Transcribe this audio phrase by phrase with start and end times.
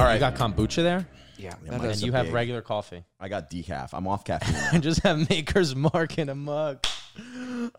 [0.00, 0.14] All right.
[0.14, 3.04] You got kombucha there, Yeah, Yeah, that and is- a you have big- regular coffee.
[3.18, 3.90] I got decaf.
[3.92, 4.56] I'm off caffeine.
[4.72, 6.84] I just have Maker's Mark in a mug.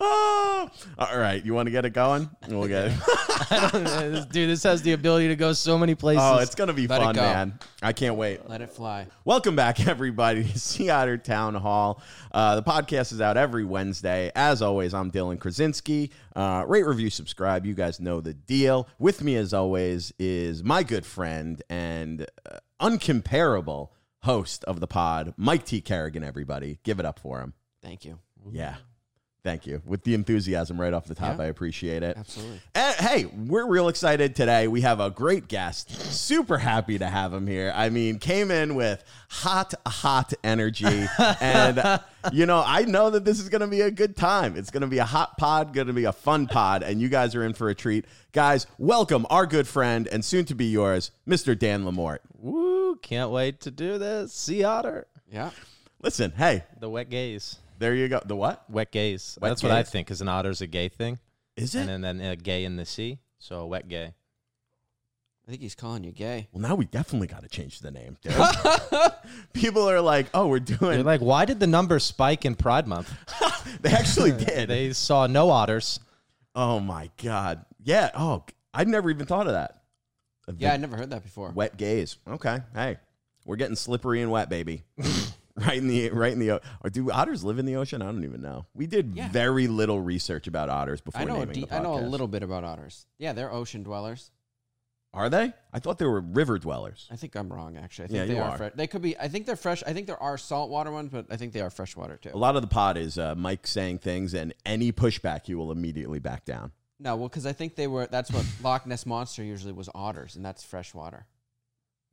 [0.01, 0.69] Oh.
[0.97, 1.43] All right.
[1.45, 2.29] You want to get it going?
[2.49, 2.93] We'll get it.
[3.51, 6.23] I don't know, this- Dude, this has the ability to go so many places.
[6.23, 7.59] Oh, it's gonna be Let fun, man.
[7.81, 8.47] I can't wait.
[8.49, 9.07] let it fly.
[9.25, 12.01] Welcome back, everybody, to Sea Otter Town Hall.
[12.31, 14.31] Uh, the podcast is out every Wednesday.
[14.35, 16.11] As always, I'm Dylan Krasinski.
[16.35, 17.65] Uh, rate, review, subscribe.
[17.65, 18.87] You guys know the deal.
[18.99, 23.89] With me, as always, is my good friend and uh, uncomparable
[24.23, 25.81] host of the pod, Mike T.
[25.81, 26.23] Kerrigan.
[26.23, 27.53] Everybody, give it up for him.
[27.81, 28.19] Thank you.
[28.51, 28.75] Yeah.
[29.43, 29.81] Thank you.
[29.85, 31.45] With the enthusiasm right off the top, Yeah.
[31.45, 32.15] I appreciate it.
[32.15, 32.61] Absolutely.
[32.75, 34.67] And, hey, we're real excited today.
[34.67, 35.89] We have a great guest.
[36.13, 37.73] Super happy to have him here.
[37.75, 41.07] I mean, came in with hot, hot energy.
[41.41, 41.99] and, uh,
[42.31, 44.55] you know, I know that this is going to be a good time.
[44.55, 47.09] It's going to be a hot pod, going to be a fun pod, and you
[47.09, 48.05] guys are in for a treat.
[48.33, 51.57] Guys, welcome our good friend and soon to be yours, Mr.
[51.57, 52.19] Dan Lamort.
[52.37, 52.95] Woo!
[52.97, 54.33] Can't wait to do this.
[54.33, 55.07] Sea otter.
[55.31, 55.49] Yeah.
[56.03, 57.57] Listen, hey, The wet gaze.
[57.81, 58.21] There you go.
[58.25, 58.63] The what?
[58.69, 59.37] Wet gays.
[59.41, 60.07] Wet That's what I think.
[60.07, 61.19] Because an otter's a gay thing,
[61.57, 61.81] Is it?
[61.89, 63.19] and then, then a gay in the sea.
[63.39, 64.13] So a wet gay.
[65.47, 66.47] I think he's calling you gay.
[66.51, 68.15] Well, now we definitely got to change the name.
[68.21, 68.33] dude.
[69.53, 71.03] People are like, oh, we're They're doing.
[71.03, 73.11] like, why did the number spike in Pride Month?
[73.81, 74.69] They actually did.
[74.69, 75.99] They saw no otters.
[76.55, 77.63] Oh my god.
[77.83, 78.09] Yeah.
[78.15, 78.43] Oh,
[78.73, 79.81] I'd never even thought of that.
[80.47, 81.51] A Yeah, I big never heard that before.
[81.51, 82.17] Wet gaze.
[82.27, 82.59] Okay.
[82.73, 82.97] Hey,
[83.45, 84.83] we're getting slippery and wet, baby.
[85.67, 86.61] right in the right in the.
[86.83, 88.01] Or do otters live in the ocean?
[88.01, 88.65] I don't even know.
[88.73, 89.29] We did Yeah.
[89.29, 91.35] very little research about otters before I know.
[91.35, 93.05] A naming de- the I know a little bit about otters.
[93.17, 94.31] Yeah, they're ocean dwellers.
[95.13, 95.51] Are they?
[95.73, 97.09] I thought they were river dwellers.
[97.11, 97.75] I think I'm wrong.
[97.75, 98.49] Actually, I think Yeah, they you are.
[98.51, 98.57] are.
[98.57, 99.17] Fre- they could be.
[99.17, 99.83] I think they're fresh.
[99.85, 102.31] I think there are saltwater ones, but I think they are freshwater too.
[102.33, 105.71] A lot of the pod is uh, Mike saying things, and any pushback, you will
[105.73, 106.71] immediately back down.
[106.97, 108.07] No, well, because I think they were.
[108.09, 111.25] That's what Loch Ness monster usually was otters, and that's freshwater.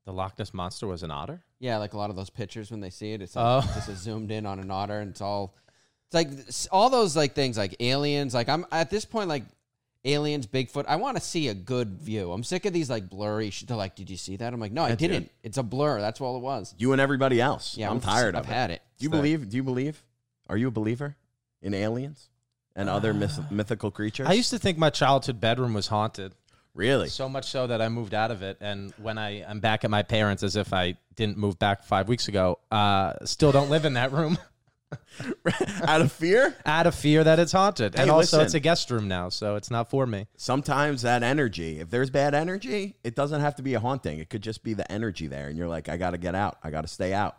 [0.05, 1.43] The Loch Ness monster was an otter.
[1.59, 3.71] Yeah, like a lot of those pictures when they see it, it's like Oh.
[3.75, 5.55] just a zoomed in on an otter, and it's all.
[6.07, 6.31] It's like
[6.73, 8.33] all those like things like aliens.
[8.33, 9.43] Like I'm at this point like
[10.05, 10.87] aliens, Bigfoot.
[10.89, 12.33] I want to see a good view.
[12.33, 13.51] I'm sick of these like blurry.
[13.51, 15.31] Sh- they're like, "Did you see that?" I'm like, "No, I That's didn't.
[15.43, 16.01] It's a blur.
[16.01, 17.77] That's all it was." You and everybody else.
[17.77, 18.49] Yeah, I'm I'm tired I've it.
[18.49, 18.81] had it.
[18.99, 19.49] Do you It's the- believe?
[19.51, 20.03] Do you believe?
[20.49, 21.17] Are you a believer
[21.61, 22.31] in aliens
[22.75, 24.27] and other myth- mythical creatures?
[24.29, 26.35] I used to think my childhood bedroom was haunted.
[26.79, 27.09] Really.
[27.09, 28.57] So much so that I moved out of it.
[28.61, 32.09] And when I am back at my parents, as if I didn't move back five
[32.09, 34.39] weeks ago, uh, still don't live in that room
[35.83, 36.57] Out of fear?
[36.65, 37.95] out of fear that it's haunted.
[37.95, 38.41] Hey, and also, listen.
[38.41, 40.27] it's a guest room now, so it's not for me.
[40.37, 44.19] Sometimes that energy, if there's bad energy, it doesn't have to be a haunting.
[44.19, 46.59] It could just be the energy there, and you're like, I got to get out.
[46.63, 47.37] I got to stay out.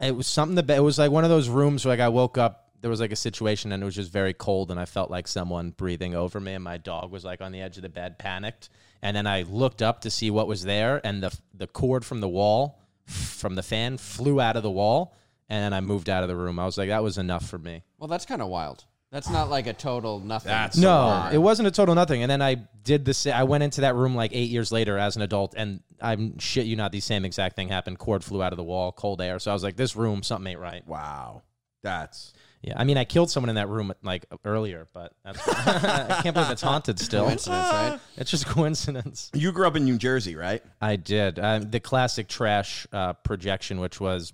[0.00, 2.38] It was something that it was like one of those rooms where like I woke
[2.38, 2.63] up.
[2.84, 5.26] There was like a situation and it was just very cold, and I felt like
[5.26, 8.18] someone breathing over me, and my dog was like on the edge of the bed,
[8.18, 8.68] panicked.
[9.00, 12.20] And then I looked up to see what was there, and the the cord from
[12.20, 15.14] the wall, from the fan, flew out of the wall,
[15.48, 16.58] and then I moved out of the room.
[16.58, 17.82] I was like, that was enough for me.
[17.98, 18.84] Well, that's kind of wild.
[19.10, 20.50] That's not like a total nothing.
[20.50, 21.34] That's No, hard.
[21.34, 22.20] it wasn't a total nothing.
[22.22, 23.14] And then I did the.
[23.14, 26.38] sa- I went into that room like eight years later as an adult, and I'm
[26.38, 26.92] shit you not.
[26.92, 27.98] The same exact thing happened.
[27.98, 29.38] Cord flew out of the wall, cold air.
[29.38, 30.86] So I was like, this room, something ain't right.
[30.86, 31.40] Wow.
[31.82, 32.32] That's.
[32.66, 36.34] Yeah, I mean, I killed someone in that room like earlier, but that's I can't
[36.34, 37.24] believe it's haunted still.
[37.24, 38.00] coincidence, right?
[38.16, 39.30] It's just coincidence.
[39.34, 40.62] You grew up in New Jersey, right?
[40.80, 44.32] I did um, the classic trash uh, projection, which was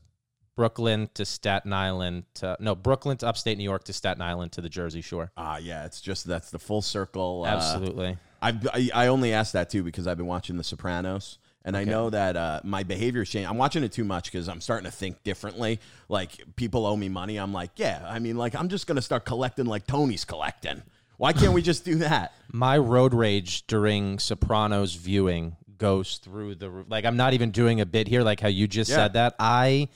[0.54, 4.60] Brooklyn to Staten Island to no Brooklyn to upstate New York to Staten Island to
[4.60, 5.32] the Jersey Shore.
[5.36, 5.84] Ah, yeah.
[5.86, 7.42] It's just that's the full circle.
[7.46, 8.16] uh, Absolutely.
[8.42, 11.84] I, I I only asked that too because I've been watching The Sopranos, and I
[11.84, 13.48] know that uh, my behavior's changed.
[13.48, 15.80] I'm watching it too much because I'm starting to think differently.
[16.08, 18.04] Like people owe me money, I'm like, yeah.
[18.08, 20.82] I mean, like I'm just gonna start collecting like Tony's collecting.
[21.18, 22.32] Why can't we just do that?
[22.52, 26.86] my road rage during Sopranos viewing goes through the roof.
[26.88, 28.96] Like I'm not even doing a bit here, like how you just Yeah.
[28.96, 29.34] said that.
[29.38, 29.88] I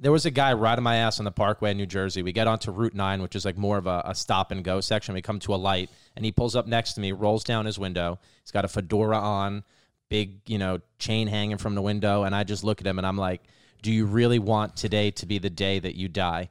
[0.00, 2.22] there was a guy riding my ass on the Parkway in New Jersey.
[2.24, 4.80] We get onto Route Nine, which is like more of a, a stop and go
[4.80, 5.14] section.
[5.14, 7.78] We come to a light, and he pulls up next to me, rolls down his
[7.78, 8.18] window.
[8.42, 9.62] He's got a fedora on,
[10.12, 13.06] big you know chain hanging from the window, and I just look at him and
[13.06, 13.40] I'm like,
[13.80, 16.50] "Do you really want today to be the day that you die?"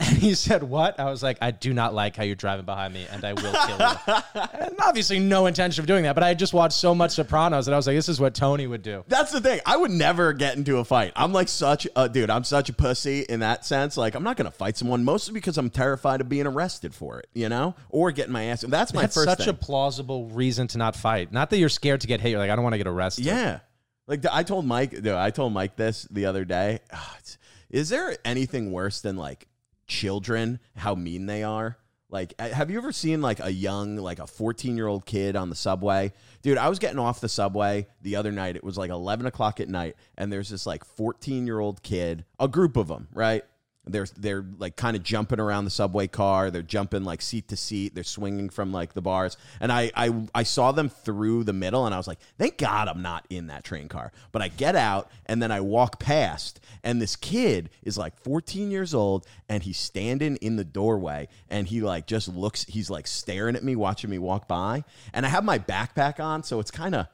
[0.00, 0.98] And he said, What?
[0.98, 3.52] I was like, I do not like how you're driving behind me and I will
[3.52, 4.42] kill you.
[4.60, 7.72] and obviously, no intention of doing that, but I just watched so much Sopranos that
[7.72, 9.04] I was like, This is what Tony would do.
[9.06, 9.60] That's the thing.
[9.64, 11.12] I would never get into a fight.
[11.14, 12.28] I'm like such a dude.
[12.28, 13.96] I'm such a pussy in that sense.
[13.96, 17.28] Like I'm not gonna fight someone mostly because I'm terrified of being arrested for it,
[17.32, 18.62] you know, or getting my ass.
[18.62, 19.28] That's my That's first.
[19.28, 19.48] such thing.
[19.50, 21.32] a plausible reason to not fight.
[21.32, 22.30] Not that you're scared to get hit.
[22.30, 23.24] You're like, I don't want to get arrested.
[23.24, 23.60] Yeah.
[24.06, 26.80] Like I told Mike, dude, I told Mike this the other day.
[27.70, 29.48] Is there anything worse than like
[29.86, 31.78] children, how mean they are?
[32.10, 35.50] Like, have you ever seen like a young, like a 14 year old kid on
[35.50, 36.12] the subway?
[36.42, 38.54] Dude, I was getting off the subway the other night.
[38.54, 42.24] It was like 11 o'clock at night, and there's this like 14 year old kid,
[42.38, 43.42] a group of them, right?
[43.86, 46.50] They're they're like kind of jumping around the subway car.
[46.50, 47.94] They're jumping like seat to seat.
[47.94, 49.36] They're swinging from like the bars.
[49.60, 52.88] And I I I saw them through the middle, and I was like, thank God
[52.88, 54.12] I'm not in that train car.
[54.32, 58.70] But I get out, and then I walk past, and this kid is like 14
[58.70, 62.64] years old, and he's standing in the doorway, and he like just looks.
[62.64, 66.42] He's like staring at me, watching me walk by, and I have my backpack on,
[66.42, 67.06] so it's kind of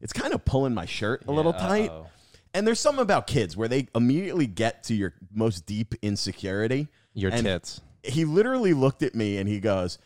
[0.00, 1.90] it's kind of pulling my shirt a little tight.
[1.90, 2.06] uh-oh.
[2.54, 6.88] And there's something about kids where they immediately get to your most deep insecurity.
[7.14, 7.80] Your And tits.
[8.02, 9.98] He literally looked at me and he goes,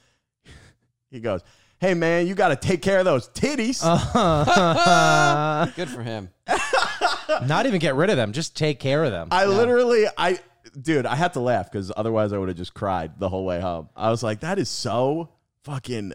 [1.10, 1.42] he goes,
[1.78, 3.82] "Hey man, you got to take care of those titties."
[5.76, 6.30] Good for him.
[7.46, 8.32] Not even get rid of them.
[8.32, 9.28] Just take care of them.
[9.30, 10.38] I literally, I,
[10.80, 13.60] dude, I had to laugh because otherwise I would have just cried the whole way
[13.60, 13.88] home.
[13.96, 15.30] I was like, that is so
[15.64, 16.12] fucking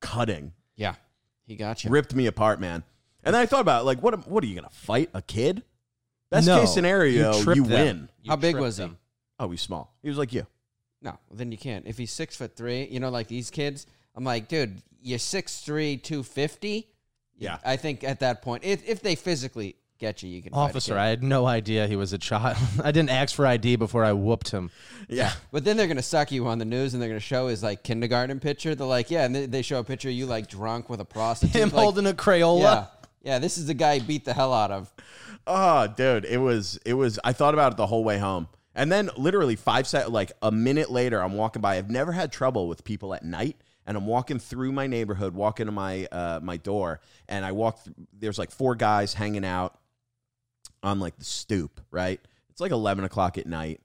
[0.00, 0.52] cutting.
[0.76, 0.94] Yeah,
[1.44, 1.90] he got you.
[1.90, 2.84] Ripped me apart, man.
[3.24, 4.14] And then I thought about it, like, what?
[4.14, 5.62] am- What are you gonna fight a kid?
[6.30, 7.86] Best No, case scenario, you, tripped them.
[7.86, 8.08] win.
[8.22, 8.84] You How big tripped was he?
[8.84, 8.98] them.
[9.38, 9.94] Oh, he's small.
[10.02, 10.46] He was like you.
[11.02, 11.86] No, then you can't.
[11.86, 15.60] If he's six foot three, you know, like these kids, I'm like, dude, you're six
[15.60, 16.88] three, two fifty.
[17.38, 17.58] Yeah.
[17.64, 20.52] I think at that point, if if they physically get you, you can.
[20.52, 20.98] fight a Officer, kid.
[21.00, 22.56] I had no idea he was a child.
[22.84, 24.70] I didn't ask for ID before I whooped him.
[25.08, 25.32] Yeah.
[25.50, 27.82] But then they're gonna suck you on the news, and they're gonna show his like
[27.82, 28.74] kindergarten picture.
[28.76, 31.04] They're like, yeah, and they, they show a picture of you like drunk with a
[31.04, 31.54] prostitute.
[31.60, 32.88] Him like, holding a Crayola.
[33.22, 33.38] Yeah, yeah.
[33.38, 34.92] This is the guy he beat the hell out of.
[35.46, 37.18] Oh, dude, it was it was.
[37.24, 40.52] I thought about it the whole way home, and then literally five sec, like a
[40.52, 41.78] minute later, I'm walking by.
[41.78, 45.66] I've never had trouble with people at night, and I'm walking through my neighborhood, walking
[45.66, 47.82] to my uh, my door, and I walk.
[47.84, 49.78] Th- there's like four guys hanging out
[50.82, 51.80] on like the stoop.
[51.90, 52.20] Right,
[52.50, 53.80] it's like 11 o'clock at night,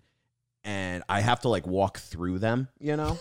[0.63, 2.67] and I have to like walk through them.
[2.79, 3.17] You know,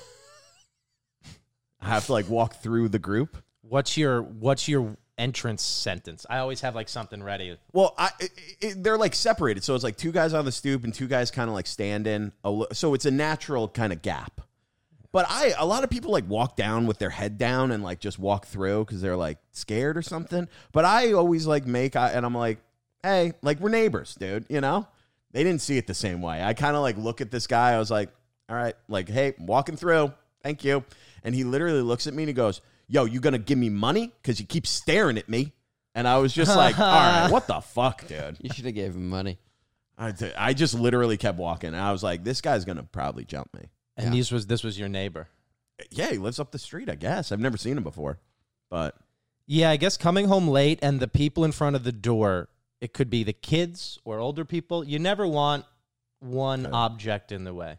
[1.81, 3.39] I have to like walk through the group.
[3.63, 6.27] What's your What's your entrance sentence?
[6.29, 7.57] I always have like something ready.
[7.73, 8.31] Well, I it,
[8.61, 11.31] it, they're like separated, so it's like two guys on the stoop and two guys
[11.31, 12.33] kind of like standing.
[12.73, 14.41] So it's a natural kind of gap.
[15.13, 18.01] But I, a lot of people like walk down with their head down and like
[18.01, 20.47] just walk through because they're like scared or something.
[20.73, 22.59] But I always like make, I, and I'm like,
[23.03, 24.45] hey, like we're neighbors, dude.
[24.51, 24.87] You know,
[25.33, 26.43] they didn't see it the same way.
[26.43, 27.73] I kind of like look at this guy.
[27.73, 28.11] I was like,
[28.51, 30.13] all right, like, hey, walking through.
[30.43, 30.85] Thank you.
[31.25, 34.13] And he literally looks at me and he goes, yo, you gonna give me money?
[34.23, 35.53] Because you keep staring at me.
[35.95, 38.37] And I was just like, all right, what the fuck, dude?
[38.43, 39.39] You should have gave him money.
[39.97, 41.69] I, I just literally kept walking.
[41.69, 43.71] And I was like, this guy's gonna probably jump me.
[43.97, 44.13] And Yeah.
[44.13, 45.29] these was this was your neighbor.
[45.91, 47.33] Yeah, he lives up the street, I guess.
[47.33, 48.19] I've never seen him before.
[48.71, 48.95] But
[49.47, 52.49] Yeah, I guess coming home late and the people in front of the door,
[52.81, 54.85] it could be the kids or older people.
[54.85, 55.65] You never want
[56.21, 57.79] one object in the way.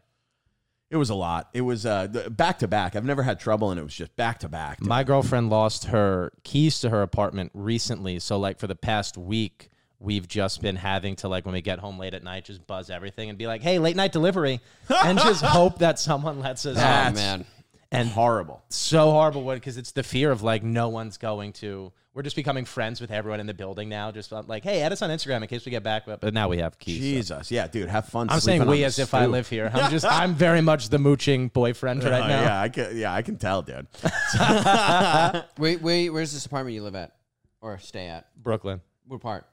[0.90, 1.48] It was a lot.
[1.52, 2.96] It was uh, back to back.
[2.96, 4.80] I've never had trouble, and it was just back to back.
[4.80, 9.68] My girlfriend lost her keys to her apartment recently, so like for the past week,
[10.00, 12.88] we've just been having to like when we get home late at night, just buzz
[12.90, 14.60] everything and be like, "Hey, late night delivery,"
[15.04, 16.76] and just hope that someone lets us.
[16.76, 17.44] Oh That's- man,
[17.92, 18.62] And horrible.
[18.70, 19.54] so horrible What?
[19.54, 21.92] because it's the fear of like no one's going to.
[22.18, 24.10] We're just becoming friends with everyone in the building now.
[24.10, 26.02] Just uh, like, hey, add us on Instagram in case we get back.
[26.04, 26.96] But now we have keys.
[27.28, 27.36] so.
[27.36, 28.28] Jesus, yeah, dude, have fun.
[28.28, 29.70] I'm saying we the as if I live here.
[29.72, 32.42] I'm just I'm very much the mooching boyfriend right Uh, now.
[32.42, 32.96] Yeah, I can.
[32.96, 33.86] Yeah, I can tell, dude.
[35.58, 36.10] wait, wait.
[36.10, 37.14] Where's this apartment you live at
[37.60, 38.26] or stay at?
[38.42, 38.80] Brooklyn.
[39.06, 39.46] What part?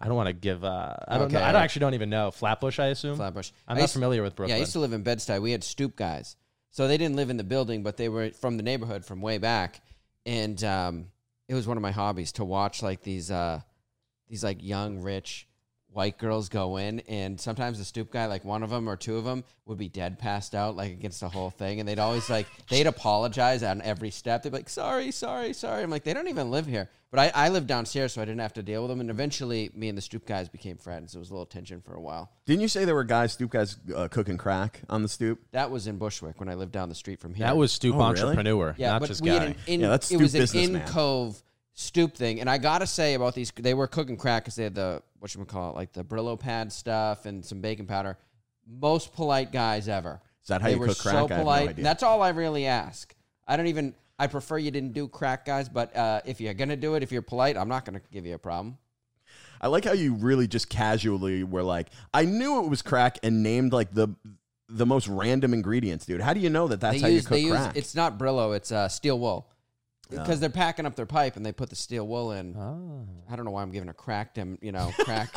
[0.00, 0.62] I don't want to give.
[0.64, 1.34] Uh, I don't Okay.
[1.34, 1.42] know.
[1.42, 2.30] I don't actually don't even know.
[2.30, 3.16] Flatbush, I assume.
[3.16, 3.50] Flatbush.
[3.66, 4.50] I'm I not used- familiar with Brooklyn.
[4.50, 5.42] Yeah, I used to live in Bed Stuy.
[5.42, 6.36] We had stoop guys,
[6.70, 9.38] so they didn't live in the building, but they were from the neighborhood from way
[9.38, 9.80] back,
[10.24, 11.06] and um,
[11.48, 13.60] it was one of my hobbies to watch like these uh,
[14.28, 15.48] these like young rich
[15.94, 19.16] white girls go in, and sometimes the stoop guy, like one of them or two
[19.16, 22.28] of them, would be dead passed out like against the whole thing, and they'd always
[22.28, 24.42] like they'd apologize on every step.
[24.42, 27.32] They'd be like, "Sorry, sorry, sorry." I'm like, they don't even live here, but I,
[27.34, 29.96] I lived downstairs, so I didn't have to deal with them, and eventually, me and
[29.96, 31.12] the stoop guys became friends.
[31.12, 32.30] There was a little tension for a while.
[32.44, 35.40] Didn't you say there were guys, stoop guys, uh, cooking crack on the stoop?
[35.52, 37.46] That was in Bushwick when I lived down the street from here.
[37.46, 38.20] that was Stoop Oh, really?
[38.20, 39.34] Entrepreneur, yeah, not but just we guy.
[39.34, 41.42] had an in, Yeah, that's it was an stoop in cove
[41.74, 44.74] stoop thing, and I gotta say about these, they were cooking crack because they had
[44.74, 48.16] the what should we call it, like the Brillo pad stuff and some baking powder.
[48.66, 50.20] Most polite guys ever.
[50.42, 51.14] Is that how they you cook crack?
[51.14, 51.70] so no polite.
[51.70, 51.84] idea.
[51.84, 53.14] That's all I really ask.
[53.46, 53.94] I don't even.
[54.18, 55.68] I prefer you didn't do crack, guys.
[55.68, 58.34] But uh, if you're gonna do it, if you're polite, I'm not gonna give you
[58.34, 58.78] a problem.
[59.60, 63.42] I like how you really just casually were like, I knew it was crack and
[63.42, 64.08] named like the
[64.68, 66.20] the most random ingredients, dude.
[66.20, 67.76] How do you know that that's they how use you they cook use crack?
[67.76, 69.48] it's not Brillo, it's uh, steel wool.
[70.10, 72.54] Because they're packing up their pipe and they put the steel wool in.
[72.56, 73.06] oh.
[73.30, 75.30] I don't know why I'm giving a crack dem, you know, crack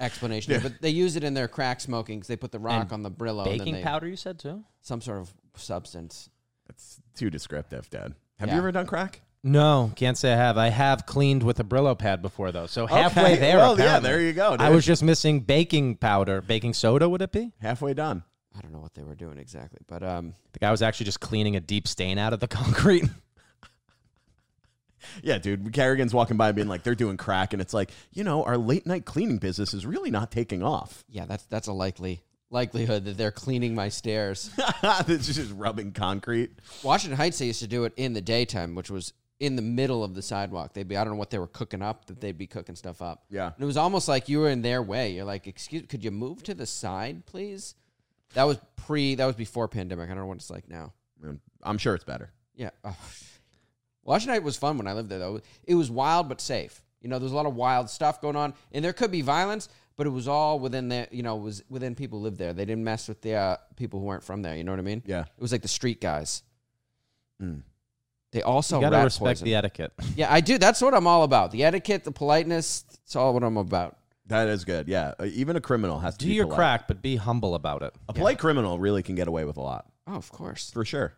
[0.00, 2.82] explanation, here, but they use it in their crack smoking because they put the rock
[2.84, 4.62] And on the Brillo and then Baking they, powder, you said too.
[4.82, 6.28] some sort of substance.
[6.66, 8.14] That's too descriptive, Dad.
[8.38, 8.54] Have Yeah.
[8.54, 9.20] you ever done crack?
[9.42, 10.56] No, can't say I have.
[10.56, 13.58] I have cleaned with a Brillo pad before though, so halfway Okay, there.
[13.58, 14.10] well, yeah, apparently.
[14.10, 14.74] there you go, I dude.
[14.74, 17.08] was just missing baking powder, baking soda.
[17.08, 17.52] Would it be?
[17.60, 18.22] Halfway done.
[18.56, 21.20] I don't know what they were doing exactly, but um, The guy was actually just
[21.20, 23.04] cleaning a deep stain out of the concrete.
[25.22, 25.72] Yeah, dude.
[25.72, 27.52] Kerrigan's walking by being like, they're doing crack.
[27.52, 31.04] And it's like, you know, our late night cleaning business is really not taking off.
[31.08, 34.50] yeah, that's that's a likely likelihood that they're cleaning my stairs.
[35.08, 36.52] it's just rubbing concrete.
[36.82, 40.04] Washington Heights, they used to do it in the daytime, which was in the middle
[40.04, 40.72] of the sidewalk.
[40.72, 43.02] They'd be, I don't know what they were cooking up, that they'd be cooking stuff
[43.02, 43.24] up.
[43.28, 43.46] Yeah.
[43.46, 45.10] And it was almost like you were in their way.
[45.10, 47.74] You're like, excuse, could you move to the side, please?
[48.34, 50.06] That was pre, that was before pandemic.
[50.06, 50.92] I don't know what it's like now.
[51.22, 52.30] Mm, I'm sure it's better.
[52.54, 52.70] Yeah.
[52.84, 52.96] Oh.
[54.04, 55.40] Washington Heights was fun when I lived there, though.
[55.64, 56.82] It was wild but safe.
[57.00, 59.68] You know, there's a lot of wild stuff going on, and there could be violence,
[59.96, 62.52] but it was all within the, you know, was within people who lived there.
[62.52, 64.56] They didn't mess with the uh, people who weren't from there.
[64.56, 65.02] You know what I mean?
[65.06, 65.20] Yeah.
[65.22, 66.42] It was like the street guys.
[67.42, 67.62] Mm.
[68.32, 69.44] They also you gotta rat respect poison.
[69.44, 69.92] the etiquette.
[70.16, 70.58] Yeah, I do.
[70.58, 71.50] That's what I'm all about.
[71.52, 72.84] The etiquette, the politeness.
[73.04, 73.96] It's all what I'm about.
[74.26, 74.88] That is good.
[74.88, 75.12] Yeah.
[75.20, 76.56] Uh, Even a criminal has to Do be your polite.
[76.56, 77.94] crack, but be humble about it.
[78.08, 81.12] A polite criminal really can get away with a lot, Oh, of course, for sure.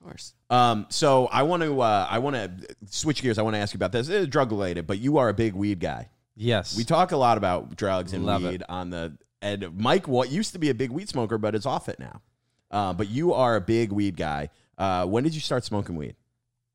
[0.00, 0.34] Of course.
[0.50, 2.50] Um, so I want to, uh, I want to
[2.86, 3.38] switch gears.
[3.38, 4.08] I want to ask you about this.
[4.08, 6.08] It is drug related, but you are a big weed guy.
[6.36, 6.76] Yes.
[6.76, 8.70] We talk a lot about drugs and Love weed it.
[8.70, 11.88] on the and Mike what used to be a big weed smoker, but is off
[11.88, 12.22] it now.
[12.70, 14.50] Uh, but you are a big weed guy.
[14.76, 16.16] Uh, when did you start smoking weed?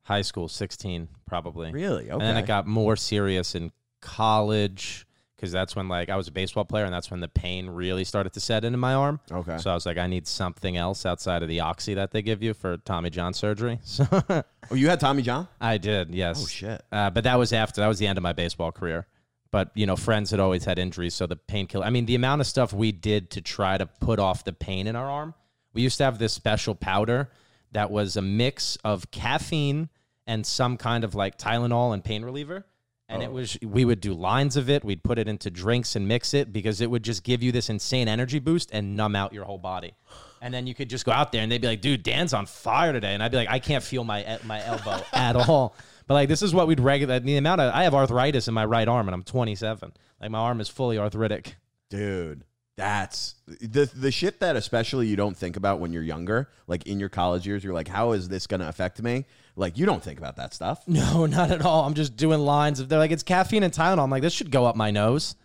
[0.04, 1.72] High school, 16, probably.
[1.72, 2.06] Really?
[2.06, 2.12] Okay.
[2.12, 5.08] And then it got more serious in college
[5.44, 8.06] because that's when like I was a baseball player and that's when the pain really
[8.06, 9.20] started to set into my arm.
[9.30, 9.58] okay.
[9.58, 12.42] So I was like, I need something else outside of the oxy that they give
[12.42, 13.80] you for Tommy John surgery.
[13.94, 14.08] So
[14.72, 15.50] oh, you had Tommy John?
[15.60, 16.42] I did, yes.
[16.42, 16.82] Oh shit.
[16.92, 19.06] Uh, but that was after that was the end of my baseball career.
[19.52, 21.86] But you know, friends had always had injuries, so the painkiller.
[21.86, 24.88] I mean, the amount of stuff we did to try to put off the pain
[24.88, 25.34] in our arm.
[25.74, 27.30] We used to have this special powder
[27.74, 29.90] that was a mix of caffeine
[30.26, 32.66] and some kind of like Tylenol and pain reliever.
[33.14, 33.34] And it oh.
[33.34, 34.84] was we would do lines of it.
[34.84, 37.70] We'd put it into drinks and mix it because it would just give you this
[37.70, 39.94] insane energy boost and numb out your whole body.
[40.42, 42.48] And then you could just go out there and they'd be like, "Dude, Dan's on
[42.48, 45.76] fire today," and I'd be like, "I can't feel my my elbow at all."
[46.08, 48.66] But like this is what we'd regular the amount of I have arthritis in my
[48.66, 49.94] right arm and I'm 27.
[50.20, 51.56] Like my arm is fully arthritic.
[51.90, 52.44] Dude,
[52.76, 56.50] that's the the shit that especially you don't think about when you're younger.
[56.68, 59.26] Like in your college years, you're like, how is this gonna affect me?
[59.56, 60.84] Like you don't think about that stuff.
[60.88, 61.86] No, not at all.
[61.86, 64.04] I'm just doing lines of they're like it's caffeine and Tylenol.
[64.04, 65.36] I'm like this should go up my nose.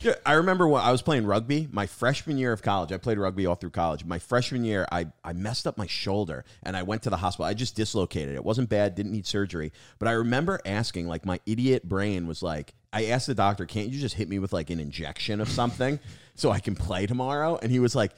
[0.00, 2.92] Yeah, I remember when I was playing rugby, my freshman year of college.
[2.92, 4.04] I played rugby all through college.
[4.04, 7.46] My freshman year, I, I messed up my shoulder and I went to the hospital.
[7.46, 8.36] I just dislocated it.
[8.36, 9.72] It wasn't bad, didn't need surgery.
[9.98, 13.88] But I remember asking, like, my idiot brain was like, I asked the doctor, can't
[13.88, 15.98] you just hit me with like an injection of something
[16.34, 17.58] so I can play tomorrow?
[17.62, 18.12] And he was like,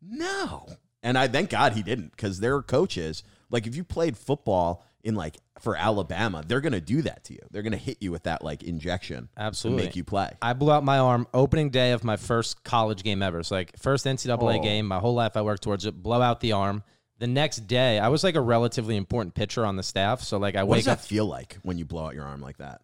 [0.00, 0.68] no.
[1.02, 4.86] And I thank God he didn't because there are coaches, like, if you played football
[5.04, 7.40] in like for Alabama, they're gonna do that to you.
[7.50, 9.82] They're gonna hit you with that like injection Absolutely.
[9.82, 10.30] to make you play.
[10.42, 13.42] I blew out my arm opening day of my first college game ever.
[13.42, 14.62] So like first NCAA Oh.
[14.62, 16.02] game, my whole life I worked towards it.
[16.02, 16.82] Blow out the arm.
[17.20, 20.20] The next day, I was like a relatively important pitcher on the staff.
[20.22, 21.00] So like I What wake does up.
[21.00, 22.80] feel like when you blow out your arm like that?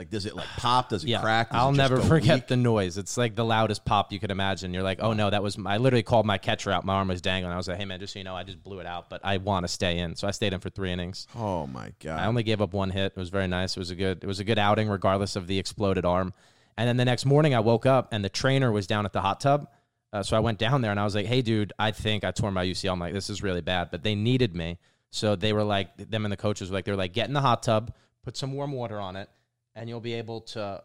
[0.00, 0.88] Like, does it like pop?
[0.88, 1.50] Does it Yeah, crack?
[1.50, 2.46] Does I'll it never forget weak?
[2.46, 2.96] the noise.
[2.96, 4.72] It's like the loudest pop you could imagine.
[4.72, 5.58] You're like, oh no, that was.
[5.66, 6.86] I literally called my catcher out.
[6.86, 7.52] My arm was dangling.
[7.52, 9.20] I was like, hey man, just so you know, I just blew it out, but
[9.22, 10.16] I want to stay in.
[10.16, 11.26] So I stayed in for three innings.
[11.36, 12.18] Oh my god!
[12.18, 13.12] I only gave up one hit.
[13.14, 13.76] It was very nice.
[13.76, 14.24] It was a good.
[14.24, 16.32] It was a good outing, regardless of the exploded arm.
[16.78, 19.20] And then the next morning, I woke up and the trainer was down at the
[19.20, 19.68] hot tub.
[20.14, 22.30] Uh, so I went down there and I was like, "Hey, dude, I think I
[22.30, 24.78] tore my UCL." I'm like, "This is really bad," but they needed me,
[25.10, 27.34] so they were like, them and the coaches were like, they were like, "Get in
[27.34, 27.92] the hot tub,
[28.24, 29.28] put some warm water on it,
[29.74, 30.82] and you'll be able to."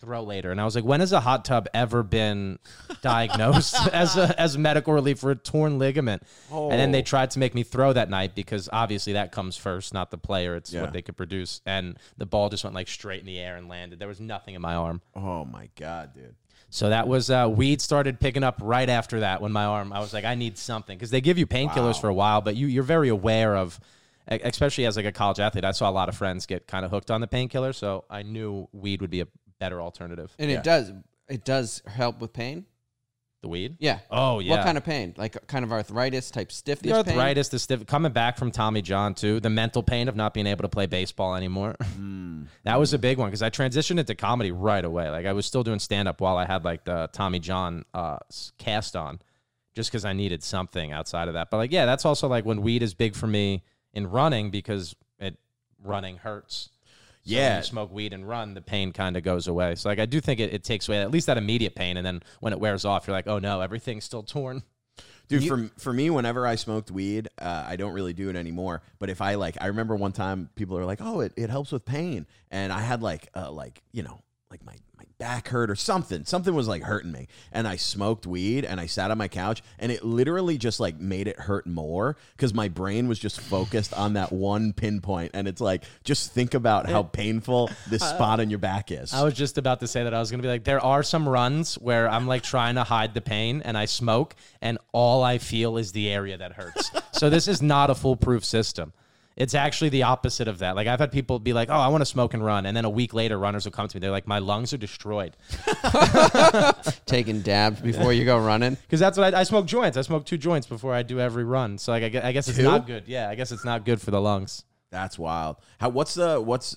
[0.00, 2.60] Throw later, and I was like, "When has a hot tub ever been
[3.02, 7.02] diagnosed as a as medical relief for a torn ligament?" And then they Oh.
[7.02, 10.54] tried to make me throw that night because obviously that comes first, not the player.
[10.54, 10.82] It's Yeah.
[10.82, 11.60] what they could produce.
[11.66, 13.98] And the ball just went like straight in the air and landed.
[13.98, 15.02] There was nothing in my arm.
[15.16, 16.36] Oh my god, dude!
[16.70, 19.92] So that was uh, weed started picking up right after that when my arm.
[19.92, 22.00] I was like, I need something because they give you painkillers Wow.
[22.02, 23.80] for a while, but you you're very aware of,
[24.30, 25.64] especially as like a college athlete.
[25.64, 28.22] I saw a lot of friends get kind of hooked on the painkiller, so I
[28.22, 30.34] knew weed would be a better alternative.
[30.38, 30.58] And Yeah.
[30.58, 30.92] it does
[31.28, 32.64] it does help with pain.
[33.42, 33.76] The weed.
[33.78, 34.00] Yeah.
[34.10, 34.56] Oh yeah.
[34.56, 35.14] What kind of pain?
[35.16, 37.14] Like kind of arthritis type stiffness the pain?
[37.16, 40.46] arthritis, the stiff, coming back from Tommy John too, the mental pain of not being
[40.48, 41.76] able to play baseball anymore.
[42.64, 45.08] that was a big one because I transitioned into comedy right away.
[45.10, 48.18] Like I was still doing stand up while I had like the Tommy John uh,
[48.58, 49.20] cast on,
[49.74, 51.48] just because I needed something outside of that.
[51.50, 53.62] But like, yeah, that's also like when weed is big for me
[53.98, 55.36] in running because it
[55.84, 56.70] running hurts.
[57.24, 57.56] So when Yeah.
[57.58, 59.74] you smoke weed and run, the pain kind of goes away.
[59.74, 62.06] So like I do think it, it takes away at least that immediate pain, and
[62.06, 64.62] then when it wears off, you're like, oh no, everything's still torn.
[65.28, 68.80] Dude, for for me, whenever I smoked weed, uh, I don't really do it anymore.
[68.98, 71.70] But if I like, I remember one time people are like, "Oh, it, it helps
[71.70, 75.70] with pain," and I had like, uh, like you know, like my my back hurt
[75.70, 76.24] or something.
[76.24, 79.62] Something was like hurting me, and I smoked weed and I sat on my couch,
[79.78, 83.92] and it literally just like made it hurt more because my brain was just focused
[83.94, 88.40] on that one pinpoint, and it's like just think about how painful this uh, spot
[88.40, 89.12] on your back is.
[89.12, 91.02] I was just about to say that I was going to be like, there are
[91.02, 95.22] some runs where I'm like trying to hide the pain and I smoke, and all
[95.22, 96.90] I feel is the area that hurts.
[97.12, 98.92] so this is not a foolproof system.
[99.38, 100.74] It's actually the opposite of that.
[100.74, 102.84] Like I've had people be like, "Oh, I want to smoke and run," and then
[102.84, 104.00] a week later, runners will come to me.
[104.00, 105.36] They're like, "My lungs are destroyed,"
[107.06, 108.74] Taking dabs before you go running.
[108.82, 109.96] because that's what I, I smoke joints.
[109.96, 111.78] I smoke two joints before I do every run.
[111.78, 112.64] So like, I, gue- I guess it's Two?
[112.64, 113.04] not good.
[113.06, 114.64] Yeah, I guess it's not good for the lungs.
[114.90, 115.56] That's wild.
[115.78, 115.90] How?
[115.90, 116.40] What's the?
[116.40, 116.74] What's?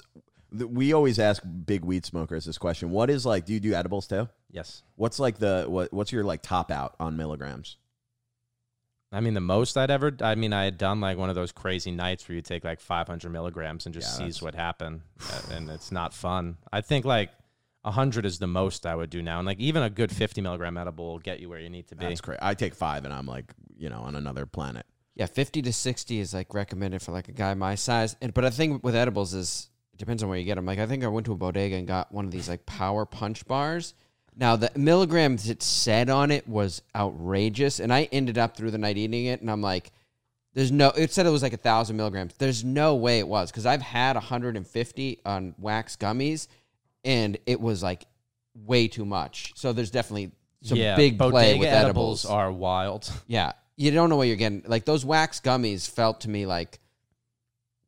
[0.52, 2.92] The, we always ask big weed smokers this question.
[2.92, 3.46] What is like?
[3.46, 4.30] Do you do edibles too?
[4.52, 4.84] Yes.
[4.98, 5.92] What's like the what?
[5.92, 7.78] What's your like top out on milligrams?
[9.12, 11.52] I mean, the most I'd ever, I mean, I had done like one of those
[11.52, 15.02] crazy nights where you take like 500 milligrams and just Yeah, sees what happened.
[15.52, 16.58] And it's not fun.
[16.72, 17.30] I think like
[17.82, 19.40] 100 is the most I would do now.
[19.40, 21.96] And like even a good 50 milligram edible will get you where you need to
[21.96, 22.06] be.
[22.06, 22.40] That's crazy.
[22.42, 24.86] I take five, and I'm like, you know, on another planet.
[25.16, 28.16] Yeah, fifty to sixty is like recommended for like a guy my size.
[28.22, 30.66] And but I think with edibles is it depends on where you get them.
[30.66, 33.06] Like I think I went to a bodega and got one of these like power
[33.06, 33.94] punch bars.
[34.36, 38.78] Now the milligrams it said on it was outrageous, and I ended up through the
[38.78, 39.92] night eating it, and I'm like,
[40.54, 42.34] "There's no." It said it was like a thousand milligrams.
[42.38, 46.48] There's no way it was because I've had 150 on wax gummies,
[47.04, 48.06] and it was like
[48.56, 49.54] way too much.
[49.56, 50.32] So there's definitely
[50.64, 52.26] some yeah, big play with edibles edibles.
[52.26, 53.12] are wild.
[53.28, 54.64] Yeah, you don't know what you're getting.
[54.66, 56.80] Like those wax gummies felt to me like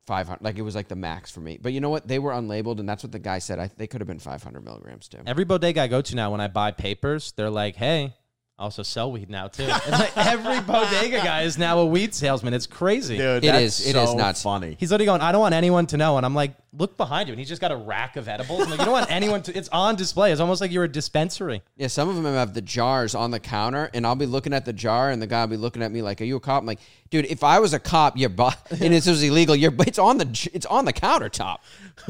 [0.06, 0.42] 500.
[0.42, 1.58] Like it was like the max for me.
[1.60, 2.06] But you know what?
[2.06, 3.58] They were unlabeled, and that's what the guy said.
[3.58, 5.18] I, they could have been 500 milligrams too.
[5.26, 8.14] Every bodega I go to now, when I buy papers, they're like, "Hey,
[8.58, 12.14] I also sell weed now too." It's like every bodega guy is now a weed
[12.14, 12.54] salesman.
[12.54, 13.16] It's crazy.
[13.16, 14.42] Dude, It that's is- it so is nuts.
[14.42, 14.76] funny.
[14.78, 16.16] He's literally going, I don't want anyone to know.
[16.18, 17.32] And I'm like, look behind you.
[17.32, 18.62] And he's just got a rack of edibles.
[18.62, 20.30] I'm like, you don't want anyone to, it's on display.
[20.32, 21.62] It's almost like you're a dispensary.
[21.76, 24.64] Yeah, some of them have the jars on the counter, and I'll be looking at
[24.64, 26.62] the jar, and the guy will be looking at me like, "Are you a cop?"
[26.62, 26.78] I'm like,
[27.10, 29.56] "Dude, if I was a cop, you're bu- and this was illegal.
[29.56, 31.58] You're it's on the j- it's on the countertop."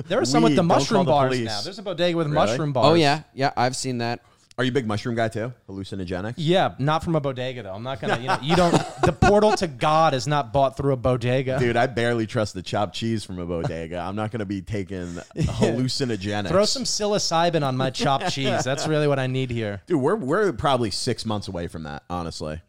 [0.07, 1.46] There are some with Weed, the don't call mushroom the bars police.
[1.46, 1.61] now.
[1.62, 2.87] There's a bodega with mushroom oh, bars.
[2.90, 4.20] Oh yeah, yeah, I've seen that.
[4.56, 5.52] Are you a big mushroom guy too?
[5.68, 6.34] Hallucinogenic?
[6.36, 7.74] Yeah, not from a bodega though.
[7.74, 8.20] I'm not gonna.
[8.20, 8.72] You know, you don't.
[9.02, 11.58] the portal to God is not bought through a bodega.
[11.58, 13.98] Dude, I barely trust the chopped cheese from a bodega.
[13.98, 16.48] I'm not to be taking hallucinogenics.
[16.48, 18.62] Throw some psilocybin on my chopped cheese.
[18.62, 19.82] That's really what I need here.
[19.86, 22.60] Dude, we're we're probably six months away from that, honestly.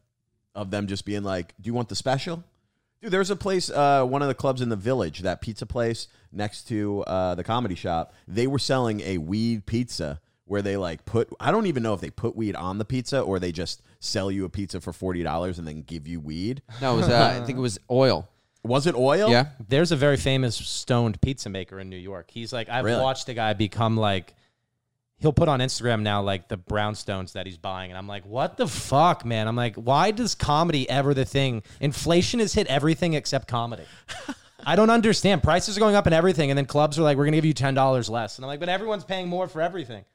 [0.56, 2.44] Of them just being like, "Do you want the special?"
[3.02, 6.08] Dude, there's a place, uh, one of the clubs in the village, that pizza place
[6.32, 8.14] next to uh, the comedy shop.
[8.28, 11.30] They were selling a weed pizza where they like put.
[11.40, 14.30] I don't even know if they put weed on the pizza or they just sell
[14.32, 16.62] you a pizza for forty dollars and then give you weed.
[16.82, 18.30] No, it was uh, I think it was oil.
[18.64, 19.30] Was it oil?
[19.30, 22.32] Yeah, There's a very famous stoned pizza maker in New York.
[22.32, 23.00] He's like, I've Really?
[23.00, 24.34] watched a guy become like,
[25.18, 27.92] he'll put on Instagram now like the brownstones that he's buying.
[27.92, 29.48] And I'm like, what the fuck, man?
[29.48, 31.62] I'm like, why does comedy ever the thing?
[31.80, 33.84] Inflation has hit everything except comedy.
[34.66, 35.44] I don't understand.
[35.44, 36.50] Prices are going up and everything.
[36.50, 38.40] And then clubs are like, we're going to give you $10 less.
[38.40, 40.06] And I'm like, but everyone's paying more for everything.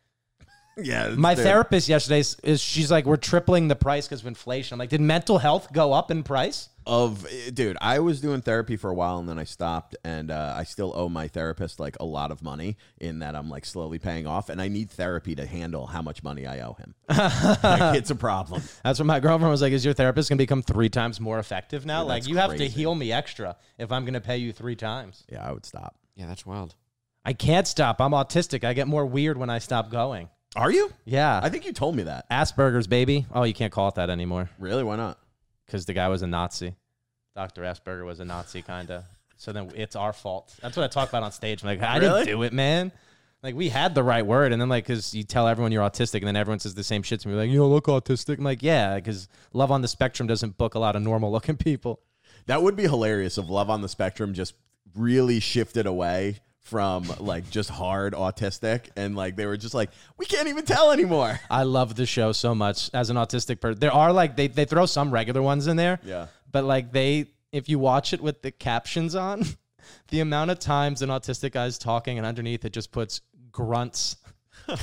[0.76, 1.08] Yeah.
[1.16, 1.44] My dude.
[1.44, 4.74] therapist yesterday is, is she's like, we're tripling the price because of inflation.
[4.74, 6.68] I'm like, did mental health go up in price?
[6.86, 10.54] of dude i was doing therapy for a while and then i stopped and uh,
[10.56, 13.98] i still owe my therapist like a lot of money in that i'm like slowly
[13.98, 17.96] paying off and i need therapy to handle how much money i owe him Like,
[17.96, 19.74] it's a problem That's what my girlfriend was like.
[19.74, 22.00] Is your therapist gonna become three times more effective now?
[22.00, 24.74] Dude, like that's you have to heal me extra if I'm gonna pay you three
[24.74, 25.22] times.
[25.30, 26.74] yeah i would stop yeah, that's wild.
[27.24, 27.98] I can't stop.
[27.98, 28.62] I'm autistic.
[28.62, 30.28] I get more weird when I stop going.
[30.56, 31.40] Are you Yeah.
[31.42, 33.26] i think you told me that Asperger's, baby.
[33.32, 35.18] Oh, you can't call it that anymore really why not
[35.66, 36.74] because the guy was a Nazi.
[37.36, 37.62] Dr.
[37.62, 39.04] Asperger was a Nazi, kind of.
[39.36, 40.52] So then it's our fault.
[40.60, 41.62] That's what I talk about on stage.
[41.62, 42.24] I'm like, I Really?
[42.24, 42.90] didn't do it, man.
[43.40, 46.18] Like we had the right word, and then like, cause you tell everyone you're autistic,
[46.18, 48.38] and then everyone says the same shit to me, like, you don't look autistic.
[48.38, 51.56] I'm like, yeah, because Love on the Spectrum doesn't book a lot of normal looking
[51.56, 52.00] people.
[52.46, 54.54] that would be hilarious if love on the spectrum just
[54.96, 60.26] really shifted away from like just hard autistic and like they were just like we
[60.26, 63.80] can't even tell anymore I love the show so much as an autistic person.
[63.80, 65.98] There are like they they throw some regular ones in there.
[66.04, 66.26] Yeah.
[66.50, 69.44] But like they if you watch it with the captions on,
[70.08, 73.20] the amount of times an autistic guy's talking and underneath it just puts
[73.50, 74.16] grunts.
[74.68, 74.76] this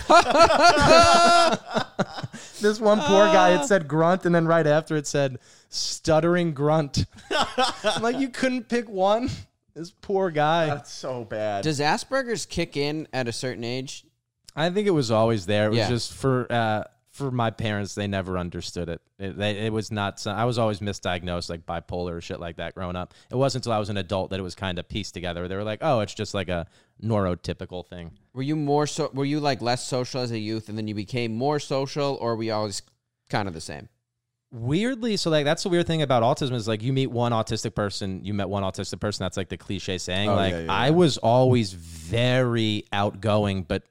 [2.79, 5.37] one poor guy it said grunt and then right after it said
[5.69, 7.05] stuttering grunt.
[7.83, 9.29] I'm like you couldn't pick one?
[9.77, 10.65] This poor guy.
[10.65, 14.03] that's so bad Does Asperger's kick in at a certain age?
[14.55, 15.67] I think it was always there.
[15.67, 15.89] It was Yeah.
[15.89, 19.01] just for uh, for my parents, they never understood it.
[19.17, 20.19] It, they, it was not.
[20.19, 23.13] so- I was always misdiagnosed like bipolar or shit like that growing up.
[23.31, 25.47] It wasn't until I was an adult that it was kind of pieced together.
[25.47, 26.67] They were like, "Oh, it's just like a
[27.03, 29.09] neurotypical thing." Were you more so?
[29.13, 32.35] Were you like less social as a youth, and then you became more social, or
[32.35, 32.81] were you always
[33.29, 33.89] kind of the same?
[34.51, 37.75] Weirdly, so like that's the weird thing about autism is like you meet one autistic
[37.75, 39.23] person, you met one autistic person.
[39.25, 40.29] That's like the cliche saying.
[40.29, 40.91] Oh, like yeah, yeah, I yeah.
[40.91, 43.83] was always very outgoing, but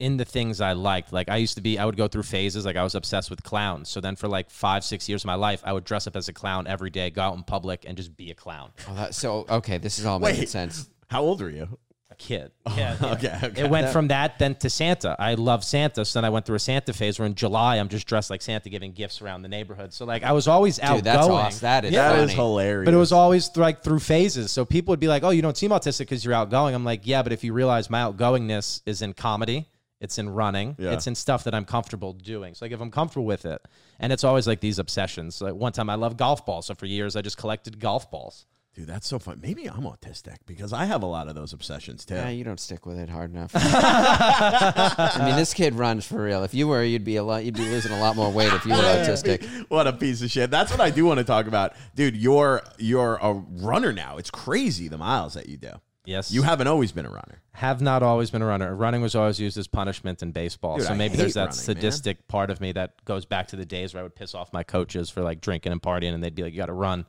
[0.00, 1.12] in the things I liked.
[1.12, 2.64] Like I used to be, I would go through phases.
[2.64, 3.88] Like I was obsessed with clowns.
[3.88, 6.28] So then for like five, six years of my life, I would dress up as
[6.28, 8.72] a clown every day, go out in public, and just be a clown.
[8.88, 10.88] Oh, that, so okay, this is all making sense.
[11.08, 11.78] How old are you?
[12.20, 12.52] A kid.
[12.66, 13.12] Oh, yeah, yeah.
[13.14, 13.62] Okay, okay.
[13.62, 15.16] It went from that then to Santa.
[15.18, 16.04] I love Santa.
[16.04, 18.42] So then I went through a Santa phase where in July I'm just dressed like
[18.42, 19.92] Santa giving gifts around the neighborhood.
[19.92, 20.96] So like I was always outgoing.
[20.98, 21.60] Dude, that's awesome.
[21.62, 22.24] That is That funny.
[22.24, 22.84] is hilarious.
[22.86, 24.50] But it was always th- like through phases.
[24.52, 27.06] So people would be like, "Oh, you don't seem autistic because you're outgoing." I'm like,
[27.06, 29.68] "Yeah, but if you realize my outgoingness is in comedy,
[30.00, 30.92] it's in running, Yeah.
[30.92, 32.54] it's in stuff that I'm comfortable doing.
[32.54, 33.60] So like if I'm comfortable with it,
[33.98, 35.40] and it's always like these obsessions.
[35.40, 38.46] Like one time I loved golf balls, so for years I just collected golf balls.
[38.74, 39.40] Dude, that's so fun.
[39.42, 42.14] Maybe I'm autistic because I have a lot of those obsessions too.
[42.14, 43.50] Yeah, you don't stick with it hard enough.
[43.54, 46.44] I mean, this kid runs for real.
[46.44, 47.44] If you were, you'd be a lot.
[47.44, 49.44] You'd be losing a lot more weight if you were autistic.
[49.68, 50.50] What a piece of shit.
[50.50, 51.74] That's what I do want to talk about.
[51.94, 54.18] Dude, you're you're a runner now.
[54.18, 55.72] It's crazy the miles that you do.
[56.06, 57.42] Yes, You haven't always been a runner.
[57.52, 58.74] have not always been a runner.
[58.74, 60.78] Running was always used as punishment in baseball.
[60.78, 61.64] Dude, so I maybe there's that running, man.
[61.76, 64.52] sadistic part of me that goes back to the days where I would piss off
[64.52, 67.04] my coaches for like drinking and partying, and they'd be like, "You got to run."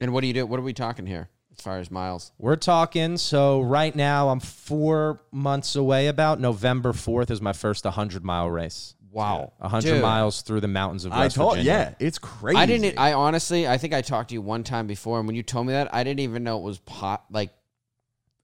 [0.00, 0.46] And what do you do?
[0.46, 2.32] What are we talking here as far as miles?
[2.38, 3.16] We're talking.
[3.16, 6.08] So right now, I'm four months away.
[6.08, 8.94] About November 4th is my first 100 mile race.
[9.12, 10.02] Wow, 100 Dude.
[10.02, 11.94] miles through the mountains of I West told Virginia.
[12.00, 12.58] yeah, it's crazy.
[12.58, 12.98] I didn't.
[12.98, 15.68] I honestly, I think I talked to you one time before, and when you told
[15.68, 17.24] me that, I didn't even know it was pot.
[17.30, 17.50] Like,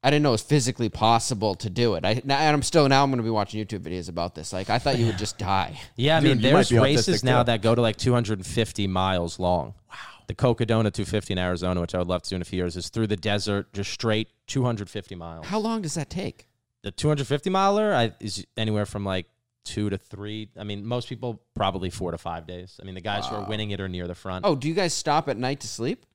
[0.05, 2.05] I didn't know it was physically possible to do it.
[2.05, 3.03] I now, and I'm still now.
[3.03, 4.53] I'm going to be watching YouTube videos about this.
[4.53, 5.77] Like, I thought you would just die.
[5.97, 7.47] Yeah, I Dude, mean, there's races now too.
[7.47, 9.75] that go to like 250 miles long.
[9.91, 9.97] Wow.
[10.31, 12.77] The Cocodona 250 in Arizona, which I would love to do in a few years,
[12.77, 15.47] is through the desert, just straight 250 miles.
[15.47, 16.47] How long does that take?
[16.83, 19.27] the 250 miler I, is anywhere from like
[19.65, 20.49] two to three.
[20.57, 22.79] I mean, most people probably four to five days.
[22.81, 24.47] I mean, the guys who are winning it are near the front.
[24.47, 26.07] Oh, do you guys stop at night to sleep?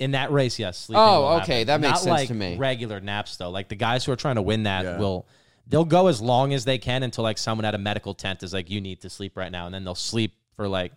[0.00, 0.76] In that race, yes.
[0.78, 2.56] sleeping Oh, will okay, that makes Not sense like to me.
[2.56, 4.98] Regular naps though, like the guys who are trying to win that Yeah.
[4.98, 5.26] will
[5.66, 8.52] they'll go as long as they can until like someone at a medical tent is
[8.52, 10.92] like, you need to sleep right now, and then they'll sleep for like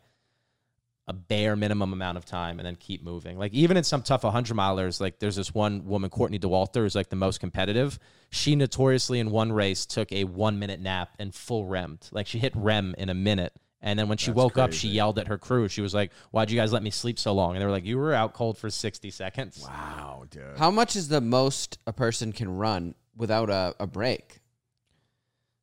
[1.08, 3.38] a bare minimum amount of time and then keep moving.
[3.38, 6.96] Like even in some tough 100 milers, like there's this one woman, Courtney Dauwalter, who's
[6.96, 7.98] like the most competitive.
[8.30, 12.10] She notoriously in one race took a one minute nap and full REM'd.
[12.12, 13.54] Like she hit REM in a minute.
[13.80, 15.68] And then when she That's woke up, she yelled at her crew.
[15.68, 17.52] She was like, Why'd you guys let me sleep so long?
[17.56, 19.64] And they were like, You were out cold for 60 seconds.
[19.66, 20.58] Wow, dude.
[20.58, 24.42] How much is the most a person can run without a, a break?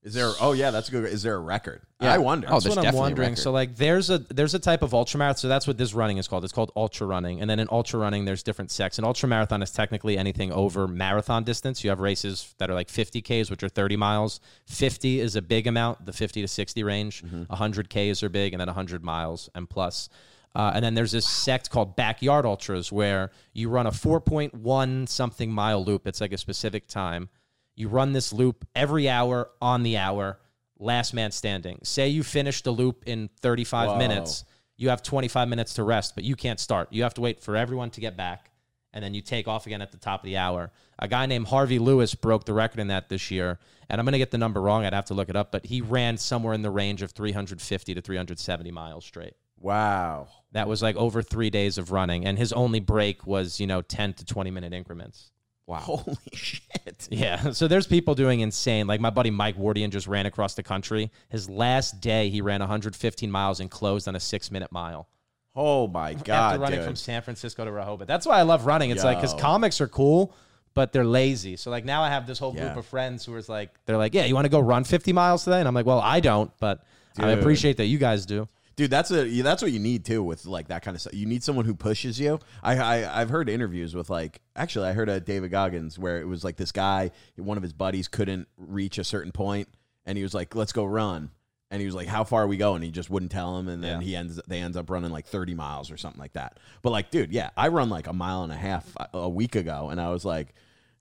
[0.05, 1.81] Is there oh yeah, that's a good is there a record?
[1.99, 2.13] Yeah.
[2.13, 2.47] I wonder.
[2.49, 3.37] Oh, That's there's what I'm wondering.
[3.37, 5.39] So like there's a there's a type of ultramarathon.
[5.39, 6.45] So that's what this running is called.
[6.45, 7.41] It's called ultra running.
[7.41, 8.99] And then in ultra running, there's different sects.
[8.99, 11.83] An ultra marathon is technically anything over marathon distance.
[11.83, 14.41] You have races that are like 50 Ks, which are 30 miles.
[14.67, 17.23] 50 is a big amount, the 50 to 60 range.
[17.23, 20.11] 100 Ks are big, and then 100 miles and plus.
[20.55, 25.51] Uh, and then there's this sect called backyard ultras where you run a 4.1 something
[25.51, 26.07] mile loop.
[26.07, 27.31] It's like a specific time.
[27.77, 30.39] You run this loop every hour on the hour,
[30.79, 31.81] last man standing.
[31.83, 33.99] Say you finish the loop in 35 Whoa.
[33.99, 34.45] minutes,
[34.77, 36.89] you have 25 minutes to rest, but you can't start.
[36.93, 38.51] You have to wait for everyone to get back,
[38.93, 40.71] and then you take off again at the top of the hour.
[40.99, 43.59] A guy named Harvey Lewis broke the record in that this year,
[43.89, 44.85] and I'm going to get the number wrong.
[44.85, 47.95] I'd have to look it up, but he ran somewhere in the range of 350
[47.95, 49.35] to 370 miles straight.
[49.59, 50.29] Wow.
[50.53, 53.83] That was like over three days of running, and his only break was, you know,
[53.83, 55.31] 10 to 20 minute increments.
[55.67, 55.79] Wow.
[55.79, 57.09] Holy shit.
[57.11, 57.53] Yeah.
[57.53, 58.87] So there's people doing insane.
[58.87, 61.11] Like my buddy Mike Wardian just ran across the country.
[61.31, 65.09] His last day, he ran 115 miles and closed on a six minute mile.
[65.57, 66.29] Oh my God.
[66.55, 66.87] After running dude.
[66.87, 68.09] from San Francisco to Rehoboth.
[68.09, 68.91] That's why I love running.
[68.91, 70.35] It's like because comics are cool,
[70.75, 71.57] but they're lazy.
[71.57, 74.15] So like now I have this whole group of friends who is like, they're like,
[74.15, 75.61] yeah, you want to go run 50 miles today?
[75.61, 76.85] And I'm like, well, I don't, but
[77.19, 78.49] I appreciate that you guys do.
[78.77, 81.15] Dude, that's a that's what you need too with like that kind of stuff.
[81.15, 82.41] You need someone who pushes you.
[82.63, 86.27] I, I I've heard interviews with like actually I heard a David Goggins where it
[86.27, 89.69] was like this guy, one of his buddies couldn't reach a certain point,
[90.07, 91.31] and he was like, "Let's go run,"
[91.71, 93.69] and he was like, "How far are we going?" And he just wouldn't tell him,
[93.69, 94.05] and then Yeah.
[94.07, 96.59] he ends they ends up running like thirty miles or something like that.
[96.83, 99.89] But like, dude, yeah, I run like a mile and a half a week ago,
[99.91, 100.53] and I was like,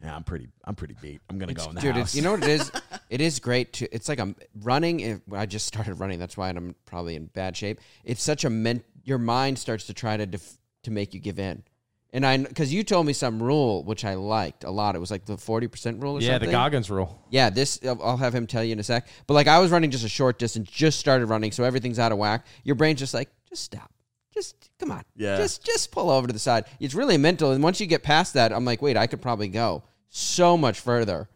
[0.04, 1.22] "Yeah, I'm pretty I'm pretty beat.
[1.30, 2.72] I'm gonna go in the Dude, house." it's, you know what it is?
[3.10, 3.94] it is great to.
[3.96, 5.00] It's like I'm running.
[5.00, 6.20] If, I just started running.
[6.20, 7.80] That's why I'm probably in bad shape.
[8.04, 8.84] It's such a ment.
[9.04, 11.64] Your mind starts to try to def, to make you give in,
[12.14, 14.96] And I because you told me some rule which I liked a lot.
[14.96, 16.48] It was like the forty percent rule or Yeah, something.
[16.50, 17.22] the Goggins rule.
[17.30, 19.08] Yeah, this I'll I'll have him tell you in a sec.
[19.28, 22.12] But like I was running just a short distance, just started running, so everything's out
[22.12, 22.46] of whack.
[22.64, 23.92] Your brain's just like, just stop.
[24.34, 25.04] Just come on.
[25.16, 25.38] Yeah.
[25.38, 26.66] Just just pull over to the side.
[26.80, 27.52] It's really mental.
[27.52, 29.84] And once you get past that, I'm like, wait, I could probably go
[30.16, 31.28] so much further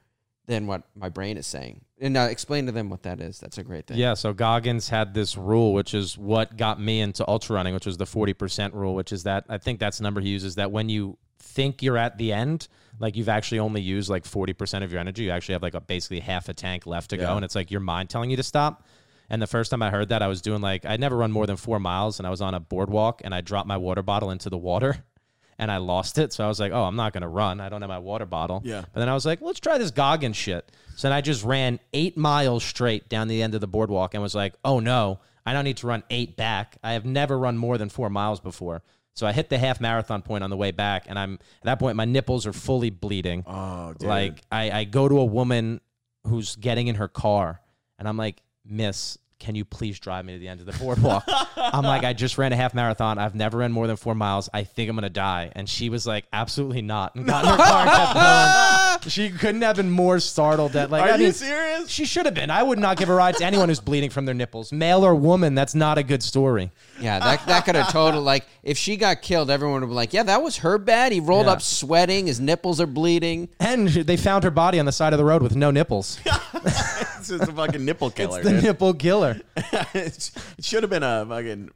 [0.46, 1.82] than what my brain is saying.
[2.00, 3.40] And uh, explain to them what that is.
[3.40, 3.98] That's a great thing.
[3.98, 7.88] Yeah, so Goggins had this rule, which is what got me into ultra running, which
[7.88, 10.72] was the 40% rule, which is that I think that's the number he uses that
[10.72, 12.68] when you think you're at the end,
[13.00, 15.82] like you've actually only used like 40% of your energy, you actually have like a
[15.82, 17.24] basically half a tank left to Yeah.
[17.24, 17.36] go.
[17.36, 18.86] And it's like your mind telling you to stop.
[19.30, 21.48] And the first time I heard that, I was doing like, I'd never run more
[21.48, 24.30] than four miles, and I was on a boardwalk and I dropped my water bottle
[24.30, 25.04] into the water.
[25.60, 26.34] And I lost it.
[26.34, 27.60] So I was like, oh, I'm not going to run.
[27.60, 28.62] I don't have my water bottle.
[28.64, 28.82] Yeah.
[28.94, 30.72] But then I was like, let's try this Goggins shit.
[30.96, 34.22] So then I just ran eight miles straight down the end of the boardwalk and
[34.22, 36.78] was like, oh no, I don't need to run eight back.
[36.84, 38.84] I have never run more than four miles before.
[39.14, 41.80] So I hit the half marathon point on the way back, and I'm at that
[41.80, 43.44] point, my nipples are fully bleeding.
[43.48, 44.08] Oh, dude.
[44.08, 45.82] Like I, I go to a woman
[46.28, 47.60] who's getting in her car,
[47.98, 51.24] and I'm like, Miss, can you please drive me to the end of the boardwalk?
[51.58, 53.18] I'm like, I just ran a half marathon.
[53.18, 54.50] I've never ran more than four miles.
[54.54, 55.52] I think I'm gonna die.
[55.56, 59.10] And she was like, absolutely not, and got in her car and kept going.
[59.12, 61.04] She couldn't have been more startled at like.
[61.04, 61.90] Are I you mean, serious?
[61.90, 62.50] She should have been.
[62.50, 65.14] I would not give a ride to anyone who's bleeding from their nipples, male or
[65.16, 65.56] woman.
[65.56, 66.72] That's not a good story.
[67.00, 70.14] Yeah, that that could have total like if she got killed, everyone would be like,
[70.14, 71.54] "Yeah, that was her bad." He rolled Yeah.
[71.54, 73.50] up sweating, his nipples are bleeding.
[73.60, 76.20] And they found her body on the side of the road with no nipples.
[77.28, 78.64] This is a fucking nipple killer, It's the dude.
[78.64, 79.40] nipple killer.
[79.94, 81.72] it should have been a fucking.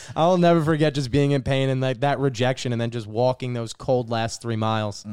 [0.16, 3.52] I'll never forget just being in pain and like that rejection and then just walking
[3.52, 5.04] those cold last three miles.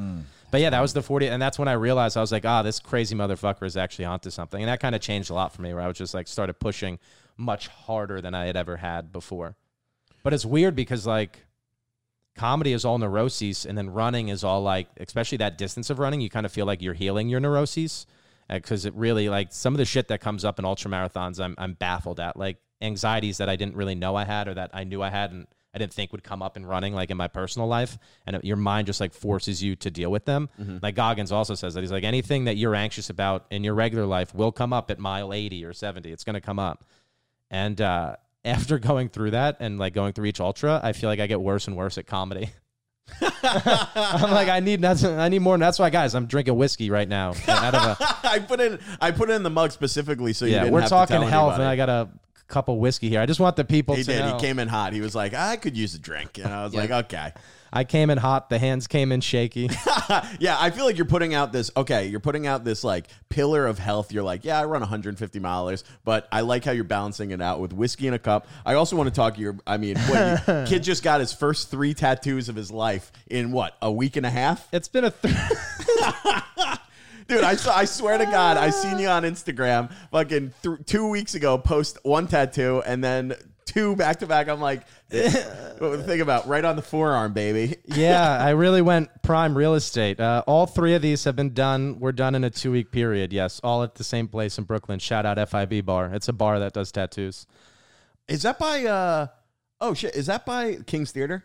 [0.49, 1.27] But yeah, that was the 40.
[1.27, 4.29] And that's when I realized I was like, ah, this crazy motherfucker is actually onto
[4.29, 4.61] something.
[4.61, 6.53] And that kind of changed a lot for me where I was just like, started
[6.59, 6.99] pushing
[7.35, 9.55] much harder than I had ever had before.
[10.23, 11.45] But it's weird because like
[12.37, 16.21] comedy is all neuroses and then running is all like, especially that distance of running,
[16.21, 18.05] you kind of feel like you're healing your neuroses.
[18.49, 21.55] Because it really, like, some of the shit that comes up in ultra marathons, I'm,
[21.57, 22.37] I'm baffled at.
[22.37, 25.31] Like, anxieties that I didn't really know I had or that I knew I had
[25.31, 27.97] and I didn't think would come up in running, like in my personal life.
[28.25, 30.49] And it- your mind just like forces you to deal with them.
[30.81, 34.05] Like Goggins also says that he's like, anything that you're anxious about in your regular
[34.05, 36.11] life will come up at mile 80 or 70.
[36.11, 36.85] It's going to come up.
[37.51, 41.19] And uh, after going through that and like going through each ultra, I feel like
[41.19, 42.49] I get worse and worse at comedy.
[43.21, 45.53] I'm like, I need that's, I need more.
[45.55, 47.33] And that's why, guys, I'm drinking whiskey right now.
[47.47, 48.79] Out of a, I put in.
[49.01, 51.21] I put it in the mug specifically so you yeah, didn't we're have talking to
[51.21, 51.81] tell health, and anybody.
[51.81, 52.09] I got a
[52.47, 53.19] cup of whiskey here.
[53.21, 54.19] I just want the people He to did.
[54.19, 54.35] know.
[54.35, 54.93] He came in hot.
[54.93, 57.33] He was like, I could use a drink, and I was like, okay.
[57.71, 58.49] I came in hot.
[58.49, 59.69] The hands came in shaky.
[60.39, 61.69] yeah, I feel like you're putting out this.
[61.75, 64.11] Okay, you're putting out this like pillar of health.
[64.11, 67.59] You're like, yeah, I run 150 miles, but I like how you're balancing it out
[67.59, 68.47] with whiskey in a cup.
[68.65, 69.57] I also want to talk to your.
[69.65, 73.51] I mean, what, you- kid just got his first three tattoos of his life in
[73.51, 74.67] what a week and a half.
[74.71, 75.11] It's been a.
[75.11, 75.33] Th-
[77.27, 81.09] Dude, I saw, I swear to God, I seen you on Instagram fucking th- two
[81.09, 83.33] weeks ago post one tattoo and then
[83.67, 84.47] two back to back.
[84.47, 87.77] I'm like, what would think about right on the forearm, baby.
[87.85, 90.19] yeah, I really went prime real estate.
[90.19, 91.99] Uh, all three of these have been done.
[91.99, 93.31] We're done in a two week period.
[93.31, 94.99] Yes, all at the same place in Brooklyn.
[94.99, 96.11] Shout out FIB Bar.
[96.13, 97.45] It's a bar that does tattoos.
[98.27, 98.85] Is that by?
[98.85, 99.27] uh
[99.79, 100.15] Oh shit!
[100.15, 101.43] Is that by King's Theater?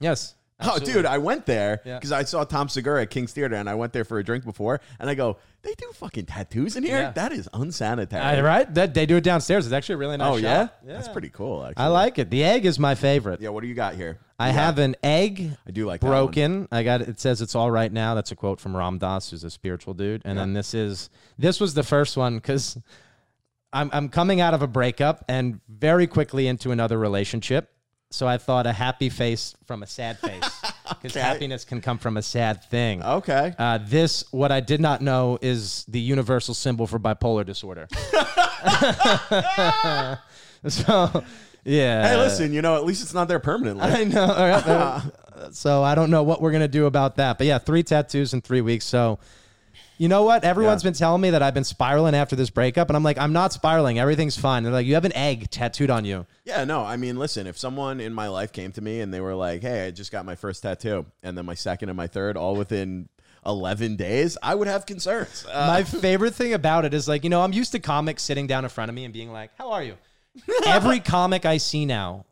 [0.00, 0.34] Yes.
[0.62, 1.96] Oh, dude, I went there Yeah.
[1.96, 4.44] because I saw Tom Segura at King's Theater, and I went there for a drink
[4.44, 7.00] before, and I go, "They do fucking tattoos in here?
[7.00, 7.10] Yeah.
[7.12, 8.72] That is unsanitary." I, right?
[8.74, 9.66] That they do it downstairs.
[9.66, 10.32] It's actually a really nice.
[10.32, 10.66] Oh yeah?
[10.66, 10.80] shop.
[10.84, 11.64] that's pretty cool.
[11.64, 12.30] Actually, I like it.
[12.30, 13.40] The egg is my favorite.
[13.40, 14.18] Yeah, what do you got here?
[14.38, 16.66] I have an egg I do like broken.
[16.72, 18.14] I got it says it's all right now.
[18.14, 20.22] That's a quote from Ram Dass, who's a spiritual dude.
[20.24, 22.78] And then this is this was the first one because
[23.72, 27.70] I'm I'm coming out of a breakup and very quickly into another relationship.
[28.12, 30.42] So I thought a happy face from a sad face
[30.88, 31.20] because Okay.
[31.20, 33.04] happiness can come from a sad thing.
[33.04, 33.54] Okay.
[33.56, 37.86] Uh, this, what I did not know, is the universal symbol for bipolar disorder.
[40.68, 41.24] so,
[41.64, 42.08] yeah.
[42.08, 43.84] hey, listen, you know, at least it's not there permanently.
[43.84, 44.26] I know.
[44.26, 47.38] Right, so I don't know what we're gonna do about that.
[47.38, 48.84] But yeah, three tattoos in three weeks.
[48.84, 49.20] So
[50.00, 50.44] you know what?
[50.44, 50.88] Everyone's Yeah.
[50.88, 53.52] been telling me that I've been spiraling after this breakup, and I'm like, I'm not
[53.52, 53.98] spiraling.
[53.98, 54.62] Everything's fine.
[54.62, 56.24] They're like, you have an egg tattooed on you.
[56.46, 59.20] Yeah, no, I mean, listen, if someone in my life came to me and they
[59.20, 62.06] were like, hey, I just got my first tattoo, and then my second and my
[62.06, 63.10] third all within
[63.44, 65.44] 11 days, I would have concerns.
[65.46, 68.46] Uh, My favorite thing about it is like, you know, I'm used to comics sitting
[68.46, 69.96] down in front of me and being like, "How are you?"
[70.66, 72.24] Every comic I see now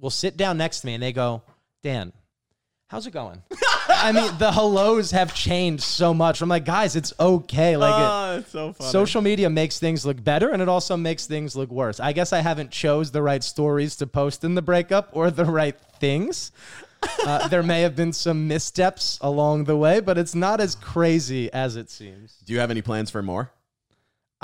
[0.00, 1.42] will sit down next to me and they go,
[1.82, 2.12] "Dan,
[2.88, 3.42] how's it going?"
[3.96, 6.40] I mean, the hellos have changed so much.
[6.40, 7.76] I'm like, guys, it's okay.
[7.76, 8.90] Like, it, oh, it's so funny.
[8.90, 12.00] social media makes things look better and it also makes things look worse.
[12.00, 15.44] I guess I haven't chose the right stories to post in the breakup or the
[15.44, 16.52] right things.
[17.26, 21.52] Uh, there may have been some missteps along the way, but it's not as crazy
[21.52, 22.36] as it seems.
[22.44, 23.50] Do you have any plans for more?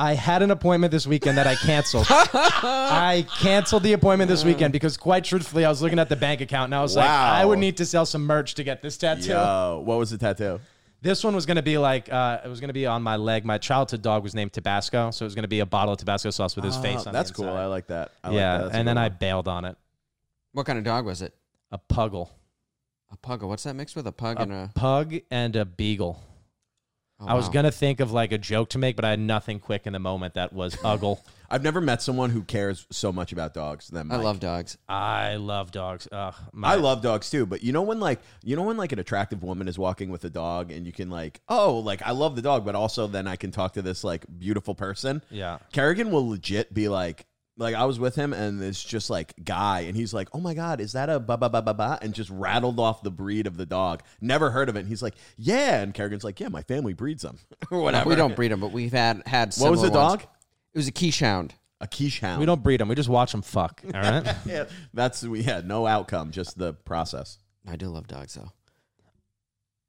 [0.01, 2.07] I had an appointment this weekend that I canceled.
[2.11, 6.41] I canceled the appointment this weekend because, quite truthfully, I was looking at the bank
[6.41, 7.33] account and I was like, Wow.
[7.33, 9.31] I would need to sell some merch to get this tattoo.
[9.33, 10.59] Yo, what was the tattoo?
[11.03, 13.17] This one was going to be like, uh, it was going to be on my
[13.17, 13.45] leg.
[13.45, 15.99] My childhood dog was named Tabasco, so it was going to be a bottle of
[15.99, 17.45] Tabasco sauce with his face Oh, on that's the cool.
[17.47, 17.61] inside.
[17.63, 18.13] I like that.
[18.25, 18.63] I like yeah, that.
[18.65, 19.17] That's a and then good I one.
[19.21, 19.77] bailed on it.
[20.53, 21.35] What kind of dog was it?
[21.73, 22.29] A puggle.
[23.13, 23.43] A pug.
[23.43, 24.07] What's that mixed with?
[24.07, 24.71] A pug A and a.
[24.75, 26.23] pug and a beagle.
[27.21, 27.53] Oh, I was wow.
[27.53, 29.99] gonna think of like a joke to make, but I had nothing quick in the
[29.99, 31.21] moment that was uggle.
[31.53, 34.79] I've never met someone who cares so much about dogs than I love dogs.
[34.89, 36.07] I love dogs.
[36.13, 38.93] Ugh, my, I love dogs too, but you know when like you know when like
[38.93, 42.13] an attractive woman is walking with a dog and you can like oh like I
[42.13, 45.23] love the dog, but also then I can talk to this like beautiful person.
[45.31, 45.59] Yeah.
[45.73, 47.27] Kerrigan will legit be like
[47.61, 50.55] like I was with him and it's just like guy and he's like oh my
[50.55, 53.47] god is that a ba ba ba ba ba and just rattled off the breed
[53.47, 54.03] of the dog.
[54.21, 54.81] Never heard of it.
[54.81, 57.39] And he's like yeah, and Kerrigan's like yeah, my family breeds them
[57.71, 58.09] or whatever.
[58.09, 59.55] We don't breed them, but we've had had.
[59.59, 60.23] What was the similar ones.
[60.23, 60.29] dog?
[60.75, 61.53] It was a Keeshond.
[61.83, 62.41] A quiche hound.
[62.41, 62.89] We don't breed them.
[62.89, 63.83] We just watch them fuck.
[63.87, 64.35] All right.
[64.47, 67.39] Yeah, that's we had no outcome, just the process.
[67.67, 68.53] I do love dogs though.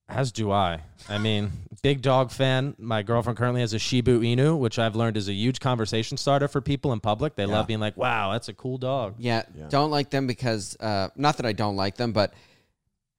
[0.08, 0.82] As do I.
[1.10, 1.52] I mean,
[1.84, 2.76] big dog fan.
[2.78, 6.48] My girlfriend currently has a Shiba Inu, which I've learned is a huge conversation starter
[6.48, 7.36] for people in public.
[7.36, 7.54] They Yeah.
[7.54, 9.68] love being like, "Wow, that's a cool dog." Yeah, Yeah.
[9.70, 12.34] don't like them because uh, not that I don't like them, but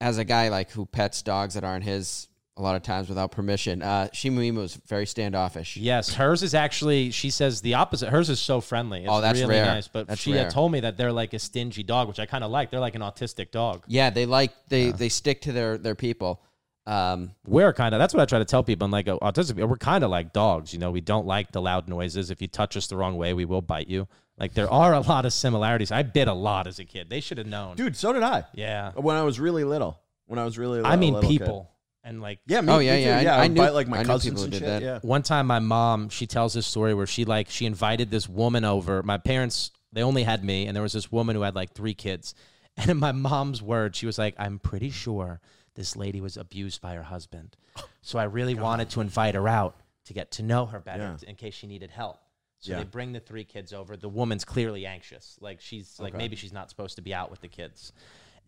[0.00, 3.32] as a guy like who pets dogs that aren't his a lot of times without
[3.32, 5.76] permission, uh, Shiba Inu is very standoffish.
[5.78, 7.10] Yes, hers is actually.
[7.10, 8.10] She says the opposite.
[8.10, 9.00] Hers is so friendly.
[9.04, 9.64] It's Oh, that's really rare.
[9.64, 9.88] nice.
[9.88, 10.44] But That's she rare.
[10.44, 12.70] had told me that they're like a stingy dog, which I kind of like.
[12.70, 13.84] They're like an autistic dog.
[13.88, 16.42] Yeah, they like they they stick to their their people.
[16.86, 17.98] Um, We're kind of.
[18.00, 18.84] That's what I try to tell people.
[18.84, 19.66] I'm like, autistic.
[19.68, 20.72] We're kind of like dogs.
[20.72, 22.30] You know, we don't like the loud noises.
[22.30, 24.08] If you touch us the wrong way, we will bite you.
[24.38, 25.92] Like there are a lot of similarities.
[25.92, 27.08] I bit a lot as a kid.
[27.08, 27.76] They should have known.
[27.76, 28.44] Dude, so did I.
[28.54, 28.92] Yeah.
[28.92, 30.00] When I was really little.
[30.26, 30.90] When I was really little.
[30.90, 31.38] I mean, little kid.
[31.40, 31.68] people.
[32.04, 33.08] And like Yeah, me, Oh, yeah, me too.
[33.08, 33.18] yeah.
[33.18, 33.38] I- yeah.
[33.40, 34.66] I knew- bite, like my I cousins and did shit.
[34.66, 34.82] that.
[34.82, 34.98] Yeah.
[35.02, 38.64] One time, my mom she tells this story where she like she invited this woman
[38.64, 39.04] over.
[39.04, 41.94] My parents they only had me, and there was this woman who had like three
[41.94, 42.34] kids.
[42.78, 45.42] And in my mom's words, she was like, "I'm pretty sure
[45.74, 47.56] this lady was abused by her husband,
[48.02, 51.28] so I really wanted to invite her out to get to know her better Yeah.
[51.28, 52.18] in case she needed help."
[52.58, 52.78] So Yeah.
[52.78, 53.96] they bring the three kids over.
[53.96, 57.40] The woman's clearly anxious, like she's like maybe she's not supposed to be out with
[57.40, 57.92] the kids,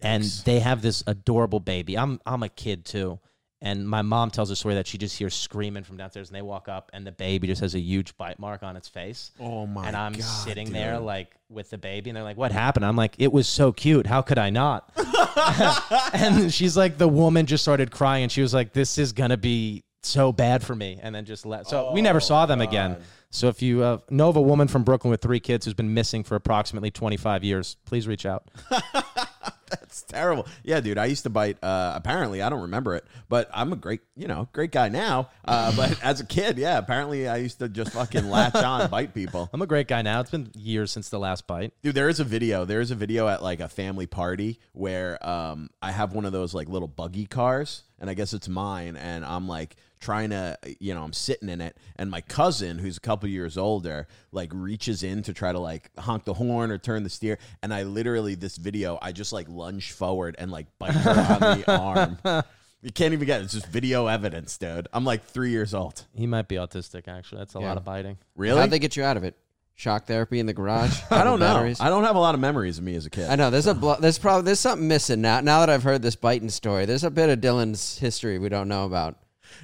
[0.00, 1.96] and they have this adorable baby.
[1.98, 3.18] I'm I'm a kid too.
[3.64, 6.42] And my mom tells a story that she just hears screaming from downstairs, and they
[6.42, 9.32] walk up, and the baby just has a huge bite mark on its face.
[9.40, 10.76] Oh my And I'm God, sitting dude.
[10.76, 13.72] there like with the baby, and they're like, "What happened?" I'm like, "It was so
[13.72, 14.06] cute.
[14.06, 14.92] How could I not?"
[16.12, 19.38] and she's like, the woman just started crying, and she was like, "This is gonna
[19.38, 21.66] be so bad for me," and then just let.
[21.66, 22.98] So we never saw them again.
[23.30, 25.92] So if you uh, know of a woman from Brooklyn with three kids who's been
[25.92, 28.46] missing for approximately 25 years, please reach out.
[29.80, 30.46] That's terrible.
[30.62, 30.98] Yeah, dude.
[30.98, 31.58] I used to bite.
[31.62, 35.30] Uh, apparently, I don't remember it, but I'm a great, you know, great guy now.
[35.44, 39.14] Uh, but as a kid, yeah, apparently I used to just fucking latch on, bite
[39.14, 39.50] people.
[39.52, 40.20] I'm a great guy now.
[40.20, 41.72] It's been years since the last bite.
[41.82, 42.64] Dude, there is a video.
[42.64, 46.32] There is a video at like a family party where um, I have one of
[46.32, 50.58] those like little buggy cars, and I guess it's mine, and I'm like trying to,
[50.78, 54.50] you know, I'm sitting in it, and my cousin, who's a couple years older, like
[54.52, 57.84] reaches in to try to like honk the horn or turn the steer, and I
[57.84, 61.78] literally this video, I just like lunge forward and like bite her on the
[62.28, 62.42] arm.
[62.82, 63.44] You can't even get it.
[63.44, 64.88] It's just video evidence, dude.
[64.92, 66.04] I'm like three years old.
[66.14, 67.38] He might be autistic, actually.
[67.38, 67.68] That's a Yeah.
[67.68, 68.18] lot of biting.
[68.36, 68.60] Really?
[68.60, 69.38] How'd they get you out of it?
[69.76, 71.00] Shock therapy in the garage?
[71.10, 71.46] I don't know.
[71.46, 71.80] Batteries?
[71.80, 73.28] I don't have a lot of memories of me as a kid.
[73.28, 75.40] I know there's a blo- there's probably there's something missing now.
[75.40, 78.68] Now that I've heard this biting story, there's a bit of Dylan's history we don't
[78.68, 79.16] know about.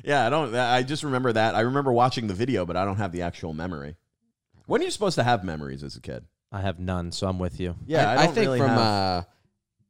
[0.05, 0.55] Yeah, I don't.
[0.55, 1.55] I just remember that.
[1.55, 3.97] I remember watching the video, but I don't have the actual memory.
[4.67, 6.25] When are you supposed to have memories as a kid?
[6.53, 7.77] I have none, so I'm with you.
[7.87, 9.23] Yeah, I, I, don't think really from have uh,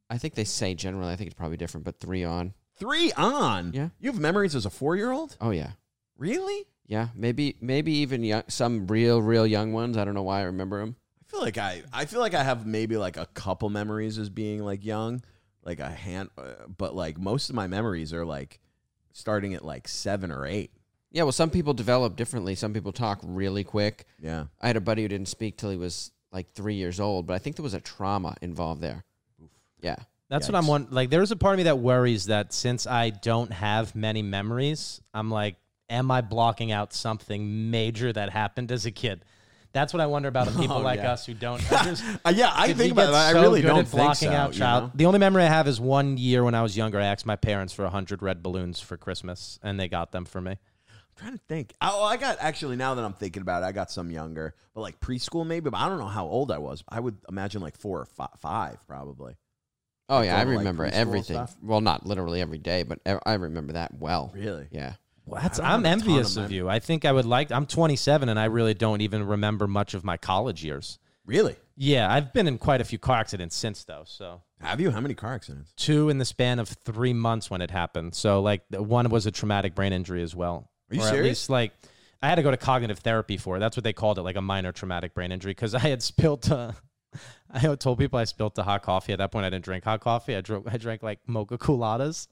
[0.09, 1.11] I think they say generally.
[1.11, 2.53] I think it's probably different, but three on.
[2.77, 3.71] three on.
[3.73, 3.89] Yeah.
[3.99, 5.37] you have memories as a four-year-old.
[5.41, 5.71] Oh yeah,
[6.17, 6.67] Really?
[6.91, 7.07] Yeah.
[7.15, 9.95] Maybe maybe even young, some real real young ones.
[9.95, 10.97] I don't know why I remember them.
[11.21, 11.83] I feel like I.
[11.93, 15.23] I feel like I have maybe like a couple memories as being like young,
[15.63, 16.31] like a hand.
[16.37, 18.59] Uh, but like most of my memories are like
[19.13, 20.71] starting at like seven or eight.
[21.13, 22.55] Yeah, well, some people develop differently.
[22.55, 24.05] Some people talk really quick.
[24.21, 24.47] Yeah.
[24.59, 27.35] I had a buddy who didn't speak till he was like three years old, but
[27.35, 29.05] I think there was a trauma involved there.
[29.79, 29.95] Yeah.
[30.27, 30.67] That's what I'm Yikes.
[30.67, 34.21] one like there's a part of me that worries that since I don't have many
[34.21, 35.55] memories, I'm like,
[35.91, 39.23] am I blocking out something major that happened as a kid?
[39.73, 41.11] That's what I wonder about the oh, people Oh, like yeah.
[41.13, 41.61] us who don't.
[41.71, 43.35] I just- yeah, I think about get that.
[43.35, 44.33] I really good don't at think blocking so.
[44.35, 44.83] out you child.
[44.85, 44.91] know?
[44.95, 46.99] The only memory I have is one year when I was younger.
[46.99, 50.41] I asked my parents for hundred red balloons for Christmas, and they got them for
[50.41, 50.51] me.
[50.51, 50.57] I'm
[51.27, 51.73] trying to think.
[51.81, 54.81] Oh, I got actually now that I'm thinking about it, I got some younger, but
[54.81, 55.69] like preschool maybe.
[55.69, 56.83] But I don't know how old I was.
[56.89, 59.37] I would imagine like four or fi- five, probably.
[60.09, 61.35] Oh yeah, I Going to, like, remember everything.
[61.37, 61.55] stuff?
[61.63, 64.31] Well, not literally every day, but I remember that well.
[64.35, 64.67] Really?
[64.69, 64.93] Yeah.
[65.25, 66.67] Well, that's, I'm have a ton envious of of you.
[66.69, 67.51] I think I would like.
[67.51, 70.99] I'm 27 and I really don't even remember much of my college years.
[71.25, 71.55] Really?
[71.77, 74.03] Yeah, I've been in quite a few car accidents since though.
[74.05, 74.91] So Have you?
[74.91, 75.71] How many car accidents?
[75.77, 78.15] two in the span of three months when it happened.
[78.15, 80.69] So like one was a traumatic brain injury as well.
[80.91, 81.27] Are you or At serious?
[81.27, 81.71] least like
[82.21, 83.59] I had to go to cognitive therapy for it.
[83.59, 86.51] That's what they called it, like a minor traumatic brain injury, because I had spilled.
[86.51, 86.71] Uh,
[87.51, 89.13] I told people I spilled the hot coffee.
[89.13, 90.35] At that point, I didn't drink hot coffee.
[90.35, 92.27] I drank, I drank like mocha Coolattas.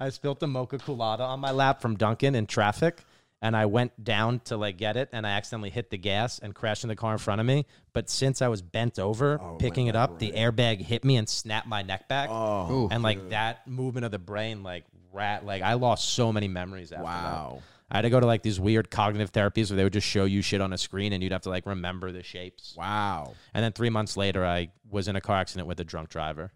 [0.00, 3.04] I spilled the mocha Coolatta on my lap from Dunkin' in traffic,
[3.40, 6.54] and I went down to like get it, and I accidentally hit the gas and
[6.54, 7.66] crashed in the car in front of me.
[7.92, 11.28] But since I was bent over Oh, picking it up, the airbag hit me and
[11.28, 15.62] snapped my neck back Oh, and like that movement of the brain like rat like
[15.62, 17.52] i lost so many memories after wow.
[17.56, 17.62] that
[17.92, 20.24] i had to go to like these weird cognitive therapies where they would just show
[20.24, 23.34] you shit on a screen and you'd have to like remember the shapes Wow.
[23.54, 26.50] and then three months later i was in a car accident with a drunk driver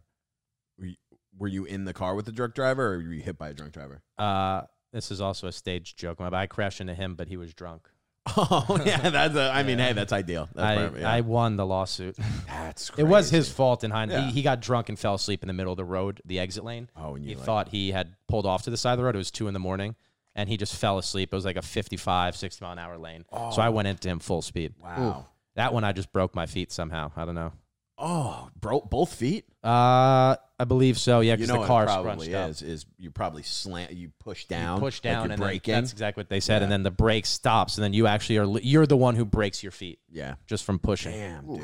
[1.38, 3.54] Were you, in the car with the drunk driver or were you hit by a
[3.54, 4.02] drunk driver?
[4.18, 4.62] uh
[4.92, 7.88] this is also a stage joke i crashed into him but he was drunk
[8.36, 9.08] Oh, yeah.
[9.10, 10.48] That's a, I mean, hey, that's ideal.
[10.52, 11.08] That's I, yeah.
[11.08, 12.16] I won the lawsuit
[12.48, 14.26] that's it was his fault in hindsight Yeah.
[14.26, 16.64] he, he got drunk and fell asleep in the middle of the road the exit
[16.64, 18.98] lane Oh, and you he like, thought he had pulled off to the side of
[18.98, 19.14] the road.
[19.14, 19.94] It was two in the morning,
[20.36, 21.30] and he just fell asleep.
[21.32, 23.24] It was like a 55, 60 mile an hour lane.
[23.32, 24.74] So I went into him full speed.
[24.80, 25.26] wow.
[25.56, 27.10] That one I just broke my feet somehow.
[27.16, 27.52] I don't know.
[27.98, 29.46] Oh, bro, both feet?
[29.64, 31.20] Uh, I believe so.
[31.20, 32.50] Yeah, You because know the car probably scrunched up.
[32.50, 34.80] is, is you probably slant, you push You down.
[34.80, 35.72] push like down you're and braking.
[35.72, 36.62] then that's exactly what they said.
[36.62, 39.62] And then the brake stops, and then you actually are you're the one who breaks
[39.62, 40.34] your feet yeah.
[40.46, 41.12] just from pushing.
[41.12, 41.62] Damn, dude.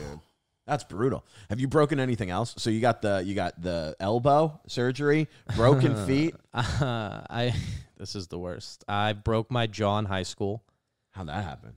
[0.66, 1.22] That's brutal.
[1.50, 2.54] Have you broken anything else?
[2.56, 6.34] So you got the you got the elbow surgery, broken feet.
[6.54, 6.62] Uh,
[7.28, 7.54] I
[8.02, 8.84] this is the worst.
[8.88, 10.64] I broke my jaw in high school.
[11.12, 11.74] How'd that happen?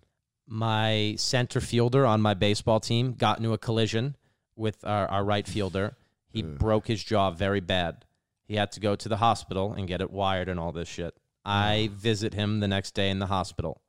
[0.48, 4.16] my center fielder on my baseball team got into a collision
[4.56, 5.96] with our, our right fielder.
[6.30, 8.06] He broke his jaw very bad.
[8.48, 11.16] He had to go to the hospital and get it wired and all this shit.
[11.44, 13.82] I visit him the next day in the hospital.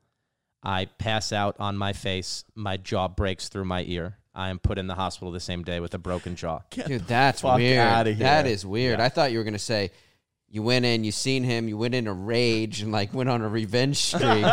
[0.62, 2.44] I pass out on my face.
[2.54, 4.16] My jaw breaks through my ear.
[4.34, 6.60] I am put in the hospital the same day with a broken jaw.
[6.70, 7.80] Dude, that's fuck weird.
[7.80, 8.54] outta That here.
[8.54, 8.98] is weird.
[9.00, 9.90] I thought you were gonna say
[10.48, 13.42] you went in, you seen him, you went in a rage and like went on
[13.42, 14.44] a revenge streak.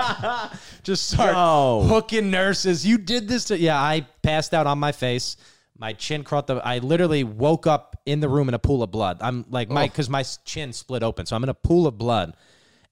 [0.84, 1.84] Just start No.
[1.88, 2.86] hooking nurses.
[2.86, 3.80] You did this to yeah.
[3.80, 5.38] I passed out on my face.
[5.78, 6.56] My chin caught the.
[6.56, 9.18] I literally woke up in the room in a pool of blood.
[9.22, 9.88] I'm like my oh.
[9.88, 12.36] because my chin split open, so I'm in a pool of blood.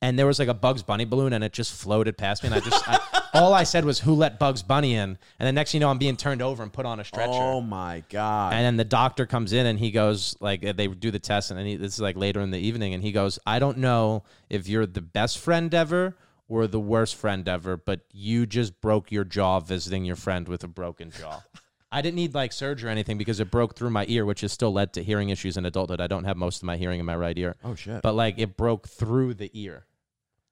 [0.04, 2.48] And there was like a Bugs Bunny balloon, and it just floated past me.
[2.48, 5.52] And I just I, all I said was, "Who let Bugs Bunny in?" And the
[5.52, 7.32] next thing you know, I'm being turned over and put on a stretcher.
[7.34, 8.54] Oh my god!
[8.54, 11.60] And then the doctor comes in and he goes like they do the test and
[11.60, 14.24] then he, this is like later in the evening and he goes, I don't know
[14.50, 16.16] if you're the best friend ever
[16.48, 20.64] or the worst friend ever, but you just broke your jaw visiting your friend with
[20.64, 21.44] a broken jaw.
[21.94, 24.52] I didn't need like surgery or anything because it broke through my ear, which has
[24.52, 26.00] still led to hearing issues in adulthood.
[26.02, 28.02] I don't have most of my hearing in my right ear, oh shit!
[28.02, 29.86] but like it broke through the ear.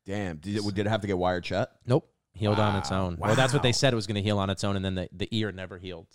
[0.10, 1.72] Damn, did it, did it have to get wired shut?
[1.86, 3.06] Nope, healed on its Wow.
[3.06, 3.18] own.
[3.20, 4.96] Well, that's what they said it was going to heal on its own, and then
[4.96, 6.08] the, the ear never healed.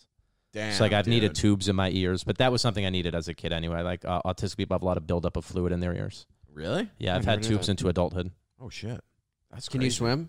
[0.53, 3.14] Damn, So like I've needed tubes in my ears, but that was something I needed
[3.14, 3.82] as a kid anyway.
[3.82, 6.26] Like uh, autistic people have a lot of buildup of fluid in their ears.
[6.53, 6.90] Really?
[6.99, 7.72] Yeah, I've had tubes that.
[7.72, 8.32] into adulthood.
[8.61, 9.01] Oh shit!
[9.53, 10.28] That's Can you swim?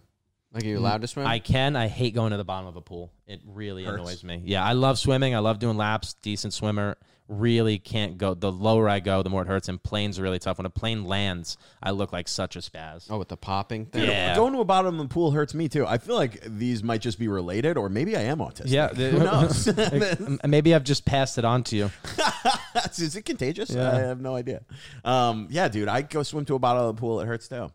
[0.52, 1.26] Like are you allowed to swim?
[1.28, 1.76] I can.
[1.76, 3.12] I hate going to the bottom of a pool.
[3.28, 4.02] It really Hurts.
[4.02, 4.42] annoys me.
[4.46, 5.34] Yeah, I love swimming.
[5.36, 6.14] I love doing laps.
[6.22, 6.98] Decent swimmer.
[7.28, 8.36] Really can't go.
[8.36, 9.68] The lower I go, the more it hurts.
[9.68, 10.60] And planes are really tough.
[10.60, 13.08] When a plane lands, I look like such a spaz.
[13.10, 14.08] oh, with the popping thing.
[14.08, 14.36] Yeah.
[14.36, 15.88] Going to a bottom of the pool hurts me too.
[15.88, 18.66] I feel like these might just be related, or maybe I am autistic.
[18.68, 19.68] Yeah, who knows?
[19.68, 21.92] M- Maybe I've just passed it on to you.
[22.98, 23.72] Is it contagious?
[23.72, 23.92] Yeah.
[23.92, 24.62] I have no idea.
[25.04, 27.22] Um, yeah, dude, I go swim to a bottom of the pool.
[27.22, 27.72] It hurts too.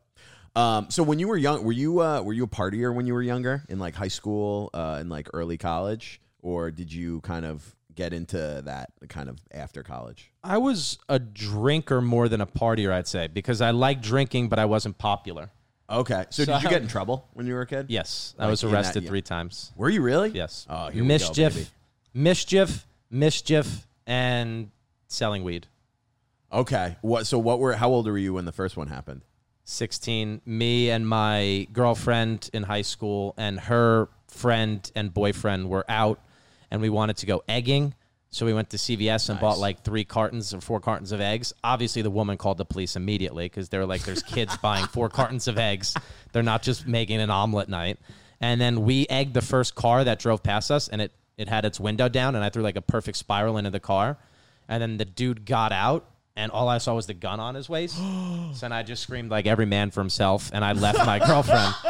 [0.54, 3.14] Um, so when you were young, were you uh, were you a partier when you
[3.14, 7.44] were younger in like high school uh, and like early college, or did you kind
[7.44, 10.30] of get into that kind of after college?
[10.42, 14.58] I was a drinker more than a partier, I'd say, because I liked drinking, but
[14.58, 15.50] I wasn't popular.
[15.90, 17.86] Okay, so, So did you I- get in trouble when you were a kid?
[17.88, 19.08] Yes, I was that- arrested yeah.
[19.10, 19.72] three times.
[19.76, 20.30] Were you really?
[20.30, 20.66] Yes.
[20.70, 21.66] Oh, here we go, mischief, baby.
[22.14, 24.70] mischief, mischief, and
[25.08, 25.66] selling weed.
[26.52, 26.96] Okay.
[27.02, 27.26] What?
[27.26, 27.74] So what were?
[27.74, 29.22] How old were you when the first one happened?
[29.64, 30.40] 16.
[30.46, 36.18] Me and my girlfriend in high school and her friend and boyfriend were out,
[36.70, 37.94] and we wanted to go egging.
[38.32, 41.52] So we went to CVS and bought like three cartons or four cartons of eggs.
[41.64, 45.08] Obviously, the woman called the police immediately because they were like, "There's kids buying four
[45.08, 45.96] cartons of eggs.
[46.32, 47.98] They're not just making an omelet night."
[48.40, 51.64] And then we egged the first car that drove past us, and it it had
[51.64, 54.16] its window down, and I threw like a perfect spiral into the car.
[54.68, 56.06] And then the dude got out,
[56.36, 57.96] and all I saw was the gun on his waist.
[57.96, 61.74] so then I just screamed like every man for himself, and I left my girlfriend.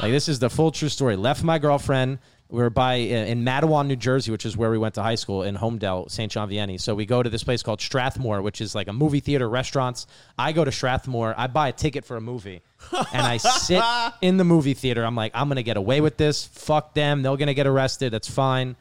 [0.00, 1.14] Like this is the full true story.
[1.14, 2.18] Left my girlfriend,
[2.54, 5.16] We were by uh, in Matawan, New Jersey, which is where we went to high
[5.16, 6.30] school in Holmdel, St.
[6.30, 6.80] John Vianney.
[6.80, 10.06] So we go to this place called Strathmore, which is like a movie theater, restaurants.
[10.38, 11.34] I go to Strathmore.
[11.36, 13.82] I buy a ticket for a movie, and I sit
[14.22, 15.04] in the movie theater.
[15.04, 16.46] I'm like, I'm gonna get away with this.
[16.46, 17.22] Fuck them.
[17.22, 18.12] They're gonna get arrested.
[18.12, 18.76] That's fine.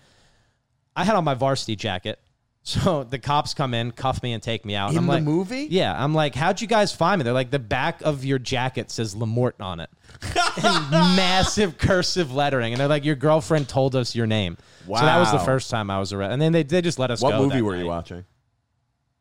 [0.96, 2.20] I had on my varsity jacket.
[2.66, 4.92] So the cops come in, cuff me, and take me out.
[4.92, 5.68] In I'm the like, movie?
[5.70, 6.02] Yeah.
[6.02, 7.24] I'm like, how'd you guys find me?
[7.26, 9.90] They're like, the back of your jacket says Lamort on it.
[10.92, 12.74] massive cursive lettering.
[12.74, 14.58] And they're like, your girlfriend told us your name.
[14.88, 15.00] Wow.
[15.00, 16.34] So that was the first time I was arrested.
[16.34, 17.28] And then they, they just let us go.
[17.28, 17.44] What go.
[17.44, 17.88] movie that were you night.
[17.90, 18.26] watching?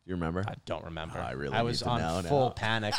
[0.04, 0.44] You remember?
[0.46, 1.18] I don't remember.
[1.18, 2.54] Oh, I really I need was to on know full now.
[2.54, 2.94] panic.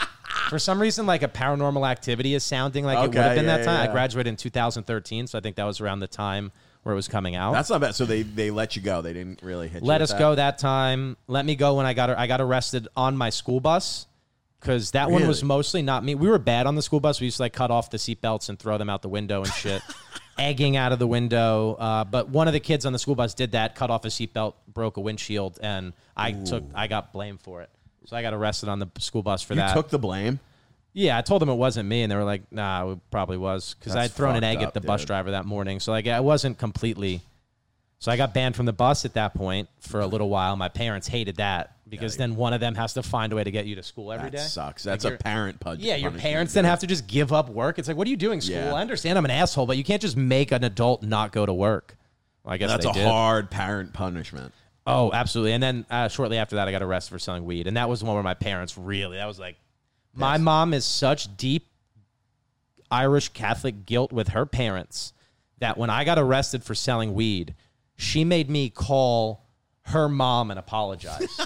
[0.50, 3.46] For some reason, like a paranormal activity is sounding like it would Okay, have been
[3.46, 3.84] yeah, that time.
[3.84, 3.90] yeah.
[3.90, 6.52] I graduated in 2013, so I think that was around the time
[6.84, 7.52] where it was coming out.
[7.54, 7.96] That's not bad.
[7.96, 9.02] So they they let you go.
[9.02, 9.82] They didn't really hit.
[9.82, 10.20] you let with us that?
[10.20, 11.18] go that time.
[11.28, 14.06] Let me go when I got I got arrested on my school bus
[14.64, 16.16] because that one was mostly not me.
[16.16, 17.20] We were bad on the school bus.
[17.20, 19.52] We used to like cut off the seatbelts and throw them out the window and
[19.52, 19.82] shit,
[20.38, 21.74] egging out of the window.
[21.74, 24.08] Uh, but one of the kids on the school bus did that, cut off a
[24.08, 27.70] seatbelt, broke a windshield, and I took I got blamed for it.
[28.06, 29.62] So I got arrested on the school bus for that.
[29.62, 29.74] You that.
[29.74, 30.40] took the blame.
[30.94, 33.76] Yeah, I told them it wasn't me, and they were like, "Nah, it probably was,"
[33.78, 35.80] because I'd thrown an egg up, at the bus driver that morning.
[35.80, 37.22] So like, I wasn't completely.
[38.00, 40.56] So I got banned from the bus at that point for a little while.
[40.56, 43.52] My parents hated that because then one of them has to find a way to
[43.52, 44.44] get you to school every That day.
[44.44, 44.86] sucks.
[44.86, 45.80] Like That's a parent pud.
[45.80, 47.78] Yeah, your parents then have to just give up work.
[47.80, 48.56] It's like, what are you doing, school?
[48.56, 48.74] Yeah.
[48.74, 51.54] I understand I'm an asshole, but you can't just make an adult not go to
[51.54, 51.98] work.
[52.44, 53.06] Well, I guess That's a did.
[53.08, 54.54] hard parent punishment.
[54.86, 55.54] Oh, absolutely.
[55.54, 58.00] And then uh, shortly after that, I got arrested for selling weed, and that was
[58.02, 59.18] the one where my parents really.
[59.18, 59.56] That was like,
[60.14, 61.68] my mom is such deep
[62.92, 65.14] Irish Catholic guilt with her parents
[65.60, 67.56] that when I got arrested for selling weed,
[67.96, 69.43] she made me call
[69.86, 71.30] her mom and apologize.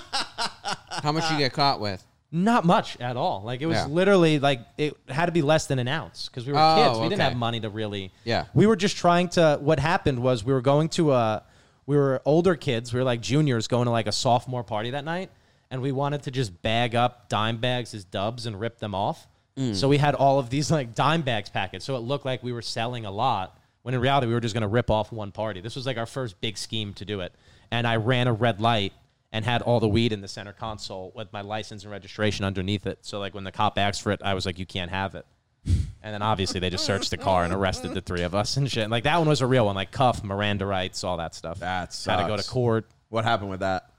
[1.03, 2.03] How much you get caught with?
[2.31, 3.41] Not much at all.
[3.43, 3.85] Like it was Yeah.
[3.87, 6.99] literally like it had to be less than an ounce because we were Oh, kids.
[6.99, 7.29] We didn't okay.
[7.29, 8.11] have money to really.
[8.25, 8.45] Yeah.
[8.53, 9.57] We were just trying to.
[9.61, 11.43] What happened was we were going to a.
[11.85, 12.93] We were older kids.
[12.93, 15.29] We were like juniors going to like a sophomore party that night,
[15.71, 19.25] and we wanted to just bag up dime bags as dubs and rip them off.
[19.57, 19.73] Mm.
[19.73, 22.51] So we had all of these like dime bags packets, so it looked like we
[22.51, 23.57] were selling a lot.
[23.83, 25.61] When in reality, we were just going to rip off one party.
[25.61, 27.33] This was like our first big scheme to do it.
[27.71, 28.93] And I ran a red light
[29.31, 32.87] and had all the weed in the center console with my license and registration underneath
[32.87, 32.99] it.
[33.01, 35.25] So like when the cop asked for it, I was like, "You can't have it."
[35.65, 38.71] And then obviously they just searched the car and arrested the three of us and
[38.71, 38.89] shit.
[38.89, 41.59] Like that one was a real one, like cuff, Miranda rights, all that stuff.
[41.59, 42.85] That Had to go to court.
[43.09, 43.89] What happened with that?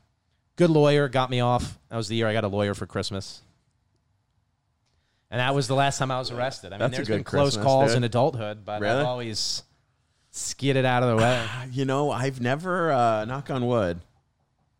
[0.56, 1.78] Good lawyer got me off.
[1.90, 3.42] That was the year I got a lawyer for Christmas.
[5.30, 6.68] And that was the last time I was arrested.
[6.68, 7.98] I mean, That's there's been close Christmas, calls dude.
[7.98, 9.00] in adulthood, but Really?
[9.00, 9.62] I've always
[10.30, 11.46] skidded out of the way.
[11.70, 14.00] You know, I've never, uh, knock on wood,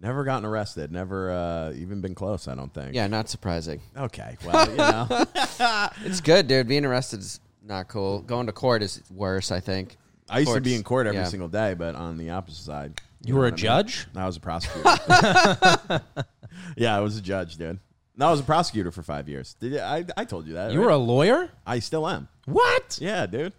[0.00, 0.90] never gotten arrested.
[0.92, 2.48] Never uh, even been close.
[2.48, 2.94] I don't think.
[2.94, 3.80] Yeah, not surprising.
[3.96, 4.36] Okay.
[4.44, 5.08] Well, you know.
[6.04, 6.68] It's good, dude.
[6.68, 8.20] Being arrested is not cool.
[8.20, 9.96] Going to court is worse, I think.
[10.30, 11.26] I used to be in court every yeah.
[11.26, 13.00] single day, but on the opposite side.
[13.24, 13.86] You know were a what I mean?
[13.86, 14.06] judge?
[14.14, 14.88] I was a prosecutor.
[16.76, 17.80] yeah, I was a judge, dude.
[18.16, 19.54] No, I was a prosecutor for five years.
[19.54, 20.04] Did you, I?
[20.16, 20.72] I told you that.
[20.72, 20.86] You right?
[20.86, 21.50] were a lawyer?
[21.66, 22.28] I still am.
[22.46, 22.98] What?
[23.00, 23.52] Yeah, dude.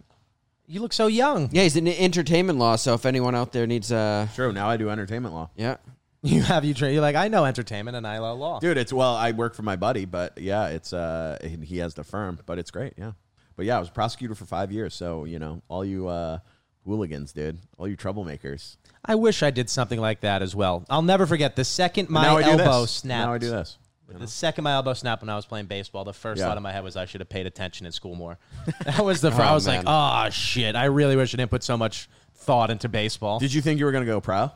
[0.72, 1.49] You look so young.
[1.51, 4.53] Yeah, he's in entertainment law, so if anyone out there needs uh True.
[4.53, 5.49] Now I do entertainment law.
[5.55, 5.78] yeah.
[6.22, 6.93] You have you trained.
[6.93, 8.59] You're like, I know entertainment and I know law.
[8.59, 11.93] Dude, it's well, I work for my buddy, but yeah, it's uh he he has
[11.93, 13.13] the firm, but it's great, yeah.
[13.55, 16.39] But yeah, I was a prosecutor for five years, so you know, all you uh
[16.86, 18.76] hooligans, dude, all you troublemakers.
[19.05, 20.84] I wish I did something like that as well.
[20.89, 22.91] I'll never forget the second my now I do elbow this.
[22.91, 23.28] snapped.
[23.28, 23.78] Now I do this.
[24.18, 26.45] The second my elbow snapped when I was playing baseball, the first Yeah.
[26.47, 28.38] thought in my head was I should have paid attention in school more.
[28.86, 29.41] That was the first.
[29.41, 30.26] Oh, I was like, man.
[30.26, 30.76] oh shit!
[30.76, 33.39] I really wish I didn't put so much thought into baseball.
[33.39, 34.51] Did you think you were gonna go pro?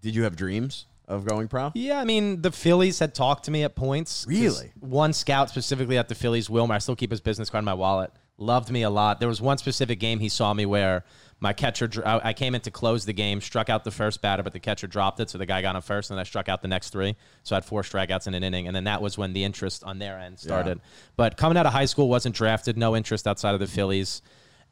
[0.00, 1.72] Did you have dreams of going pro?
[1.74, 4.24] Yeah, I mean, the Phillies had talked to me at points.
[4.24, 4.72] 'cause Really?
[4.80, 7.74] One scout specifically at the Phillies, Wilmer, I still keep his business card in my
[7.74, 9.18] wallet, loved me a lot.
[9.20, 11.04] There was one specific game he saw me where
[11.40, 14.52] my catcher, I came in to close the game, struck out the first batter, but
[14.52, 16.62] the catcher dropped it, so the guy got on first, and then I struck out
[16.62, 17.14] the next three.
[17.44, 19.84] So I had four strikeouts in an inning, and then that was when the interest
[19.84, 20.80] on their end started.
[21.16, 24.20] But coming out of high school, wasn't drafted, no interest outside of the Phillies.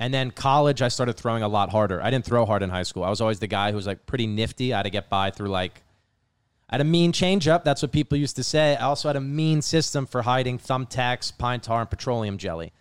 [0.01, 2.03] And then college, I started throwing a lot harder.
[2.03, 3.05] I didn't throw hard in high school.
[3.05, 4.75] I was always the guy who was like pretty nifty.
[4.75, 5.85] I had to get by through like
[6.69, 7.63] I had a mean changeup.
[7.63, 8.75] That's what people used to say.
[8.75, 12.73] I also had a mean system for hiding thumbtacks, pine tar, and petroleum jelly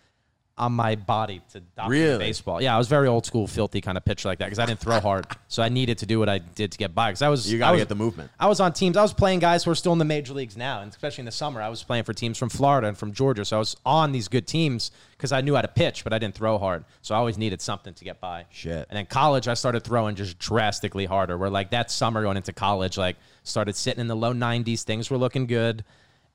[0.58, 2.18] on my body to dominate Really?
[2.18, 2.62] baseball.
[2.62, 4.80] Yeah, I was very old school, filthy kind of pitcher like that because I didn't
[4.80, 7.10] throw hard, so I needed to do what I did to get by.
[7.10, 8.30] Because I was You gotta was- get the movement.
[8.40, 8.96] I was on teams.
[8.96, 11.26] I was playing guys who are still in the major leagues now, and especially in
[11.26, 13.44] the summer, I was playing for teams from Florida and from Georgia.
[13.44, 16.18] So I was on these good teams because I knew how to pitch, but I
[16.18, 16.84] didn't throw hard.
[17.02, 18.46] So I always needed something to get by.
[18.50, 18.86] Shit.
[18.88, 21.36] And then college, I started throwing just drastically harder.
[21.36, 24.84] Where like that summer going into college, like started sitting in the low 90s.
[24.84, 25.84] Things were looking good,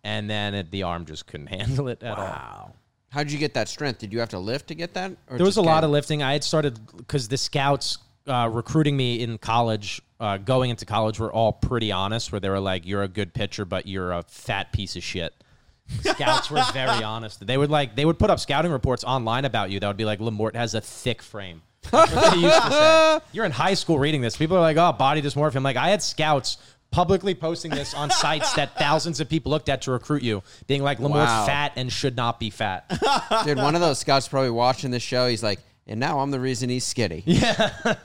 [0.04, 2.24] and then it, the arm just couldn't handle it at all.
[2.26, 2.74] Wow.
[3.12, 4.00] How did you get that strength?
[4.00, 5.12] Did you have to lift to get that?
[5.30, 6.24] Or There was a lot of lifting.
[6.24, 11.20] I had started because the scouts uh, recruiting me in college, uh, going into college,
[11.20, 12.32] were all pretty honest.
[12.32, 15.34] Where they were like, "You're a good pitcher, but you're a fat piece of shit."
[16.04, 17.46] Scouts were very honest.
[17.46, 19.82] They would like they would put up scouting reports online about you.
[19.82, 21.64] That would be like Lamort has a thick frame.
[21.90, 23.20] That's what they used to say.
[23.34, 24.38] You're in high school reading this.
[24.38, 26.58] People are like, "Oh, body dysmorphia." I'm like, I had scouts
[26.92, 30.84] publicly posting this on sites that thousands of people looked at to recruit you, being
[30.84, 31.46] like, "Lamore's Wow.
[31.46, 32.86] fat and should not be fat."
[33.46, 35.28] Dude, one of those scouts probably watching this show.
[35.28, 37.24] He's like, and now I'm the reason he's skitty.
[37.26, 37.96] Yeah.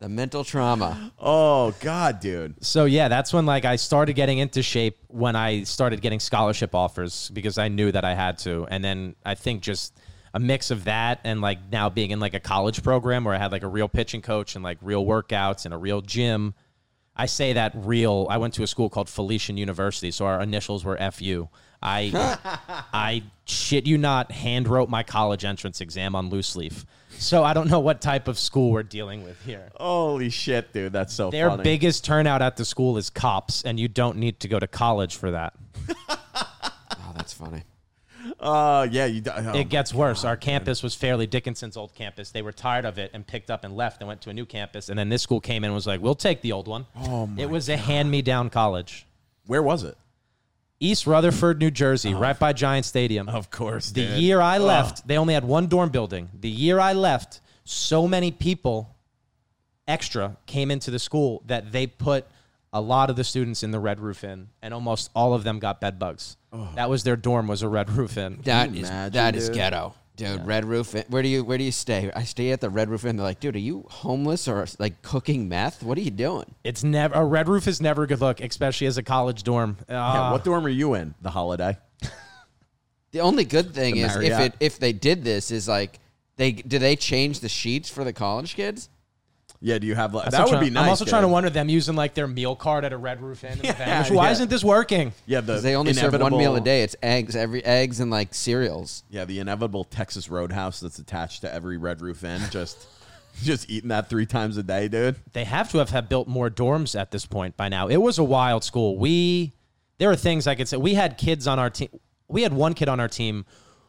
[0.00, 1.12] the mental trauma.
[1.18, 2.64] Oh God, dude.
[2.64, 6.74] So yeah, that's when like I started getting into shape when I started getting scholarship
[6.74, 8.66] offers because I knew that I had to.
[8.70, 9.92] And then I think just
[10.32, 13.38] a mix of that and like now being in like a college program where I
[13.38, 16.54] had like a real pitching coach and like real workouts and a real gym.
[17.20, 18.26] I say that real.
[18.30, 21.48] I went to a school called Felician University, so our initials were FU.
[21.82, 22.38] I
[22.94, 26.86] I shit you not hand wrote my college entrance exam on loose leaf.
[27.10, 29.70] So I don't know what type of school we're dealing with here.
[29.76, 30.94] Holy shit, dude.
[30.94, 31.62] That's so Their funny.
[31.62, 35.16] biggest turnout at the school is cops, and you don't need to go to college
[35.16, 35.52] for that.
[37.02, 37.62] Oh, that's funny.
[38.38, 39.06] Uh, yeah.
[39.06, 39.22] You.
[39.34, 40.24] Oh, it gets worse.
[40.24, 42.30] Our campus was Fairleigh Dickinson's old campus.
[42.30, 44.46] They were tired of it and picked up and left and went to a new
[44.46, 44.88] campus.
[44.88, 47.26] And then this school came in and was like, "We'll take the old one." Oh
[47.26, 49.06] my it was a hand-me-down college,
[49.46, 49.96] Where was it?
[50.82, 53.28] East Rutherford, New Jersey, right by Giant Stadium.
[53.28, 54.18] Of course, The dude.
[54.20, 56.30] year I left, they only had one dorm building.
[56.40, 58.96] The year I left, so many people
[59.86, 62.24] extra came into the school that they put
[62.72, 65.58] a lot of the students in the Red Roof Inn, and almost all of them
[65.58, 66.36] got bed bugs.
[66.74, 68.40] That was their dorm was a Red Roof Inn.
[68.44, 69.54] That you is imagine, that is dude?
[69.56, 70.46] ghetto, dude.
[70.46, 70.94] Red Roof.
[70.94, 72.10] Inn- Where do you where do you stay?
[72.14, 73.16] I stay at the Red Roof Inn.
[73.16, 75.82] They're like, dude, are you homeless or like cooking meth?
[75.82, 76.54] What are you doing?
[76.64, 79.76] It's never a Red Roof is never a good look, especially as a college dorm.
[79.88, 81.14] Yeah, Uh, what dorm are you in?
[81.22, 81.76] The holiday.
[83.12, 85.98] The only good thing The is if it if they did this is like
[86.36, 88.88] they do they change the sheets for the college kids?
[89.60, 89.78] Yeah.
[89.78, 90.84] Do you have like that would I'm be nice?
[90.84, 93.44] I'm also trying to wonder them using like their meal card at a Red Roof
[93.44, 93.52] Inn.
[93.52, 94.10] in the Yeah, Vanish.
[94.10, 94.32] Why yeah.
[94.32, 95.12] isn't this working?
[95.26, 96.82] Yeah, the 'Cause they only serve one meal a day.
[96.82, 99.02] It's eggs, every eggs and like cereals.
[99.10, 102.40] Yeah, the inevitable Texas Roadhouse that's attached to every Red Roof Inn.
[102.50, 102.86] Just,
[103.42, 105.16] just eating that three times a day, dude.
[105.32, 107.88] they have to have, have built more dorms at this point by now.
[107.88, 108.96] It was a wild school.
[108.98, 109.52] We
[109.98, 110.78] there are things I could say.
[110.78, 111.90] We had kids on our team.
[112.28, 113.44] We had one kid on our team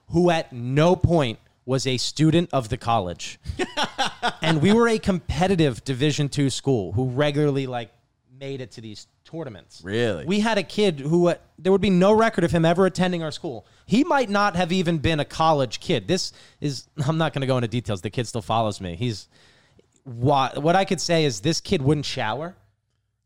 [0.09, 3.39] who at no point was a student of the college.
[4.41, 7.91] and we were a competitive Division 2 school who regularly like
[8.39, 9.81] made it to these tournaments.
[9.83, 10.25] Really?
[10.25, 13.23] We had a kid who uh, there would be no record of him ever attending
[13.23, 13.65] our school.
[13.85, 16.07] He might not have even been a college kid.
[16.07, 18.01] This is I'm not going to go into details.
[18.01, 18.95] The kid still follows me.
[18.95, 19.27] He's
[20.03, 22.55] what what I could say is this kid wouldn't shower.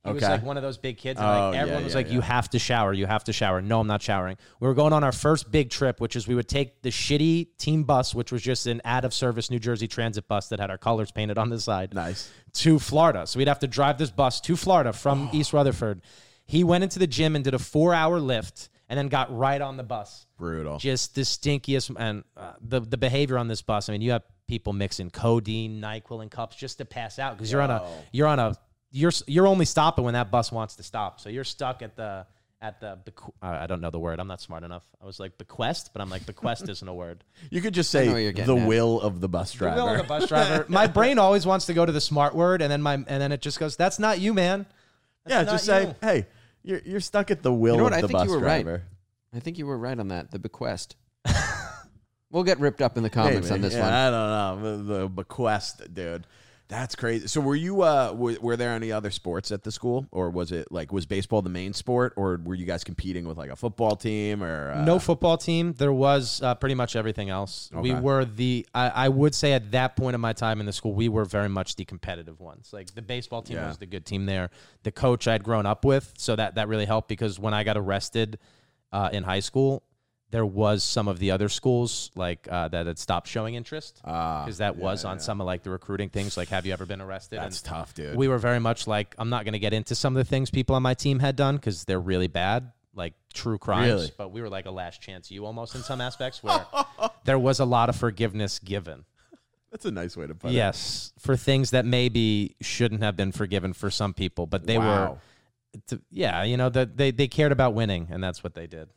[0.06, 1.20] He was like one of those big kids.
[1.20, 2.14] And Oh, like yeah, everyone was yeah, like, yeah.
[2.14, 2.93] "You have to shower.
[2.93, 4.38] You have to shower." No, I'm not showering.
[4.60, 7.58] We were going on our first big trip, which is we would take the shitty
[7.58, 10.70] team bus, which was just an out of service New Jersey Transit bus that had
[10.70, 12.30] our colors painted on the side Nice.
[12.53, 13.26] to Florida.
[13.28, 16.01] So we'd have to drive this bus to Florida from East Rutherford.
[16.45, 19.60] He went into the gym and did a four hour lift and then got right
[19.62, 20.28] on the bus.
[20.38, 20.78] Brutal.
[20.78, 23.89] Just the stinkiest and uh, the the behavior on this bus.
[23.89, 27.51] I mean, you have people mixing codeine, Nyquil, and cups just to pass out because
[27.51, 28.56] you're on a you're on a
[28.96, 31.20] you're you're only stopping when that bus wants to stop.
[31.20, 32.26] So you're stuck at the
[32.62, 34.20] at the bequ- uh, I don't know the word.
[34.20, 34.84] I'm not smart enough.
[35.02, 37.24] I was like bequest, but I'm like bequest isn't a word.
[37.52, 38.68] You could just know say you're getting the at.
[38.68, 39.82] will of the bus driver.
[39.82, 40.66] Will of the bus driver.
[40.70, 43.32] my brain always wants to go to the smart word, and then my and then
[43.32, 44.66] it just goes, "That's not you, man."
[45.26, 46.26] That's yeah, not just say, you." hey,
[46.64, 47.98] you're you're stuck at the will You know of what?
[47.98, 48.64] I the think bus you were right.
[48.64, 48.84] driver.
[49.34, 50.32] I think you were right on that.
[50.32, 50.96] The bequest.
[52.32, 53.56] we'll get ripped up in the comments Maybe.
[53.56, 53.93] on this yeah, one.
[53.93, 56.26] I don't know the, the bequest, dude.
[56.68, 57.28] That's crazy.
[57.28, 57.84] So, were you?
[57.84, 61.05] Uh, were, were there any other sports at the school, or was it like was
[61.05, 64.72] baseball the main sport, or were you guys competing with like a football team, or
[64.72, 65.74] uh, no football team.
[65.74, 67.70] There was uh, pretty much everything else.
[67.72, 68.66] We were the.
[68.74, 71.26] I, I would say at that point in my time in the school, we were
[71.26, 72.72] very much the competitive ones.
[72.74, 73.68] Like the baseball team Yeah.
[73.68, 74.49] was the good team there.
[74.82, 77.78] The coach I'd grown up with, so that that really helped because when I got
[77.78, 78.39] arrested
[78.91, 79.84] uh, in high school,
[80.36, 84.43] there was some of the other schools like uh, that had stopped showing interest Ah,
[84.43, 85.21] because that yeah, was on yeah.
[85.21, 86.36] some of like the recruiting things.
[86.36, 87.39] Like, have you ever been arrested?
[87.39, 88.17] That's And tough, dude.
[88.17, 90.49] we were very much like I'm not going to get into some of the things
[90.51, 93.88] people on my team had done because they're really bad, like true crimes.
[93.93, 94.11] Really?
[94.17, 96.65] But we were like a last chance you almost in some aspects where
[97.23, 99.05] there was a lot of forgiveness given.
[99.71, 100.55] That's a nice way to put it.
[100.55, 105.11] Yes, for things that maybe shouldn't have been forgiven for some people, but they Wow.
[105.13, 105.17] were.
[105.88, 108.88] To, yeah, you know that they they cared about winning, and that's what they did.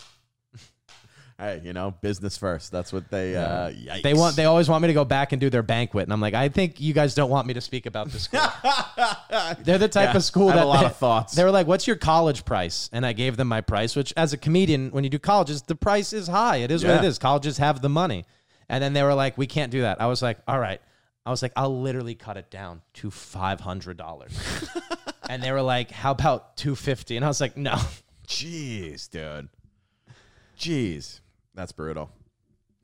[1.40, 2.72] Hey, you know, business first.
[2.72, 3.36] That's what they.
[3.36, 4.02] Uh, yikes.
[4.02, 6.20] They want they always want me to go back and do their banquet, and I'm
[6.20, 8.40] like, I think you guys don't want me to speak about the school.
[9.64, 11.34] They're the type Yeah, of school I have that a lot they, of thoughts.
[11.36, 14.32] They were like, "What's your college price?" And I gave them my price, which as
[14.32, 16.56] a comedian, when you do colleges, the price is high.
[16.56, 17.08] It is what it Yeah.
[17.08, 17.18] is.
[17.18, 18.24] Colleges have the money,
[18.68, 20.80] and then they were like, "We can't do that." I was like, "All right."
[21.24, 24.32] I was like, I'll literally cut it down to five hundred dollars.
[25.28, 27.16] and they were like, How about two fifty?
[27.16, 27.76] And I was like, No.
[28.26, 29.50] Jeez, dude.
[30.58, 31.20] Jeez,
[31.58, 32.08] that's brutal.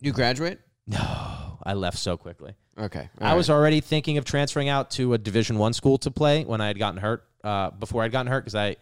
[0.00, 0.58] You graduate?
[0.86, 1.58] No.
[1.62, 2.54] I left so quickly.
[2.76, 3.08] Okay.
[3.20, 6.60] I was already thinking of transferring out to a Division One school to play when
[6.60, 7.24] I had gotten hurt.
[7.44, 8.76] Uh, before I'd gotten hurt, because I,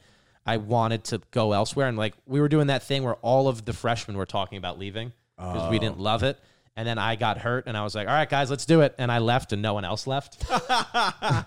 [0.46, 3.64] I wanted to go elsewhere, and like we were doing that thing where all of
[3.66, 6.38] the freshmen were talking about leaving because we didn't love it.
[6.74, 8.94] And then I got hurt, and I was like, "All right, guys, let's do it."
[8.98, 10.42] And I left, and no one else left.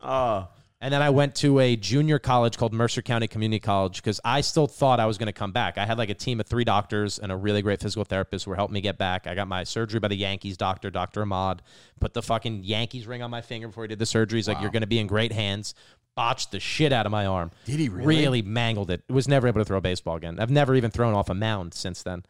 [0.00, 0.48] Oh,
[0.84, 4.42] And then I went to a junior college called Mercer County Community College because I
[4.42, 5.78] still thought I was going to come back.
[5.78, 8.50] I had like a team of three doctors and a really great physical therapist who
[8.50, 9.26] were helping me get back.
[9.26, 11.22] I got my surgery by the Yankees doctor, Dr.
[11.22, 11.62] Ahmad,
[12.00, 14.36] put the fucking Yankees ring on my finger before he did the surgery.
[14.36, 15.72] He's like, You're going to be in great hands.
[16.16, 17.50] Botched the shit out of my arm.
[17.64, 18.06] Did he really?
[18.06, 19.04] Really mangled it.
[19.08, 20.38] Was never able to throw a baseball again.
[20.38, 22.24] I've never even thrown off a mound since then.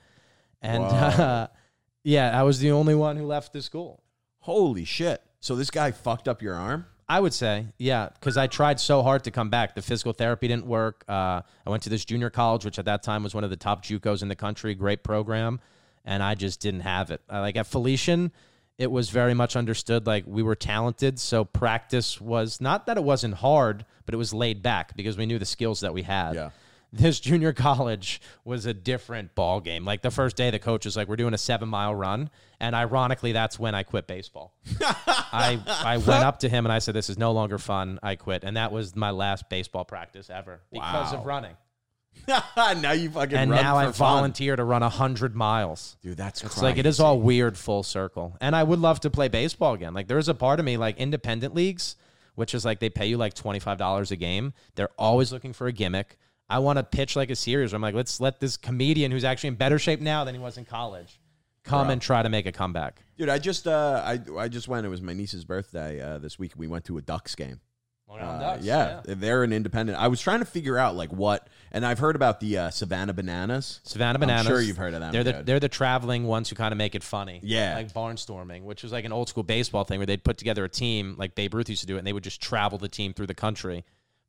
[0.63, 1.49] And uh,
[2.05, 4.05] yeah, I was the only one who left the school.
[4.39, 5.23] holy shit!
[5.41, 6.87] So this guy fucked up your arm.
[7.09, 9.75] I would say, yeah, because I tried so hard to come back.
[9.75, 11.05] The physical therapy didn't work.
[11.09, 13.57] Uh, I went to this junior college, which at that time was one of the
[13.57, 15.61] top JUCOs in the country, great program,
[16.05, 17.21] and I just didn't have it.
[17.31, 18.33] Uh, like at Felician,
[18.79, 23.05] it was very much understood like we were talented, so practice was not that it
[23.05, 26.35] wasn't hard, but it was laid back because we knew the skills that we had.
[26.35, 26.51] Yeah.
[26.97, 29.85] This junior college was a different ball game.
[29.85, 32.31] Like the first day, the coach was like, "We're doing a seven mile run,"
[32.61, 34.55] and ironically, that's when I quit baseball.
[34.81, 37.99] I I went up to him and I said, "This is no longer fun.
[38.03, 41.19] I quit." And that was my last baseball practice ever because Wow.
[41.21, 41.57] of running.
[42.29, 43.93] now you fucking And now I fun.
[43.95, 45.97] volunteer to run hundred miles.
[46.01, 46.17] dude.
[46.17, 48.37] That's It's like it is all weird full circle.
[48.41, 49.95] And I would love to play baseball again.
[49.95, 51.97] Like there's a part of me like independent leagues,
[52.37, 54.53] which is like they pay you like twenty five dollars a game.
[54.77, 56.17] They're always looking for a gimmick.
[56.49, 59.25] I want to pitch like a series where I'm like, let's let this comedian who's
[59.25, 61.19] actually in better shape now than he was in college
[61.63, 63.01] come and try to make a comeback.
[63.17, 63.29] dude.
[63.31, 64.85] I just uh, I I just went.
[64.85, 66.53] It was my niece's birthday uh, this week.
[66.57, 67.61] We went to a Ducks game.
[68.07, 69.99] Uh, yeah, they're an independent.
[69.99, 73.15] I was trying to figure out like what, and I've heard about the uh, Savannah
[73.15, 73.81] Bananas.
[73.83, 74.47] Savannah I'm Bananas.
[74.47, 75.47] sure you've heard of them, They're the dude.
[75.47, 77.41] they're the traveling ones who kind of make it funny.
[77.43, 77.75] Yeah.
[77.75, 80.69] like barnstorming, which was like an old school baseball thing where they'd put together a
[80.69, 83.15] team like Babe Ruth used to do it, and they would just travel the team
[83.15, 83.85] through the country,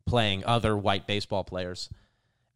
[0.08, 1.90] playing other white baseball players.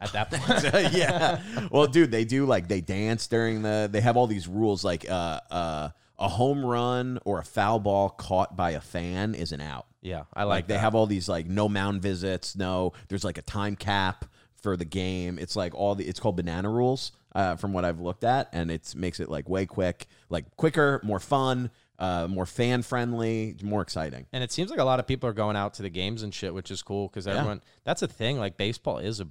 [0.02, 1.42] At that point, yeah.
[1.72, 3.90] Well, dude, they do like they dance during the.
[3.92, 8.10] They have all these rules like uh uh a home run or a foul ball
[8.10, 9.86] caught by a fan is an out.
[10.02, 10.80] yeah, I Like, like, they that.
[10.82, 12.94] have all these like no mound visits, no.
[13.08, 14.26] There's like a time cap
[14.62, 15.38] for the game.
[15.40, 16.06] It's like all the.
[16.06, 17.12] It's called banana rules.
[17.36, 21.00] Uh, from what I've looked at, and it makes it like way quick, like quicker,
[21.04, 21.70] more fun,
[22.00, 24.26] uh, more fan friendly, more exciting.
[24.34, 26.34] And it seems like a lot of people are going out to the games and
[26.34, 27.62] shit, which is cool because everyone.
[27.84, 28.40] That's a thing.
[28.40, 29.28] Like baseball is a.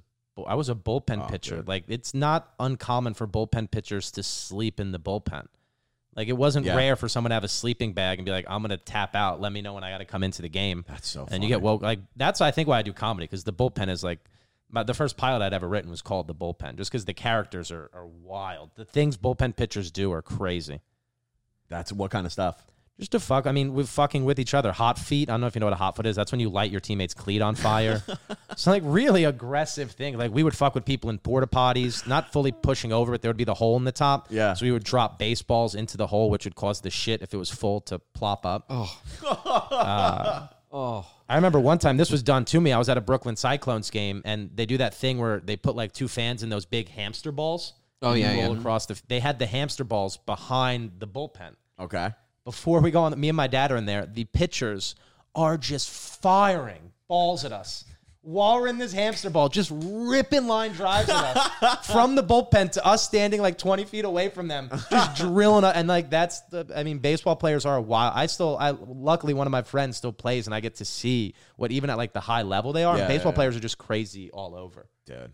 [0.47, 1.57] I was a bullpen oh, pitcher.
[1.57, 1.67] dude.
[1.67, 5.47] Like it's not uncommon for bullpen pitchers to sleep in the bullpen.
[6.15, 6.75] Like it wasn't Yeah.
[6.75, 9.39] rare for someone to have a sleeping bag and be like, "I'm gonna tap out.
[9.39, 11.27] Let me know when I got to come into the game." That's so.
[11.29, 11.81] and you get woke.
[11.81, 14.19] Like that's I think why I do comedy because the bullpen is like.
[14.71, 17.71] My, the first pilot I'd ever written was called the bullpen, just because the characters
[17.71, 18.69] are, are wild.
[18.75, 20.81] The things bullpen pitchers do are crazy.
[21.69, 22.67] That's what kind of stuff.
[22.99, 23.47] Just to fuck.
[23.47, 24.73] I mean, we're fucking with each other.
[24.73, 25.29] Hot feet.
[25.29, 26.17] I don't know if you know what a hot foot is.
[26.17, 28.03] That's when you light your teammate's cleat on fire.
[28.51, 30.17] it's like really aggressive thing.
[30.17, 33.29] Like we would fuck with people in porta potties, not fully pushing over, but there
[33.29, 34.27] would be the hole in the top.
[34.29, 34.53] Yeah.
[34.53, 37.37] So we would drop baseballs into the hole, which would cause the shit if it
[37.37, 38.65] was full to plop up.
[38.69, 41.07] Oh, uh, Oh.
[41.27, 42.71] I remember one time this was done to me.
[42.71, 45.75] I was at a Brooklyn Cyclones game, and they do that thing where they put
[45.75, 47.73] like two fans in those big hamster balls.
[48.01, 48.59] Oh, and yeah, roll yeah.
[48.59, 49.01] across the.
[49.07, 51.55] They had the hamster balls behind the bullpen.
[51.79, 52.11] Okay.
[52.49, 54.07] Before we go on, me and my dad are in there.
[54.07, 54.95] The pitchers
[55.35, 57.85] are just firing balls at us
[58.21, 62.71] while we're in this hamster ball, just ripping line drives at us from the bullpen
[62.71, 65.63] to us standing like 20 feet away from them, just drilling.
[65.63, 65.75] us.
[65.75, 68.13] And like, that's the, I mean, baseball players are wild.
[68.15, 71.33] I still, I, luckily, one of my friends still plays and I get to see
[71.55, 72.97] what even at like the high level they are.
[72.97, 73.35] Yeah, baseball yeah, yeah.
[73.35, 74.89] players are just crazy all over.
[75.05, 75.31] dude.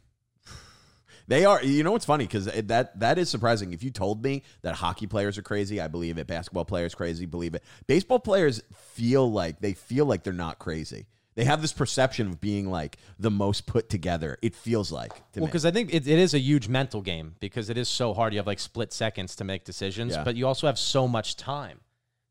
[1.27, 1.63] They are.
[1.63, 2.25] You know what's funny?
[2.25, 3.73] Because eh, that that is surprising.
[3.73, 6.27] If you told me that hockey players are crazy, I believe it.
[6.27, 7.63] Basketball players crazy, believe it.
[7.87, 11.07] Baseball players feel like they feel like they're not crazy.
[11.35, 14.37] They have this perception of being like the most put together.
[14.41, 17.35] It feels like to Well, because I think it, it is a huge mental game
[17.41, 18.33] because it is so hard.
[18.33, 20.23] You have like split seconds to make decisions, Yeah.
[20.23, 21.81] but you also have so much time.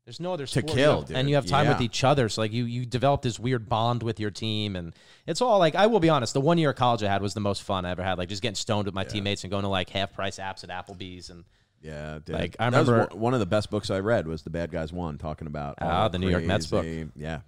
[0.05, 1.17] There's no other sport you kill, have- dude.
[1.17, 2.29] and you have time with each other.
[2.29, 4.93] So like you you develop this weird bond with your team, and
[5.25, 6.33] it's all like I will be honest.
[6.35, 8.19] The one year of college I had was the most fun I ever had.
[8.19, 10.69] Like just getting stoned with my teammates and going to like half price apps at
[10.69, 11.43] Applebee's and
[11.81, 12.35] Yeah, dude.
[12.35, 14.71] Like, I That was remember- one- of the best books I read was The Bad
[14.71, 16.85] Guys Won, talking about Ah, the New York Mets book.
[17.15, 17.39] Yeah,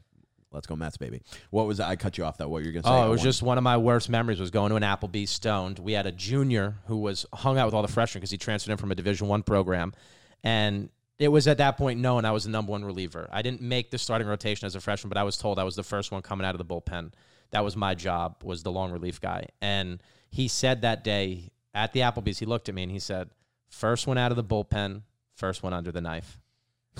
[0.51, 1.21] let's go Mets, baby.
[1.51, 2.47] What was I cut you off though?
[2.49, 2.89] What you're gonna say?
[2.89, 5.77] Oh, it was just one of my worst memories was going to an Applebee's stoned.
[5.77, 8.71] We had a junior who was hung out with all the freshmen because he transferred
[8.71, 9.93] in from a Division One program,
[10.43, 10.89] and
[11.19, 13.27] it was at that point known I was the number one reliever.
[13.31, 15.75] I didn't make the starting rotation as a freshman, but I was told I was
[15.75, 17.13] the first one coming out of the bullpen.
[17.51, 19.47] That was my job, was the long relief guy.
[19.61, 23.29] And he said that day at the Applebee's, he looked at me and he said,
[23.69, 25.01] first one out of the bullpen,
[25.33, 26.39] first one under the knife.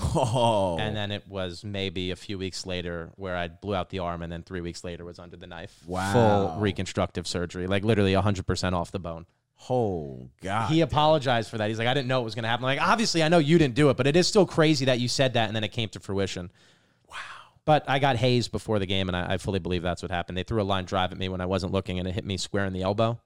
[0.00, 3.98] Oh, And then it was maybe a few weeks later where I blew out the
[3.98, 5.82] arm, and then three weeks later was under the knife.
[5.86, 6.12] Wow.
[6.12, 9.26] Full reconstructive surgery, like literally 100% off the bone.
[9.68, 10.70] Oh God.
[10.70, 11.68] He apologized for that.
[11.68, 12.64] He's like, I didn't know it was going to happen.
[12.64, 15.08] Like, obviously, I know you didn't do it, but it is still crazy that you
[15.08, 16.50] said that and then it came to fruition.
[17.08, 17.16] Wow.
[17.64, 20.38] But I got hazed before the game, and I, I fully believe that's what happened.
[20.38, 22.36] They threw a line drive at me when I wasn't looking, and it hit me
[22.36, 23.20] square in the elbow.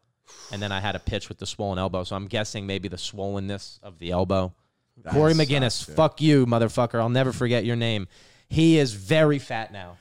[0.50, 2.04] And then I had a pitch with the swollen elbow.
[2.04, 4.54] So I'm guessing maybe the swollenness of the elbow.
[5.10, 5.96] Corey sucks, McGinnis, dude.
[5.96, 7.00] fuck you, motherfucker.
[7.00, 8.08] I'll never forget your name.
[8.48, 9.96] He is very fat now.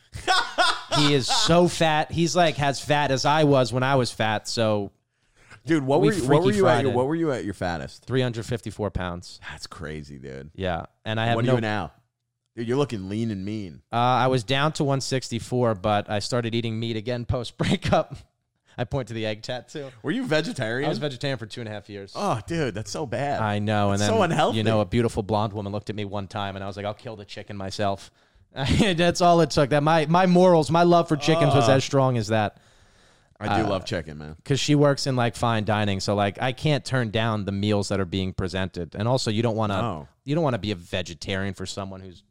[0.97, 2.11] he is so fat.
[2.11, 4.47] He's like as fat as I was when I was fat.
[4.47, 4.91] So
[5.65, 5.83] dude.
[5.83, 6.83] What we were you, what were you at?
[6.83, 8.05] Your, what were you at your fattest?
[8.05, 9.39] 354 pounds.
[9.49, 10.51] That's crazy, dude.
[10.55, 10.85] Yeah.
[11.05, 11.91] And I have What no are you now?
[12.55, 13.81] Dude, you're looking lean and mean.
[13.93, 18.15] Uh, I was down to 164, but I started eating meat again post breakup.
[18.77, 19.91] I point to the egg tattoo.
[20.01, 20.85] Were you vegetarian?
[20.85, 22.13] I was vegetarian for two and a half years.
[22.15, 23.41] oh, dude, that's so bad.
[23.41, 24.57] I know, and That's then so unhealthy.
[24.57, 26.85] you know, a beautiful blonde woman looked at me one time, and I was like,
[26.85, 28.09] "I'll kill the chicken myself."
[28.53, 29.69] That's all it took.
[29.71, 32.57] That my my morals, my love for chickens was as strong as that.
[33.41, 34.35] I do uh, love chicken, man.
[34.37, 37.89] Because she works in like fine dining, so like I can't turn down the meals
[37.89, 40.07] that are being presented, and also you don't want to No.
[40.23, 42.23] you don't want to be a vegetarian for someone who's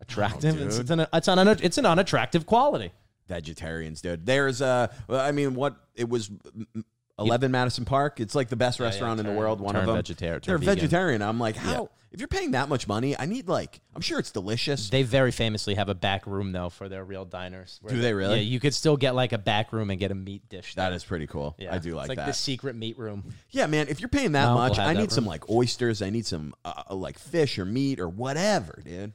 [0.00, 0.60] attractive.
[0.60, 2.92] it's, it's an it's an it's an unattractive quality.
[3.26, 4.24] Vegetarians, dude.
[4.24, 6.28] There's a I mean, what it was.
[6.30, 6.84] mm, mm,
[7.20, 8.20] 11 Madison Park.
[8.20, 9.60] It's like the best restaurant in the world.
[9.60, 9.96] One of them.
[9.96, 10.74] vegetarian, turn They're vegan.
[10.76, 11.20] vegetarian.
[11.22, 11.90] I'm like, how?
[12.10, 13.80] If you're paying that much money, I need like.
[13.94, 14.88] I'm sure it's delicious.
[14.88, 17.78] They very famously have a back room though for their real diners.
[17.82, 18.36] where Do they really?
[18.36, 20.74] Yeah, you could still get like a back room and get a meat dish.
[20.74, 20.96] that there.
[20.96, 21.54] is pretty cool.
[21.58, 21.74] Yeah.
[21.74, 22.26] I do like, it's like that.
[22.26, 23.34] the secret meat room.
[23.50, 23.88] Yeah, man.
[23.88, 25.30] If you're paying that My uncle much, had I that need some room.
[25.30, 26.00] like oysters.
[26.00, 29.12] I need some uh, uh, like fish or meat or whatever, dude.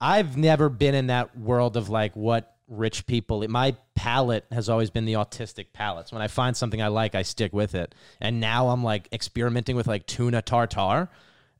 [0.00, 3.46] I've never been in that world of like what rich people.
[3.48, 6.12] My palate has always been the autistic palates.
[6.12, 7.94] When I find something I like, I stick with it.
[8.20, 11.08] And now I'm like experimenting with like tuna tartare,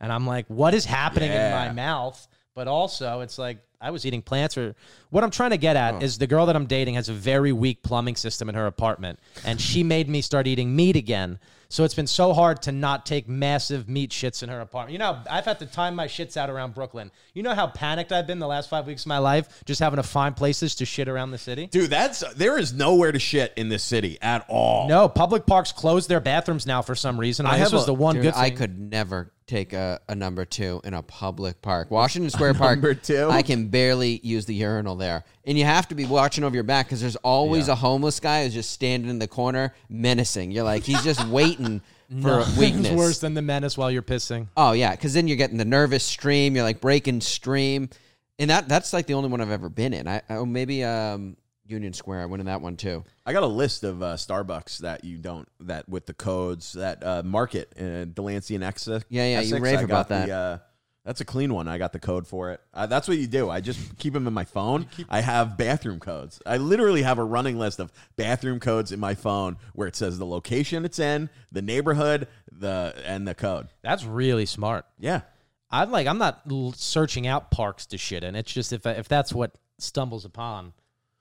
[0.01, 2.27] and I'm like, what is happening in my mouth?
[2.55, 4.59] But also, it's like I was eating plants.
[4.59, 4.75] Or
[5.11, 5.81] what I'm trying to get Oh.
[5.81, 8.67] at is the girl that I'm dating has a very weak plumbing system in her
[8.67, 11.39] apartment, and she made me start eating meat again.
[11.71, 14.95] So it's been so hard to not take massive meat shits in her apartment.
[14.95, 17.13] You know, I've had to time my shits out around Brooklyn.
[17.35, 19.99] You know how panicked I've been the last five weeks of my life, just having
[19.99, 21.67] to find places to shit around the city.
[21.69, 24.89] Dude, that's there is nowhere to shit in this city at all.
[24.89, 27.45] No, public parks close their bathrooms now for some reason.
[27.47, 28.43] I this have was a- the one Dude, good thing.
[28.43, 31.91] I could never take a, a number two in a public park.
[31.91, 32.77] Washington Square Park.
[32.77, 33.29] number two?
[33.31, 35.25] I can barely use the urinal there.
[35.45, 38.45] And you have to be watching over your back because there's always a homeless guy
[38.45, 40.51] who's just standing in the corner menacing.
[40.51, 41.81] You're like, he's just waiting
[42.23, 42.87] for weakness.
[42.89, 44.49] It's worse than the menace while you're pissing.
[44.57, 46.55] Oh yeah, because then you're getting the nervous stream.
[46.55, 47.91] You're like breaking stream,
[48.39, 50.09] and that that's like the only one I've ever been in.
[50.09, 51.37] I oh maybe um,
[51.69, 52.23] Union Square.
[52.23, 53.05] I went in that one too.
[53.27, 57.05] I got a list of uh, Starbucks that you don't that with the codes that
[57.05, 59.05] uh, market uh, Delancey and Essex.
[59.09, 60.27] Yeah, yeah, you Essex, rave I about that.
[60.27, 60.59] The, uh,
[61.05, 61.69] that's a clean one.
[61.69, 62.61] I got the code for it.
[62.75, 63.49] Uh, that's what you do.
[63.49, 64.89] I just keep them in my phone.
[65.09, 66.43] I have bathroom codes.
[66.45, 70.19] I literally have a running list of bathroom codes in my phone where it says
[70.19, 73.69] the location it's in, the neighborhood, the and the code.
[73.81, 74.85] That's really smart.
[74.99, 75.23] Yeah.
[75.71, 78.35] I'm like, I'm not l- searching out parks to shit in.
[78.35, 80.73] It's just if if that's what stumbles upon.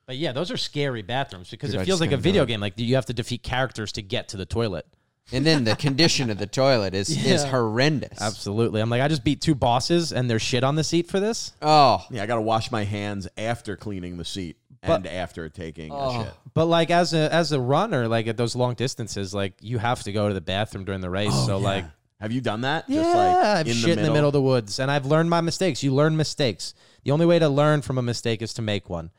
[0.08, 2.24] But yeah, those are scary bathrooms because Dude, I it feels just like a couldn't
[2.24, 2.48] do video it.
[2.48, 2.62] game.
[2.62, 4.86] Like you have to defeat characters to get to the toilet.
[5.34, 7.50] And then the condition of the toilet is is Yeah.
[7.50, 8.22] horrendous.
[8.22, 8.80] Absolutely.
[8.80, 11.52] I'm like, I just beat two bosses and there's shit on the seat for this.
[11.62, 15.92] Oh, Yeah, I got to wash my hands after cleaning the seat and after taking
[15.92, 16.24] a oh.
[16.24, 16.34] shit.
[16.54, 20.04] But like as a as a runner, like at those long distances, like you have
[20.04, 21.32] to go to the bathroom during the race.
[21.34, 21.84] Oh, so like
[22.22, 22.86] Have you done that?
[22.88, 25.06] Yeah, Just like I've in shit the in the middle of the woods, and I've
[25.06, 25.84] learned my mistakes.
[25.84, 26.74] You learn mistakes.
[27.04, 29.12] The only way to learn from a mistake is to make one,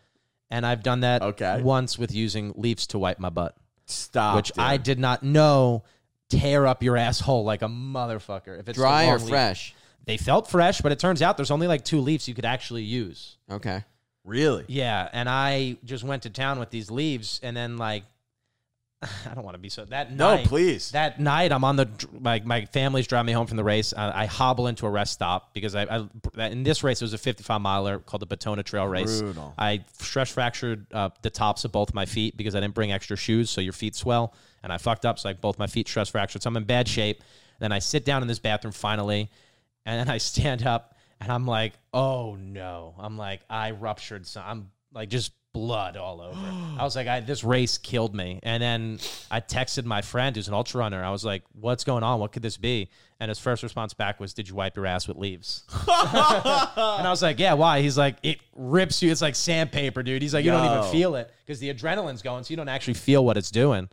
[0.51, 1.61] and I've done that Okay.
[1.63, 4.37] once with using leaves to wipe my butt, Stop.
[4.37, 4.59] which dude.
[4.65, 5.85] I did not know
[6.31, 8.59] tear up your asshole like a motherfucker.
[8.61, 9.29] If it's dry or wrong leaf.
[9.31, 9.75] fresh?
[10.05, 12.83] They felt fresh, but it turns out there's only like two leaves you could actually
[12.85, 13.37] use.
[13.51, 13.85] Okay.
[14.25, 14.65] really.
[14.69, 18.05] Yeah, and I just went to town with these leaves, and then like,
[19.03, 20.47] I don't want to be so that No, night.
[20.47, 20.91] please.
[20.91, 21.89] That night, I'm on the
[22.19, 23.95] my my family's driving me home from the race.
[23.97, 27.13] I, I hobble into a rest stop because I, I in this race it was
[27.13, 29.21] a 55 miler called the Batona Trail Race.
[29.21, 29.55] Brutal.
[29.57, 33.17] I stress fractured uh, the tops of both my feet because I didn't bring extra
[33.17, 34.35] shoes, so your feet swell,
[34.65, 36.43] and I fucked up, so like both my feet stress fractured.
[36.43, 37.23] So I'm in bad shape.
[37.61, 39.31] Then I sit down in this bathroom finally,
[39.87, 44.43] and then I stand up, and I'm like, oh no, I'm like I ruptured some.
[44.45, 46.39] I'm like just blood all over.
[46.79, 48.41] I was like, I, this race killed me.
[48.43, 48.99] And then
[49.31, 51.03] I texted my friend who's an ultra runner.
[51.03, 52.21] I was like, what's going on?
[52.21, 52.91] What could this be?
[53.21, 55.65] And his first response back was, Did you wipe your ass with leaves?
[55.73, 57.81] and I was like, Yeah, why?
[57.81, 59.11] He's like, It rips you.
[59.11, 60.23] It's like sandpaper, dude.
[60.23, 60.79] He's like, You don't Yo.
[60.79, 63.89] even feel it because the adrenaline's going, so you don't actually feel what it's doing.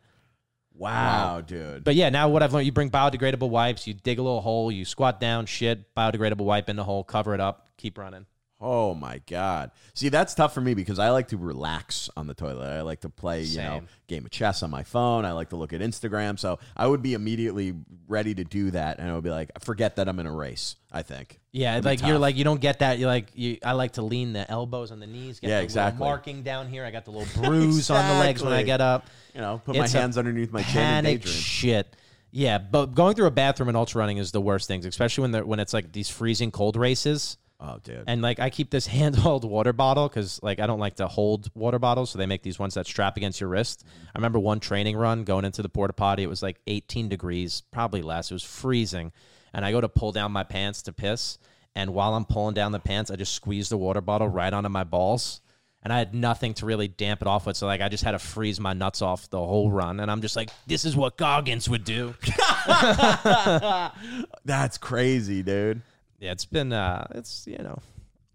[0.77, 1.83] Wow, dude.
[1.83, 4.71] But yeah, now what I've learned, you bring biodegradable wipes, you dig a little hole,
[4.71, 8.25] you squat down, shit, biodegradable wipe in the hole, cover it up, keep running.
[8.61, 9.71] Oh my god.
[9.93, 12.67] See, that's tough for me because I like to relax on the toilet.
[12.67, 15.25] I like to play, you know, game of chess on my phone.
[15.25, 16.39] I like to look at Instagram.
[16.39, 17.73] So I would be immediately
[18.07, 20.77] ready to do that, and I would be like, forget that I'm in a race.
[20.91, 21.41] I think.
[21.51, 22.97] Yeah, It'd like you're like you don't get that.
[22.97, 23.57] You're like you.
[23.63, 25.41] I like to lean the elbows on the knees.
[25.41, 25.99] Get Yeah, exactly.
[25.99, 26.85] marking down here.
[26.85, 29.07] I got the little bruise on the legs when I get up.
[29.33, 31.33] you know, put It's my hands underneath my chin and daydream.
[31.33, 31.93] shit.
[32.31, 35.31] Yeah, but going through a bathroom and ultra running is the worst things, especially when
[35.31, 37.37] they're, when it's like these freezing cold races.
[37.59, 38.03] Oh, dude.
[38.07, 41.49] And like I keep this handheld water bottle because like I don't like to hold
[41.55, 43.85] water bottles, so they make these ones that strap against your wrist.
[43.85, 44.07] Mm-hmm.
[44.07, 46.23] I remember one training run going into the porta potty.
[46.23, 48.31] It was like 18 degrees, probably less.
[48.31, 49.11] It was freezing,
[49.53, 51.37] and I go to pull down my pants to piss,
[51.75, 54.69] and while I'm pulling down the pants, I just squeeze the water bottle right onto
[54.69, 55.41] my balls.
[55.83, 58.13] And I had nothing to really damp it off with, so like I just had
[58.13, 59.99] to freeze my nuts off the whole run.
[59.99, 62.15] And I'm just like, this is what Goggins would do.
[64.45, 65.83] That's crazy, dude.
[66.19, 67.79] Yeah, it's been, uh, it's you know,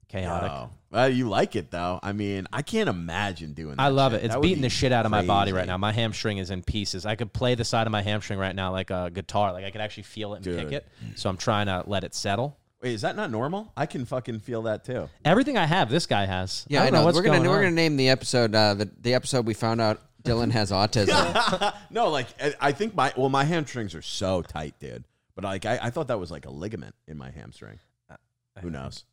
[0.08, 0.50] chaotic.
[0.50, 0.70] Oh.
[0.90, 2.00] Well, you like it though.
[2.02, 3.80] I mean, I can't imagine doing that.
[3.82, 4.22] I love shit.
[4.22, 4.24] it.
[4.26, 5.76] It's That beating be the shit out of my body right now.
[5.76, 7.06] My hamstring is in pieces.
[7.06, 9.52] I could play the side of my hamstring right now like a guitar.
[9.52, 10.72] Like I could actually feel it and kick Dude.
[10.72, 10.88] it.
[11.14, 12.56] So I'm trying to let it settle.
[12.82, 13.70] Wait, is that not normal?
[13.76, 15.08] I can fucking feel that too.
[15.24, 16.64] Everything I have, this guy has.
[16.68, 16.98] Yeah, I I, don't know.
[17.00, 17.62] know what's we're gonna going we're on.
[17.64, 21.72] gonna name the episode uh, the the episode we found out Dylan has autism.
[21.90, 25.04] no, like I- I think my well, my hamstrings are so tight, dude.
[25.40, 27.78] But like I, I thought that was like a ligament in my hamstring.
[28.10, 28.16] Uh,
[28.60, 29.04] Who uh, knows?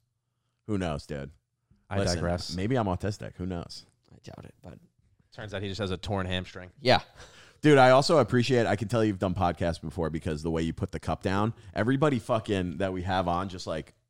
[0.68, 1.32] Who knows, dude?
[1.90, 2.56] I Listen, digress.
[2.56, 3.34] Maybe I'm autistic.
[3.38, 3.86] Who knows?
[4.12, 4.78] I doubt it, but
[5.34, 6.72] Turns out he just has a torn hamstring.
[6.82, 7.02] yeah,
[7.62, 8.66] Dude, I also appreciate.
[8.68, 11.54] I can tell you've done podcasts before because the way you put the cup down,
[11.74, 13.94] everybody fucking that we have on just like,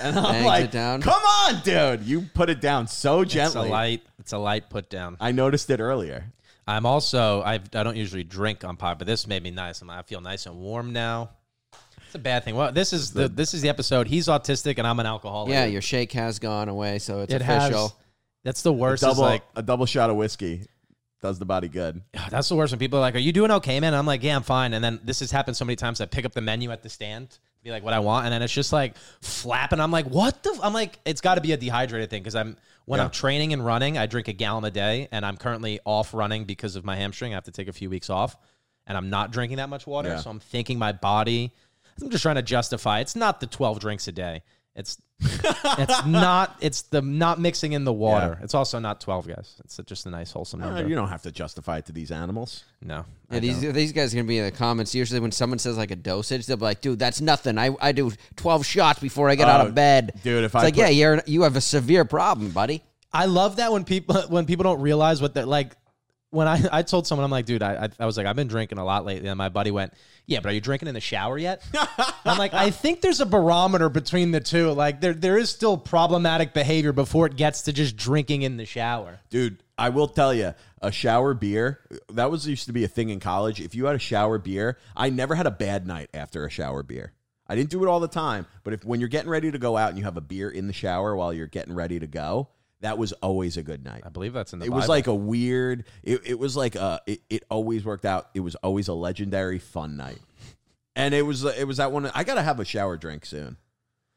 [0.00, 1.02] and I'm Bangs like, it down.
[1.02, 3.68] come on, dude, you put it down so It's a gently.
[3.70, 4.02] light.
[4.18, 5.16] It's a light put down.
[5.20, 6.32] I noticed it earlier.
[6.66, 9.82] I'm also I've, I don't usually drink on pod, but this made me nice.
[9.82, 11.30] I'm, I feel nice and warm now.
[12.10, 12.56] It's a bad thing.
[12.56, 14.08] Well, this is the this is the episode.
[14.08, 15.52] He's autistic and I'm an alcoholic.
[15.52, 15.64] yeah.
[15.66, 17.82] Your shake has gone away, so it's it official.
[17.82, 17.94] has.
[18.42, 19.02] That's the worst.
[19.02, 20.66] double is like a double shot of whiskey
[21.22, 22.00] does the body good.
[22.30, 24.34] that's the worst when people are like, "Are you doing okay, man?" I'm like, "Yeah,
[24.34, 26.00] I'm fine." And then this has happened so many times.
[26.00, 28.42] I pick up the menu at the stand, be like, "What I want," and then
[28.42, 29.78] it's just like flapping.
[29.78, 30.60] I'm like, "What the?" F-?
[30.62, 32.56] I'm like, "It's got to be a dehydrated thing," because I'm
[32.86, 33.04] when Yeah.
[33.04, 36.44] I'm training and running, I drink a gallon a day, and I'm currently off running
[36.44, 37.34] because of my hamstring.
[37.34, 38.36] I have to take a few weeks off,
[38.86, 40.08] and I'm not drinking that much water.
[40.08, 40.16] Yeah.
[40.20, 41.52] So I'm thinking my body.
[42.02, 43.00] I'm just trying to justify.
[43.00, 44.42] It's not the 12 drinks a day.
[44.74, 46.56] It's it's not.
[46.60, 48.38] It's the not mixing in the water.
[48.42, 49.56] It's also not 12 guys.
[49.64, 50.88] It's just a nice wholesome Uh, number.
[50.88, 52.64] you don't have to justify it to these animals.
[52.80, 53.72] no, Yeah, I these don't.
[53.74, 54.94] these guys are gonna be in the comments.
[54.94, 57.58] Usually, when someone says like a dosage, they'll be like, "Dude, that's nothing.
[57.58, 60.54] I, I do twelve shots before I get out Oh, of bed." dude, if it's
[60.54, 62.82] I like, put- yeah, you're you have a severe problem, buddy.
[63.12, 65.72] I love that when people when people don't realize what they're like.
[66.30, 68.48] When I, I told someone, I'm like, dude, I, I, I was like, I've been
[68.48, 69.28] drinking a lot lately.
[69.28, 69.92] And my buddy went,
[70.26, 71.62] yeah, but are you drinking in the shower yet?
[72.24, 74.70] I'm like, I think there's a barometer between the two.
[74.70, 78.64] Like there, there is still problematic behavior before it gets to just drinking in the
[78.64, 79.18] shower.
[79.28, 81.80] Dude, I will tell you, a shower beer,
[82.12, 83.60] that was used to be a thing in college.
[83.60, 86.82] If you had a shower beer, I never had a bad night after a shower
[86.82, 87.12] beer.
[87.48, 89.76] I didn't do it all the time, but if when you're getting ready to go
[89.76, 92.48] out and you have a beer in the shower while you're getting ready to go,
[92.80, 94.02] that was always a good night.
[94.06, 95.84] I believe that's in the It was like a weird.
[96.02, 97.00] It, it was like a.
[97.06, 98.28] It, it always worked out.
[98.34, 100.18] It was always a legendary fun night,
[100.96, 102.06] and it was it was that one.
[102.14, 103.56] I gotta have a shower drink soon.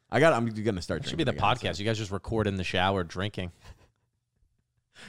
[0.10, 0.34] I got.
[0.34, 1.04] I'm gonna start.
[1.04, 1.76] It should be the again podcast.
[1.76, 1.86] soon.
[1.86, 3.52] You guys just record in the shower drinking.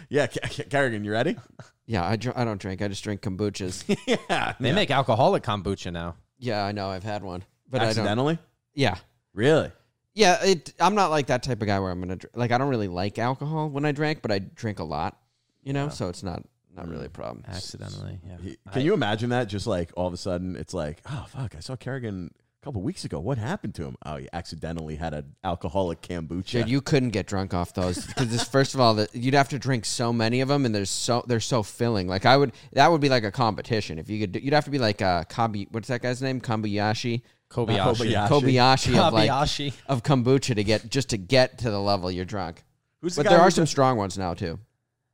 [0.08, 1.36] Yeah, K- K- Kerrigan, you ready?
[1.86, 2.80] Yeah, I, dr- I don't drink.
[2.80, 3.84] I just drink kombuchas.
[4.06, 4.54] yeah.
[4.58, 4.74] They yeah.
[4.74, 6.16] make alcoholic kombucha now.
[6.38, 6.88] yeah, I know.
[6.88, 7.90] I've had one, but I don't.
[7.90, 8.38] accidentally.
[8.72, 8.96] Yeah,
[9.34, 9.70] Really?
[10.14, 10.42] Yeah.
[10.44, 10.72] It.
[10.80, 12.50] I'm not like that type of guy where I'm gonna dr- like.
[12.52, 15.18] I don't really like alcohol when I drink, but I drink a lot.
[15.62, 16.42] You know, so it's not
[16.76, 17.44] not really a problem.
[17.48, 18.18] Accidentally.
[18.26, 18.36] Yeah.
[18.42, 19.44] He- Can you imagine that?
[19.48, 21.54] Just like all of a sudden, it's like, oh fuck!
[21.56, 23.18] I saw Kerrigan a couple weeks ago.
[23.20, 23.96] What happened to him?
[24.04, 26.50] Oh, he accidentally had an alcoholic kombucha.
[26.50, 29.48] Dude, you couldn't get drunk off those because this, first of all, the, you'd have
[29.50, 32.08] to drink so many of them, and there's so they're so filling.
[32.08, 34.32] Like I would, that would be like a competition if you could.
[34.32, 35.68] do- You'd have to be like uh, Kabi.
[35.70, 36.40] What's that guy's name?
[36.40, 37.22] Kambayashi.
[37.50, 38.28] Kobayashi.
[38.28, 38.94] Kobayashi.
[38.94, 42.64] Kobayashi of like of kombucha to get just to get to the level you're drunk.
[43.00, 44.58] Who's the But guy there who are some just- strong ones now too.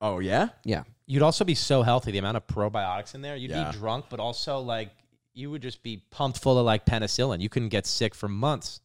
[0.01, 0.49] Oh yeah.
[0.65, 0.85] Yeah.
[1.07, 2.13] You'd also be so healthy.
[2.13, 3.37] The amount of probiotics in there.
[3.37, 3.71] You'd Yeah.
[3.73, 4.91] be drunk, but also like
[5.35, 7.41] you would just be pumped full of like penicillin.
[7.41, 8.81] You couldn't get sick for months.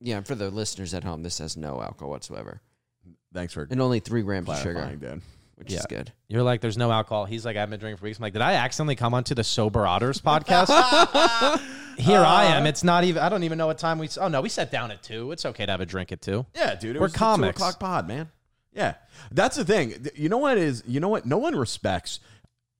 [0.00, 2.60] Yeah, and for the listeners at home, this has no alcohol whatsoever.
[3.32, 5.22] Thanks for and only three grams of clarifying, sugar, dude.
[5.56, 5.78] which Yeah.
[5.80, 6.12] is good.
[6.28, 7.24] You're like, there's no alcohol.
[7.24, 8.18] He's like, I've been drinking for weeks.
[8.18, 10.68] I'm like, did I accidentally come onto the Sober Otters podcast?
[11.98, 12.66] Here I uh, am.
[12.66, 13.22] It's not even.
[13.22, 14.08] I don't even know what time we.
[14.20, 15.32] Oh no, we sat down at two.
[15.32, 16.46] It's okay to have a drink at two.
[16.54, 16.96] Yeah, dude.
[16.96, 17.58] It We're was the comics.
[17.58, 18.30] Two o'clock pod, man.
[18.72, 18.94] Yeah,
[19.30, 20.06] that's the thing.
[20.14, 20.82] You know what is?
[20.86, 21.26] You know what?
[21.26, 22.20] No one respects.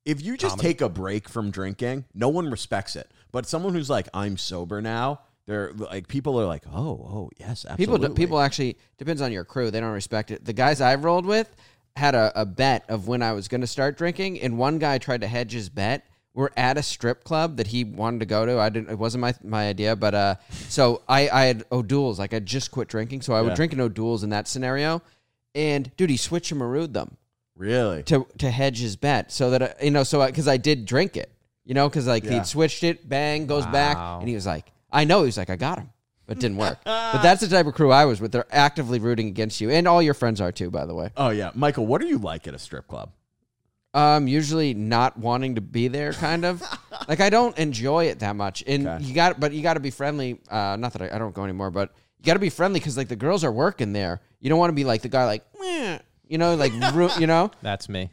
[0.05, 0.69] If you just Comedy.
[0.69, 3.11] take a break from drinking, no one respects it.
[3.33, 5.21] But someone who's like, I'm sober now.
[5.47, 8.09] They're like, people are like, oh, oh, yes, People, absolutely.
[8.09, 9.71] do, people actually depends on your crew.
[9.71, 10.45] They don't respect it.
[10.45, 11.55] The guys I've rolled with
[11.97, 14.99] had a, a bet of when I was going to start drinking, and one guy
[14.99, 16.07] tried to hedge his bet.
[16.35, 18.59] We're at a strip club that he wanted to go to.
[18.59, 18.91] I didn't.
[18.91, 20.35] It wasn't my my idea, but uh,
[20.69, 22.19] so I I had O'Doul's.
[22.19, 23.55] Like I just quit drinking, so I would Yeah.
[23.55, 25.01] drink an O'Doul's in that scenario.
[25.55, 27.17] And dude, he switched and marooned them
[27.57, 28.03] really.
[28.05, 31.17] to to hedge his bet, so that I, you know, so because I did drink
[31.17, 31.31] it,
[31.65, 32.33] you know, because like Yeah.
[32.33, 34.19] he'd switched it, bang, goes back, Wow.
[34.19, 35.91] and he was like, I know, he was like, I got him,
[36.27, 36.79] but it didn't work.
[36.85, 38.33] but that's the type of crew I was with.
[38.33, 41.11] They're actively rooting against you, and all your friends are too, by the way.
[41.17, 41.87] Oh yeah, Michael.
[41.87, 43.13] What are you like at a strip club?
[43.95, 46.61] Um, usually not wanting to be there, kind of.
[47.09, 49.05] like I don't enjoy it that much, and Okay.
[49.05, 50.41] you got, but you got to be friendly.
[50.51, 52.97] Uh, not that I, I don't go anymore, but you got to be friendly because
[52.97, 54.21] like the girls are working there.
[54.41, 57.29] You don't want to be like the guy, like, "Meh," you know, like, ru- you
[57.29, 57.53] know.
[57.63, 58.11] That's me.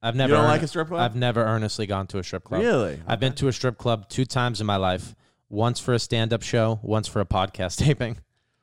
[0.00, 0.34] I've never.
[0.34, 1.00] don't earn- like a strip club?
[1.00, 2.60] I've never earnestly gone to a strip club.
[2.60, 3.00] Really?
[3.06, 5.14] I've been to a strip club two times in my life.
[5.48, 6.78] Once for a stand-up show.
[6.82, 8.18] Once for a podcast taping.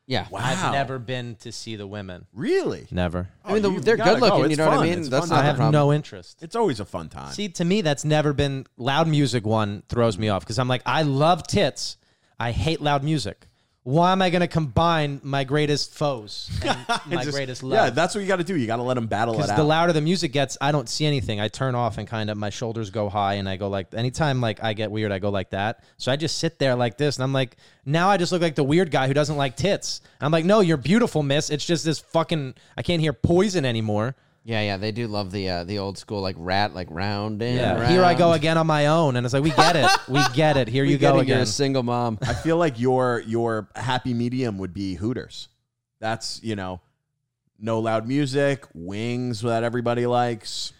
[0.07, 0.27] Yeah.
[0.29, 0.41] Wow.
[0.43, 2.25] I've never been to see the women.
[2.33, 2.87] Really?
[2.91, 3.29] Never.
[3.45, 4.37] Oh, I mean, Oh, the- they're good looking, go.
[4.43, 5.09] you It's know what I mean?
[5.09, 5.71] That's not I the have problem.
[5.73, 6.39] no interest.
[6.41, 7.31] It's always a fun time.
[7.31, 9.45] See, to me, that's never been loud music.
[9.45, 11.97] One throws me off because I'm like, I love tits.
[12.39, 13.47] I hate loud music.
[13.84, 16.77] Why am I going to combine my greatest foes and
[17.07, 17.73] my Just- greatest love?
[17.73, 18.55] Yeah, that's what you got to do.
[18.55, 19.57] You got to let them battle it Because out.
[19.57, 21.39] the louder the music gets, I don't see anything.
[21.41, 23.91] I turn off and kind of my shoulders go high, and I go like.
[23.95, 25.84] Anytime like I get weird, I go like that.
[25.97, 28.53] So I just sit there like this, and I'm like, now I just look like
[28.53, 30.01] the weird guy who doesn't like tits.
[30.19, 31.49] I'm like, no, you're beautiful, miss.
[31.49, 32.53] It's just this fucking.
[32.77, 34.15] I can't hear poison anymore.
[34.43, 37.55] Yeah, yeah, they do love the uh, the old school like Ratt, like round and
[37.57, 37.91] Yeah, round.
[37.93, 40.57] here I go again on my own, and it's like we get it, we get
[40.57, 40.67] it.
[40.67, 41.41] Here We you go it, You're again.
[41.41, 42.17] a single mom.
[42.23, 45.47] I feel like your your happy medium would be Hooters.
[45.99, 46.81] That's you know,
[47.59, 50.73] no loud music, wings that everybody likes.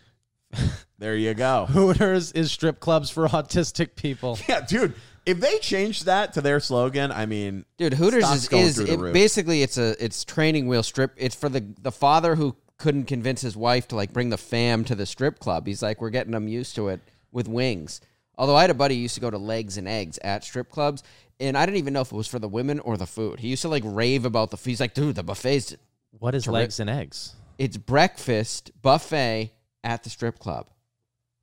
[0.98, 1.66] There you go.
[1.70, 4.38] Hooters is strip clubs for autistic people.
[4.50, 4.94] Yeah, dude.
[5.24, 8.94] If they changed that to their slogan, I mean, Dude, Hooters is, going is the
[8.94, 9.14] it, roof.
[9.14, 11.14] basically it's a it's training wheel strip.
[11.16, 14.84] It's for the the father who couldn't convince his wife to like bring the fam
[14.86, 15.68] to the strip club.
[15.68, 17.00] He's like, we're getting them used to it
[17.32, 18.02] with wings.
[18.40, 20.72] Although I had a buddy who used to go to Legs and Eggs at strip
[20.72, 21.04] clubs,
[21.40, 23.40] and I didn't even know if it was for the women or the food.
[23.40, 24.58] He used to like rave about the.
[24.58, 24.72] food.
[24.72, 25.76] He's like, dude, the buffets.
[26.18, 27.36] What is legs and eggs?
[27.60, 29.52] It's breakfast buffet
[29.84, 30.68] at the strip club.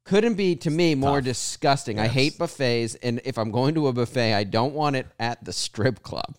[0.05, 1.25] Couldn't be to me more tough.
[1.27, 2.01] disgusting.
[2.01, 5.45] I hate buffets, and if I'm going to a buffet, I don't want it at
[5.45, 6.37] the strip club.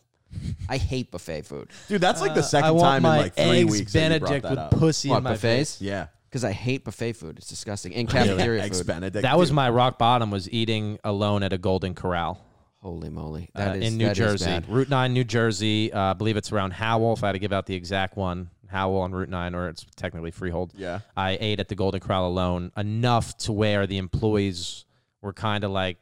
[0.67, 1.69] I hate buffet food.
[1.87, 3.93] dude, that's like the Uh, I second want time my in like three eggs weeks
[3.93, 4.71] that you brought Benedict that with up.
[4.71, 5.75] pussy What in my buffets?
[5.77, 5.81] face.
[5.81, 7.37] Yeah, Because I hate buffet food.
[7.37, 7.93] It's disgusting.
[7.95, 8.87] And cafeteria eggs food.
[8.87, 9.23] Benedict.
[9.23, 9.55] That was dude.
[9.55, 10.29] my rock bottom.
[10.31, 12.45] Was eating alone at a Golden Corral
[12.81, 14.69] Holy moly, uh, that is in New that is Jersey, bad.
[14.69, 15.91] Route Nine, New Jersey.
[15.91, 17.13] Uh, I believe it's around Howell.
[17.13, 19.85] If I had to give out the exact one, Howell on Route Nine, or it's
[19.97, 20.71] technically Freehold.
[20.77, 20.99] Yeah.
[21.17, 24.85] I ate at the Golden Corral alone enough to where the employees
[25.21, 25.97] were kind of like,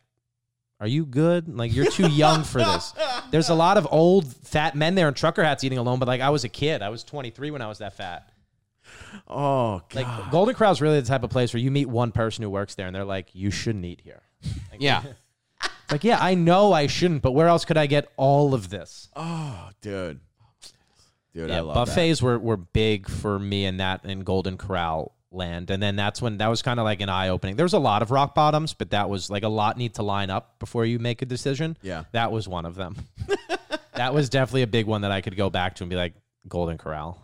[0.80, 1.47] "Are you good?
[1.47, 2.93] Like you're too young for this."
[3.32, 6.21] There's a lot of old fat men there in trucker hats eating alone, but like
[6.21, 6.82] I was a kid.
[6.82, 8.30] I was 23 when I was that fat.
[9.28, 9.95] Oh god.
[9.95, 12.75] Like Golden Corral's really the type of place where you meet one person who works
[12.75, 14.21] there, and they're like, "You shouldn't eat here."
[14.71, 15.03] Like, Yeah.
[15.63, 18.69] it's like, yeah, I know I shouldn't, but where else could I get all of
[18.69, 19.09] this?
[19.15, 20.19] oh, dude.
[21.34, 21.86] Dude, I yeah, love that.
[21.95, 26.21] buffets were, were big for me in that in Golden Corral land, and then that's
[26.21, 27.55] when that was kind of like an eye opening.
[27.55, 30.03] There was a lot of rock bottoms, but that was like a lot need to
[30.03, 31.78] line up before you make a decision.
[31.82, 32.05] Yeah.
[32.11, 32.95] that was one of them.
[33.95, 36.14] that was definitely a big one that I could go back to and be like
[36.47, 37.22] Golden Corral.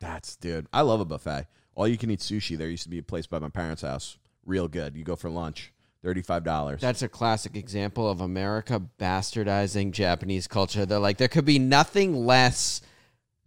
[0.00, 0.66] That's dude.
[0.72, 1.46] I love a buffet.
[1.74, 2.56] All you can eat sushi.
[2.56, 4.18] There used to be a place by my parents' house.
[4.44, 4.96] Real good.
[4.96, 5.72] You go for lunch.
[6.02, 6.80] Thirty-five dollars.
[6.80, 10.86] That's a classic example of America bastardizing Japanese culture.
[10.86, 12.80] They're like, there could be nothing less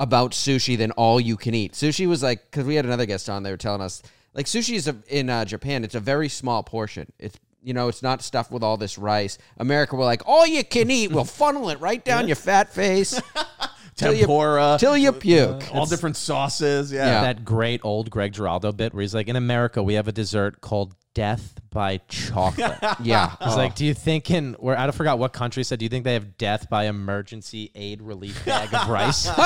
[0.04, 1.72] about sushi than all you can eat.
[1.74, 4.04] Sushi was like, because we had another guest on, they were telling us,
[4.34, 7.12] like, sushi is a, in uh, Japan, it's a very small portion.
[7.20, 9.38] It's, you know, it's not stuffed with all this rice.
[9.58, 13.20] America, we're like, all you can eat, we'll funnel it right down your fat face
[13.96, 14.76] till you- tempura.
[14.80, 15.64] till you puke.
[15.74, 16.92] all different sauces.
[16.92, 17.06] Yeah.
[17.06, 17.22] Yeah.
[17.22, 20.60] That great old Greg Giraldo bit where he's like, in America, we have a dessert
[20.60, 22.78] called death by chocolate.
[23.02, 23.36] yeah.
[23.40, 25.80] I It's like, do you think in where I forgot what country said?
[25.80, 29.28] Do you think they have death by emergency aid relief bag of rice?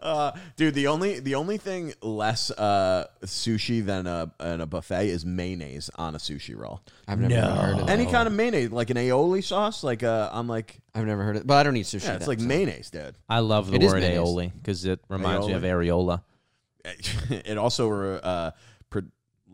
[0.00, 5.08] Uh, dude, the only the only thing less uh, sushi than a, than a buffet
[5.08, 6.80] is mayonnaise on a sushi roll.
[7.08, 7.50] I've never No.
[7.54, 7.90] heard of that.
[7.92, 11.36] Any kind of mayonnaise, like an aioli sauce, like uh, I'm like, I've never heard
[11.36, 12.04] of it, but I don't eat sushi.
[12.04, 12.46] yeah, it's then, like so.
[12.46, 13.16] mayonnaise, dude.
[13.28, 16.22] I love the It is word aioli because it reminds me of areola.
[17.30, 18.60] it also uh, pre-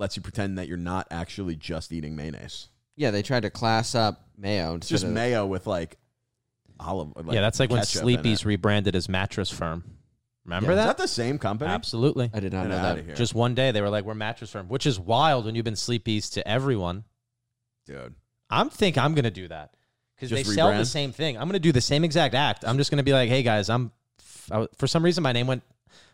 [0.01, 2.68] lets you pretend that you're not actually just eating mayonnaise.
[2.97, 4.74] Yeah, they tried to class up mayo.
[4.74, 5.97] It's just of- mayo with like
[6.81, 7.12] olive.
[7.16, 8.47] Like yeah, that's like when ketchup in Sleepy's it.
[8.47, 9.85] rebranded as Mattress Firm.
[10.44, 10.86] Remember Is that?
[10.86, 11.70] that the same company?
[11.70, 12.31] Absolutely.
[12.32, 13.05] I did not Get know outta that.
[13.06, 13.14] here.
[13.14, 15.77] Just one day they were like, "We're Mattress Firm," which is wild when you've been
[15.77, 17.05] Sleepy's to everyone.
[17.86, 18.14] dude.
[18.48, 19.74] I'm think I'm gonna do that
[20.16, 20.86] because they Just sell the rebrand?
[20.86, 21.36] same thing.
[21.39, 22.64] I'm gonna do the same exact act.
[22.66, 23.93] I'm just gonna be like, "Hey guys, I'm."
[24.51, 25.62] I w- For some reason, my name went.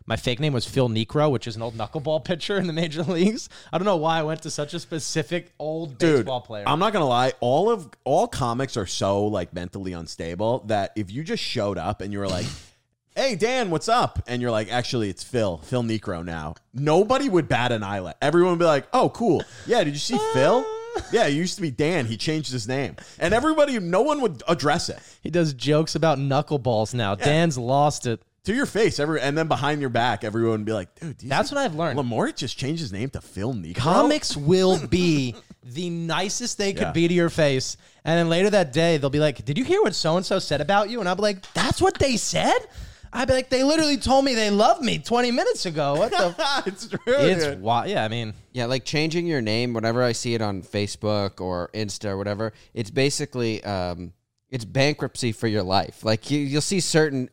[0.05, 3.03] My fake name was Phil Niekro, which is an old knuckleball pitcher in the major
[3.17, 3.49] leagues.
[3.73, 6.63] I don't know why I went to such a specific old Dude, baseball player.
[6.65, 7.33] I'm not gonna lie.
[7.41, 12.01] All of all comics are so like mentally unstable that if you just showed up
[12.01, 12.45] and you were like,
[13.15, 17.49] "Hey Dan, what's up?" and you're like, "Actually, it's Phil, Phil Niekro now," nobody would
[17.49, 18.15] bat an eyelid.
[18.21, 19.43] Everyone would be like, "Oh, cool.
[19.65, 20.65] Yeah, did you see Phil?
[21.11, 22.05] Yeah, it used to be Dan.
[22.05, 26.17] He changed his name." And everybody, no one would address it he does jokes about
[26.17, 27.13] knuckleballs now.
[27.13, 28.21] Dan's lost it.
[28.47, 28.99] To your face.
[28.99, 31.55] Every and then behind your back, everyone would be like, "Dude, do you That's see
[31.55, 31.99] what I've learned.
[31.99, 36.81] Lamort just changed his name to Phil Niekro." Comics will be the nicest they could
[36.83, 36.91] Yeah.
[36.91, 37.75] be to your face.
[38.05, 40.39] And then later that day, they'll be like, Did you hear what so and so
[40.39, 41.01] said about you?
[41.01, 42.57] And I'll be like, That's what they said?
[43.11, 45.95] I'd be like, They literally told me they loved me 20 minutes ago.
[45.95, 46.33] What the?
[46.39, 46.99] f-" it's true.
[47.07, 47.61] it's dude.
[47.61, 47.89] wild.
[47.89, 49.73] Yeah, I mean, Yeah, like changing your name.
[49.73, 54.13] Whenever I see it on Facebook or Insta or whatever, it's basically um,
[54.49, 56.05] it's bankruptcy for your life.
[56.05, 57.29] Like you, you'll see certain.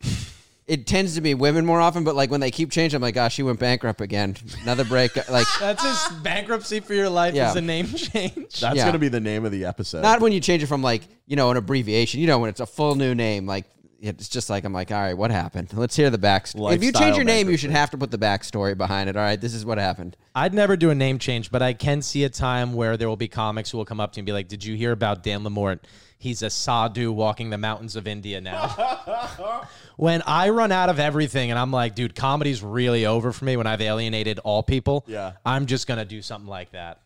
[0.66, 3.14] It tends to be women more often, but like when they keep changing, I'm like,
[3.14, 4.34] gosh, she went bankrupt again.
[4.62, 5.12] Another break.
[5.28, 7.50] Like that's his bankruptcy for your life Yeah.
[7.50, 8.60] is a name change.
[8.60, 8.86] That's Yeah.
[8.86, 10.00] gonna be the name of the episode.
[10.02, 12.20] not when you change it from like you know an abbreviation.
[12.20, 13.46] You know when it's a full new name.
[13.46, 13.66] Like
[14.00, 15.72] it's just like I'm like, all right, what happened?
[15.74, 16.74] Let's hear the backstory.
[16.74, 19.16] If you Lifestyle change your name, you should have to put the backstory behind it.
[19.16, 20.16] All right, this is what happened.
[20.34, 23.16] I'd never do a name change, but I can see a time where there will
[23.16, 25.22] be comics who will come up to me and be like, Did you hear about
[25.22, 25.80] Dan Lamort?
[26.24, 29.68] He's a sadhu walking the mountains of India now.
[29.98, 33.58] when I run out of everything and I'm like, dude, comedy's really over for me
[33.58, 35.04] when I've alienated all people.
[35.06, 35.32] Yeah.
[35.44, 37.02] I'm just gonna do something like that.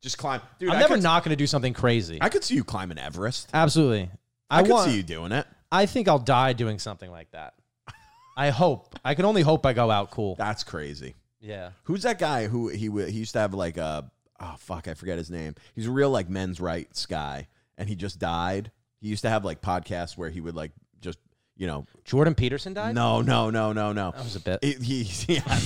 [0.00, 0.40] just climb.
[0.58, 2.16] Dude, I'm I never could, not gonna do something crazy.
[2.22, 3.50] I could see you climbing Everest.
[3.52, 4.10] Absolutely.
[4.48, 5.46] I, I, could want see you doing it.
[5.70, 7.52] I think I'll die doing something like that.
[8.38, 8.98] I hope.
[9.04, 10.34] I can only hope I go out cool.
[10.36, 11.14] That's crazy.
[11.42, 11.72] Yeah.
[11.82, 14.10] Who's that guy who he he used to have like a
[14.40, 15.56] oh fuck I forget his name.
[15.74, 18.70] He's a real like men's rights guy, and he just died.
[19.00, 21.18] He used to have like podcasts where he would like just
[21.56, 22.94] you know Jordan Peterson died?
[22.94, 24.10] no no no no no.
[24.12, 24.64] That was a bit.
[24.64, 25.58] He, he yeah.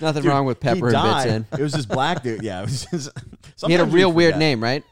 [0.00, 1.28] Nothing Dude, wrong with pepper and bits died.
[1.28, 1.46] in.
[1.58, 2.42] It was this black dude.
[2.42, 3.10] Yeah, it was just,
[3.66, 4.38] He had a sometimes we real weird forget.
[4.40, 4.84] name, right?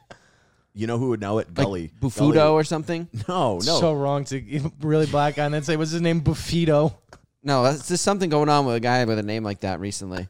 [0.73, 1.49] You know who would know it?
[1.49, 2.39] Like Gully Bufudo Gully.
[2.53, 3.09] or something.
[3.29, 3.61] No, no.
[3.61, 6.21] So wrong to really black guy and then say, what's his name?
[6.23, 6.95] Buffito.
[7.43, 10.27] No, that's just something going on with a guy with a name like that recently.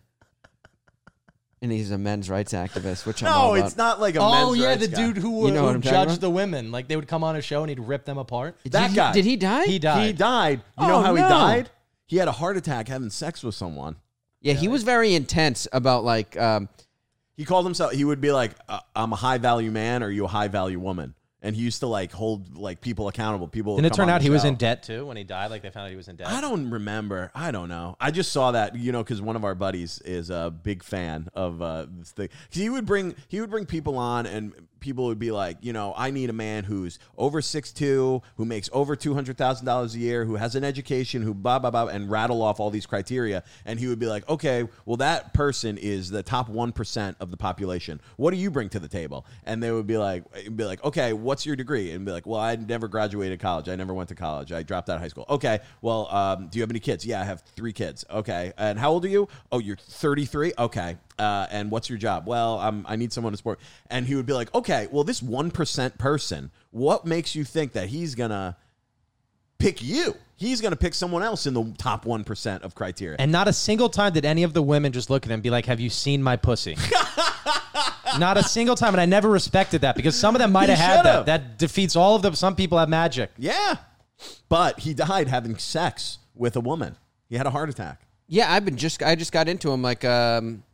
[1.65, 3.67] And he's a men's rights activist, which I'm all no, about.
[3.67, 4.97] it's not like a Oh men's yeah, rights the guy.
[5.07, 6.21] dude who, You know who I'm talking judged about?
[6.21, 6.71] the women.
[6.71, 8.63] Like they would come on a show and he'd rip them apart.
[8.65, 9.13] Did that he- guy.
[9.15, 9.65] Did he die?
[9.65, 10.07] He died.
[10.07, 10.61] He died.
[10.79, 11.29] You know Oh, how he no.
[11.31, 11.71] died?
[12.07, 13.97] He had a heart attack having sex with someone.
[14.43, 16.69] yeah, he was very intense about like um,
[17.35, 17.93] He called himself.
[17.93, 20.03] He would be like, uh, "I'm a high value man.
[20.03, 21.15] Or are you a high value woman?"
[21.45, 23.47] And he used to like hold like people accountable.
[23.47, 23.77] People.
[23.77, 25.51] Didn't it come turn out he was in debt too when he died?
[25.51, 26.27] Like they found out he was in debt.
[26.29, 27.31] I don't remember.
[27.35, 27.97] I don't know.
[28.01, 31.29] I just saw that, you know, because one of our buddies is a big fan
[31.35, 32.29] of uh, this thing.
[32.29, 34.53] 'Cause he would bring he would bring people on, and
[34.85, 38.45] people would be like, you know, I need a man who's over six two, who
[38.45, 41.71] makes over two hundred thousand dollars a year, who has an education, who blah blah
[41.71, 43.43] blah, and rattle off all these criteria.
[43.65, 47.31] And he would be like, okay, well that person is the top one percent of
[47.31, 47.99] the population.
[48.17, 49.25] What do you bring to the table?
[49.45, 50.25] And they would be like,
[50.55, 51.93] be like, okay, what's your degree?
[51.93, 53.71] And be like, well, I never graduated college.
[53.71, 54.53] I never went to college.
[54.53, 55.25] I dropped out of high school.
[55.31, 57.07] Okay, well, um, do you have any kids?
[57.07, 58.05] Yeah, I have three kids.
[58.11, 59.29] Okay, and how old are you?
[59.51, 60.53] Oh, you're 33.
[60.59, 62.27] Okay, uh, and what's your job?
[62.27, 63.61] Well, um, I need someone to support.
[63.91, 67.73] And he would be like, okay, well, this one percent person, what makes you think
[67.73, 68.57] that he's gonna
[69.59, 70.17] pick you?
[70.37, 73.17] He's gonna pick someone else in the top one percent of criteria.
[73.19, 75.43] And not a single time did any of the women just look at him and
[75.43, 76.77] be like, "Have you seen my pussy?"
[78.19, 80.79] not a single time, and I never respected that because some of them might have
[80.79, 81.27] had that.
[81.27, 82.35] That defeats all of them.
[82.35, 83.31] Some people have magic.
[83.39, 83.77] yeah,
[84.49, 86.97] but he died having sex with a woman.
[87.29, 88.03] He had a heart attack.
[88.29, 88.53] yeah.
[88.53, 90.63] I've been just I just got into him like um,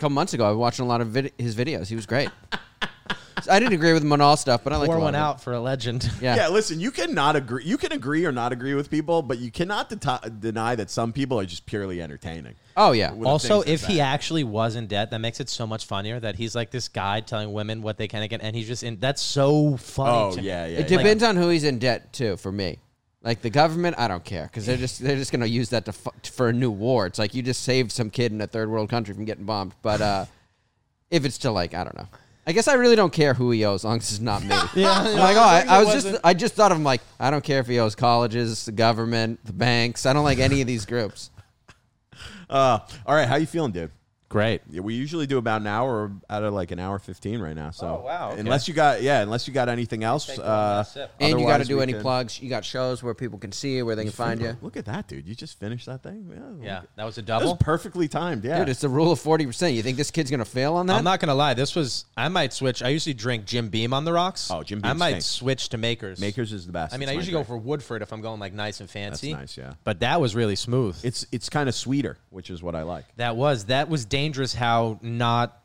[0.00, 0.44] couple months ago.
[0.46, 1.86] I was watching a lot of vid- his videos.
[1.88, 2.28] He was great.
[3.50, 5.54] I didn't agree with him on all stuff, but I like Pour one out for
[5.54, 6.08] a legend.
[6.20, 6.36] Yeah.
[6.36, 7.64] Yeah, listen, you cannot agree.
[7.64, 11.12] You can agree or not agree with people, but you cannot deti- deny that some
[11.14, 12.54] people are just purely entertaining.
[12.76, 13.12] Oh yeah.
[13.12, 14.00] With the Also, things they if he say.
[14.00, 17.20] actually was in debt, that makes it so much funnier that he's like this guy
[17.20, 19.00] telling women what they can and get, and he's just in.
[19.00, 20.10] That's so funny.
[20.18, 20.46] oh to me.
[20.46, 20.98] yeah, yeah, It yeah.
[20.98, 22.36] depends on who he's in debt to.
[22.36, 22.78] For me,
[23.22, 25.92] like the government, I don't care because they're just they're just gonna use that to
[25.92, 27.06] fu- for a new war.
[27.06, 29.74] It's like you just saved some kid in a third world country from getting bombed.
[29.82, 30.24] But uh,
[31.10, 32.08] if it's to like I don't know,
[32.46, 34.56] I guess I really don't care who he owes, as long as it's not me.
[34.74, 36.78] Yeah, I'm like, oh, I, as long as I was just I just thought of
[36.78, 40.06] him like, I don't care if he owes colleges, the government, the banks.
[40.06, 41.30] I don't like any of these groups.
[42.48, 43.90] Uh, all right, how you feeling, dude?
[44.30, 44.62] Great.
[44.70, 47.72] Yeah, we usually do about an hour out of like an hour fifteen right now.
[47.72, 48.40] So Oh, wow, okay.
[48.40, 50.28] unless you got yeah, unless you got anything else.
[50.38, 50.84] Uh.
[51.18, 52.40] And you got to do any can- plugs.
[52.40, 54.56] You got shows where people can see you, where they can find you.
[54.62, 55.26] Look at that, dude!
[55.26, 56.30] You just finished that thing.
[56.62, 57.56] Yeah, Yeah, that was a that was double.
[57.56, 58.44] perfectly timed.
[58.44, 59.74] Yeah, Dude, it's the rule of 40%.
[59.74, 60.96] You think this kid's going to fail on that?
[60.98, 61.54] I'm not gonna lie.
[61.54, 62.84] This was I might switch.
[62.84, 64.48] I usually drink Jim Beam on the rocks.
[64.48, 64.90] Oh, Jim Beam.
[64.90, 65.26] I might stinks.
[65.26, 66.20] switch to Makers.
[66.20, 66.94] Makers is the best.
[66.94, 68.88] I mean, It's I my usually go for Woodford if I'm going like nice and
[68.88, 69.32] fancy.
[69.32, 69.72] nice, yeah.
[69.82, 70.96] But that was really smooth.
[71.02, 73.06] It's it's kind of sweeter, which is what I like.
[73.16, 74.19] that was that was dangerous.
[74.20, 75.62] Dangerous how not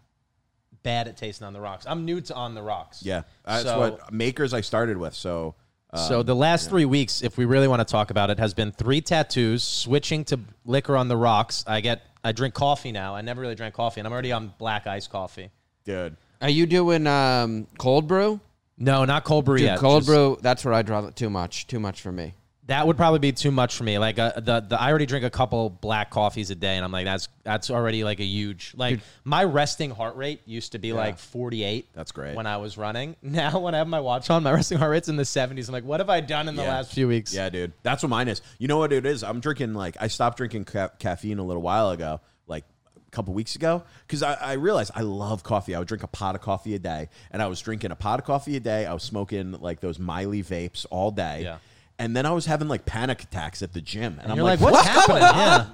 [0.82, 1.86] bad at tasting on the rocks.
[1.90, 3.03] I'm new to on the rocks.
[3.03, 5.14] Yeah, that's So- what makers I started with.
[5.14, 5.56] So
[5.91, 8.53] uh, So the last three weeks, if we really want to talk about it, has
[8.53, 11.65] been three tattoos, switching to liquor on the rocks.
[11.68, 13.14] I get I drink coffee now.
[13.14, 15.52] I never really drank coffee, and I'm already on black ice coffee.
[15.84, 18.40] dude, Are you doing um, cold brew?
[18.77, 19.80] No, not cold brew Dude, yet.
[19.80, 21.68] cold Just- brew, that's where I draw too much.
[21.68, 22.34] Too much for me.
[22.68, 24.00] That would probably be too much for me.
[24.00, 26.92] Like uh, the the I already drink a couple black coffees a day, and I'm
[26.92, 30.92] like that's that's already like a huge like my resting heart rate used to be
[30.92, 31.90] like 48.
[31.94, 32.36] That's great.
[32.36, 33.16] when I was running.
[33.22, 35.68] Now when I have my watch on, my resting heart rate's in the 70s.
[35.68, 36.70] I'm like, what have I done in the Yeah.
[36.70, 37.34] last few weeks?
[37.36, 37.72] Yeah, dude.
[37.84, 38.42] That's what mine is.
[38.58, 39.24] You know what it is?
[39.24, 42.64] I'm drinking like I stopped drinking ca- caffeine a little while ago, like
[42.96, 45.76] a couple weeks ago, because I, I realized I love coffee.
[45.76, 48.20] I would drink a pot of coffee a day, and I was drinking a pot
[48.20, 48.88] of coffee a day.
[48.88, 51.42] I was smoking like those Miley vapes all day.
[51.44, 51.58] Yeah.
[51.97, 54.59] And then I was having like panic attacks at the gym, and I'm You're like,
[54.59, 55.22] like, what's happening?
[55.23, 55.67] Yeah,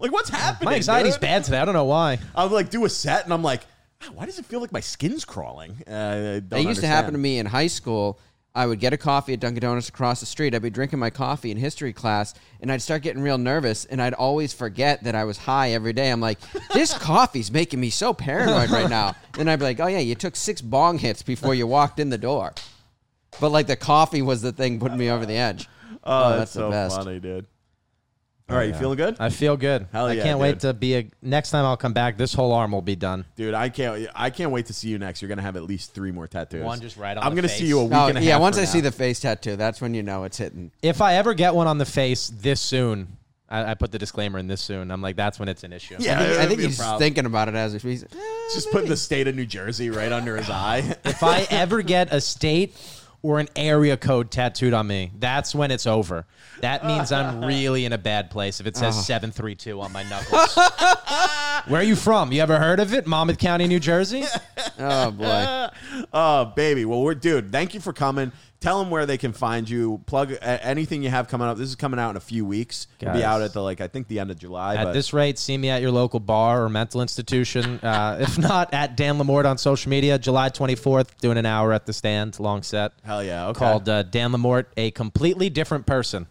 [0.00, 0.66] like what's happening?
[0.70, 1.20] my anxiety's dude?
[1.20, 1.58] bad today.
[1.58, 2.18] I don't know why.
[2.34, 3.62] I would like do a set, and I'm like,
[4.02, 5.72] "Ah, why does it feel like my skin's crawling?
[5.86, 8.18] Uh, It used to happen to me in high school.
[8.54, 10.54] I would get a coffee at Dunkin' Donuts across the street.
[10.54, 12.32] I'd be drinking my coffee in history class,
[12.62, 15.92] and I'd start getting real nervous, and I'd always forget that I was high every
[15.92, 16.10] day.
[16.10, 16.38] I'm like,
[16.72, 19.14] this coffee's making me so paranoid right now.
[19.38, 22.08] And I'd be like, oh, yeah, you took six bong hits before you walked in
[22.08, 22.54] the door.
[23.40, 25.68] But like the coffee was the thing putting me over the edge.
[26.08, 26.96] Oh, oh, that's that's the so best.
[26.98, 27.46] funny, dude.
[28.48, 29.16] Oh, All right, you feeling good?
[29.18, 29.88] I feel good.
[29.90, 31.10] Hell I yeah, can't wait to be a.
[31.20, 33.24] Next time I'll come back, this whole arm will be done.
[33.34, 34.06] Dude, I can't.
[34.14, 35.20] I can't wait to see you next.
[35.20, 36.62] You're gonna have at least three more tattoos.
[36.62, 37.58] One just right on I'm the gonna face.
[37.58, 38.40] see you a week Oh, and a yeah, half.
[38.40, 38.82] once from I see now.
[38.84, 40.70] the face tattoo, that's when you know it's hitting.
[40.80, 43.16] If I ever get one on the face this soon,
[43.48, 44.92] I, I put the disclaimer in this soon.
[44.92, 45.96] I'm like, that's when it's an issue.
[45.98, 48.04] Yeah, I think, I think he's thinking about it as if he's.
[48.54, 50.96] just putting the state of New Jersey right under his eye.
[51.04, 52.76] If I ever get a state
[53.22, 56.26] or an area code tattooed on me, that's when it's over.
[56.60, 59.02] That means I'm really in a bad place if it says uh-huh.
[59.02, 60.56] 732 on my knuckles.
[61.68, 62.32] Where are you from?
[62.32, 63.06] You ever heard of it?
[63.06, 64.24] Monmouth County, New Jersey?
[64.78, 65.68] Oh, boy.
[66.12, 66.84] oh, baby.
[66.84, 67.50] Well, we're dude.
[67.50, 68.32] Thank you for coming.
[68.60, 70.02] Tell them where they can find you.
[70.06, 71.58] Plug anything you have coming up.
[71.58, 72.86] This is coming out in a few weeks.
[73.00, 73.26] It'll be Guys.
[73.26, 74.76] out at the like I think the end of July.
[74.76, 77.78] At but this rate, see me at your local bar or mental institution.
[77.80, 80.18] Uh, if not, at Dan Lamort on social media.
[80.18, 82.92] July 24th, doing an hour at the stand, long set.
[83.04, 83.58] hell yeah, okay.
[83.58, 86.26] Called uh, Dan Lamort, a completely different person.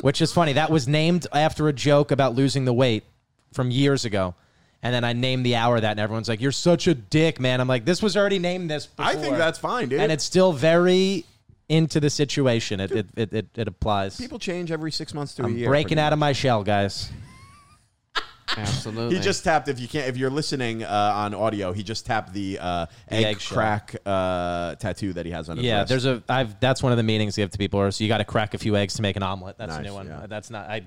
[0.00, 0.54] Which is funny.
[0.54, 3.04] That was named after a joke about losing the weight
[3.52, 4.34] from years ago.
[4.84, 7.60] And then I named the hour that, and everyone's like, You're such a dick, man.
[7.60, 9.04] I'm like, This was already named this before.
[9.12, 10.00] I think that's fine, dude.
[10.00, 11.24] And it's still very
[11.68, 12.80] into the situation.
[12.80, 14.16] It, it, it, it, it applies.
[14.16, 15.68] people change every six months to a I'm year.
[15.68, 17.10] breaking pretty out of my shell, guys.
[18.54, 19.16] Absolutely.
[19.16, 19.68] He just tapped.
[19.68, 23.24] If you can't, if you're listening uh, on audio, he just tapped the, uh, egg
[23.24, 23.56] eggshell.
[23.56, 25.88] crack uh, tattoo that he has on his Yeah, wrist.
[25.88, 26.22] there's a.
[26.28, 26.60] I've.
[26.60, 27.80] That's one of the meanings you give to people.
[27.80, 29.56] Or so you got to crack a few eggs to make an omelet.
[29.56, 30.06] That's a Nice, new one.
[30.08, 30.26] yeah.
[30.28, 30.68] That's not.
[30.68, 30.82] I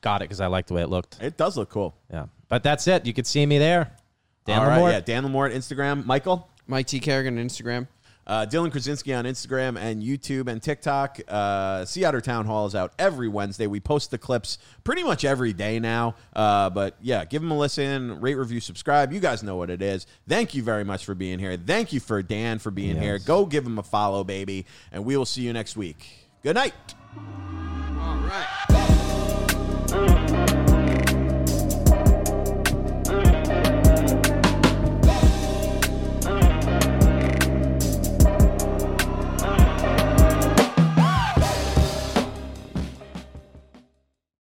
[0.00, 1.18] got it because I liked the way it looked.
[1.22, 1.94] It does look cool.
[2.10, 3.06] Yeah, but that's it.
[3.06, 3.92] You could see me there.
[4.44, 4.92] Dan All right, Lamort.
[4.92, 6.48] yeah, Dan Lamort at Instagram, Michael.
[6.68, 7.00] Mike T.
[7.00, 7.88] Kerrigan on Instagram.
[8.26, 11.20] Uh, Dylan Krasinski on Instagram and YouTube and TikTok.
[11.28, 13.68] Uh, Sea Otter Town Hall is out every Wednesday.
[13.68, 16.16] We post the clips pretty much every day now.
[16.34, 19.12] Uh, but yeah, give them a listen, rate, review, subscribe.
[19.12, 20.08] You guys know what it is.
[20.28, 21.56] Thank you very much for being here.
[21.56, 23.20] Thank you for Dan for being here.
[23.20, 24.66] Go give him a follow, baby.
[24.90, 26.04] And we will see you next week.
[26.42, 26.74] Good night.
[28.00, 28.46] All right.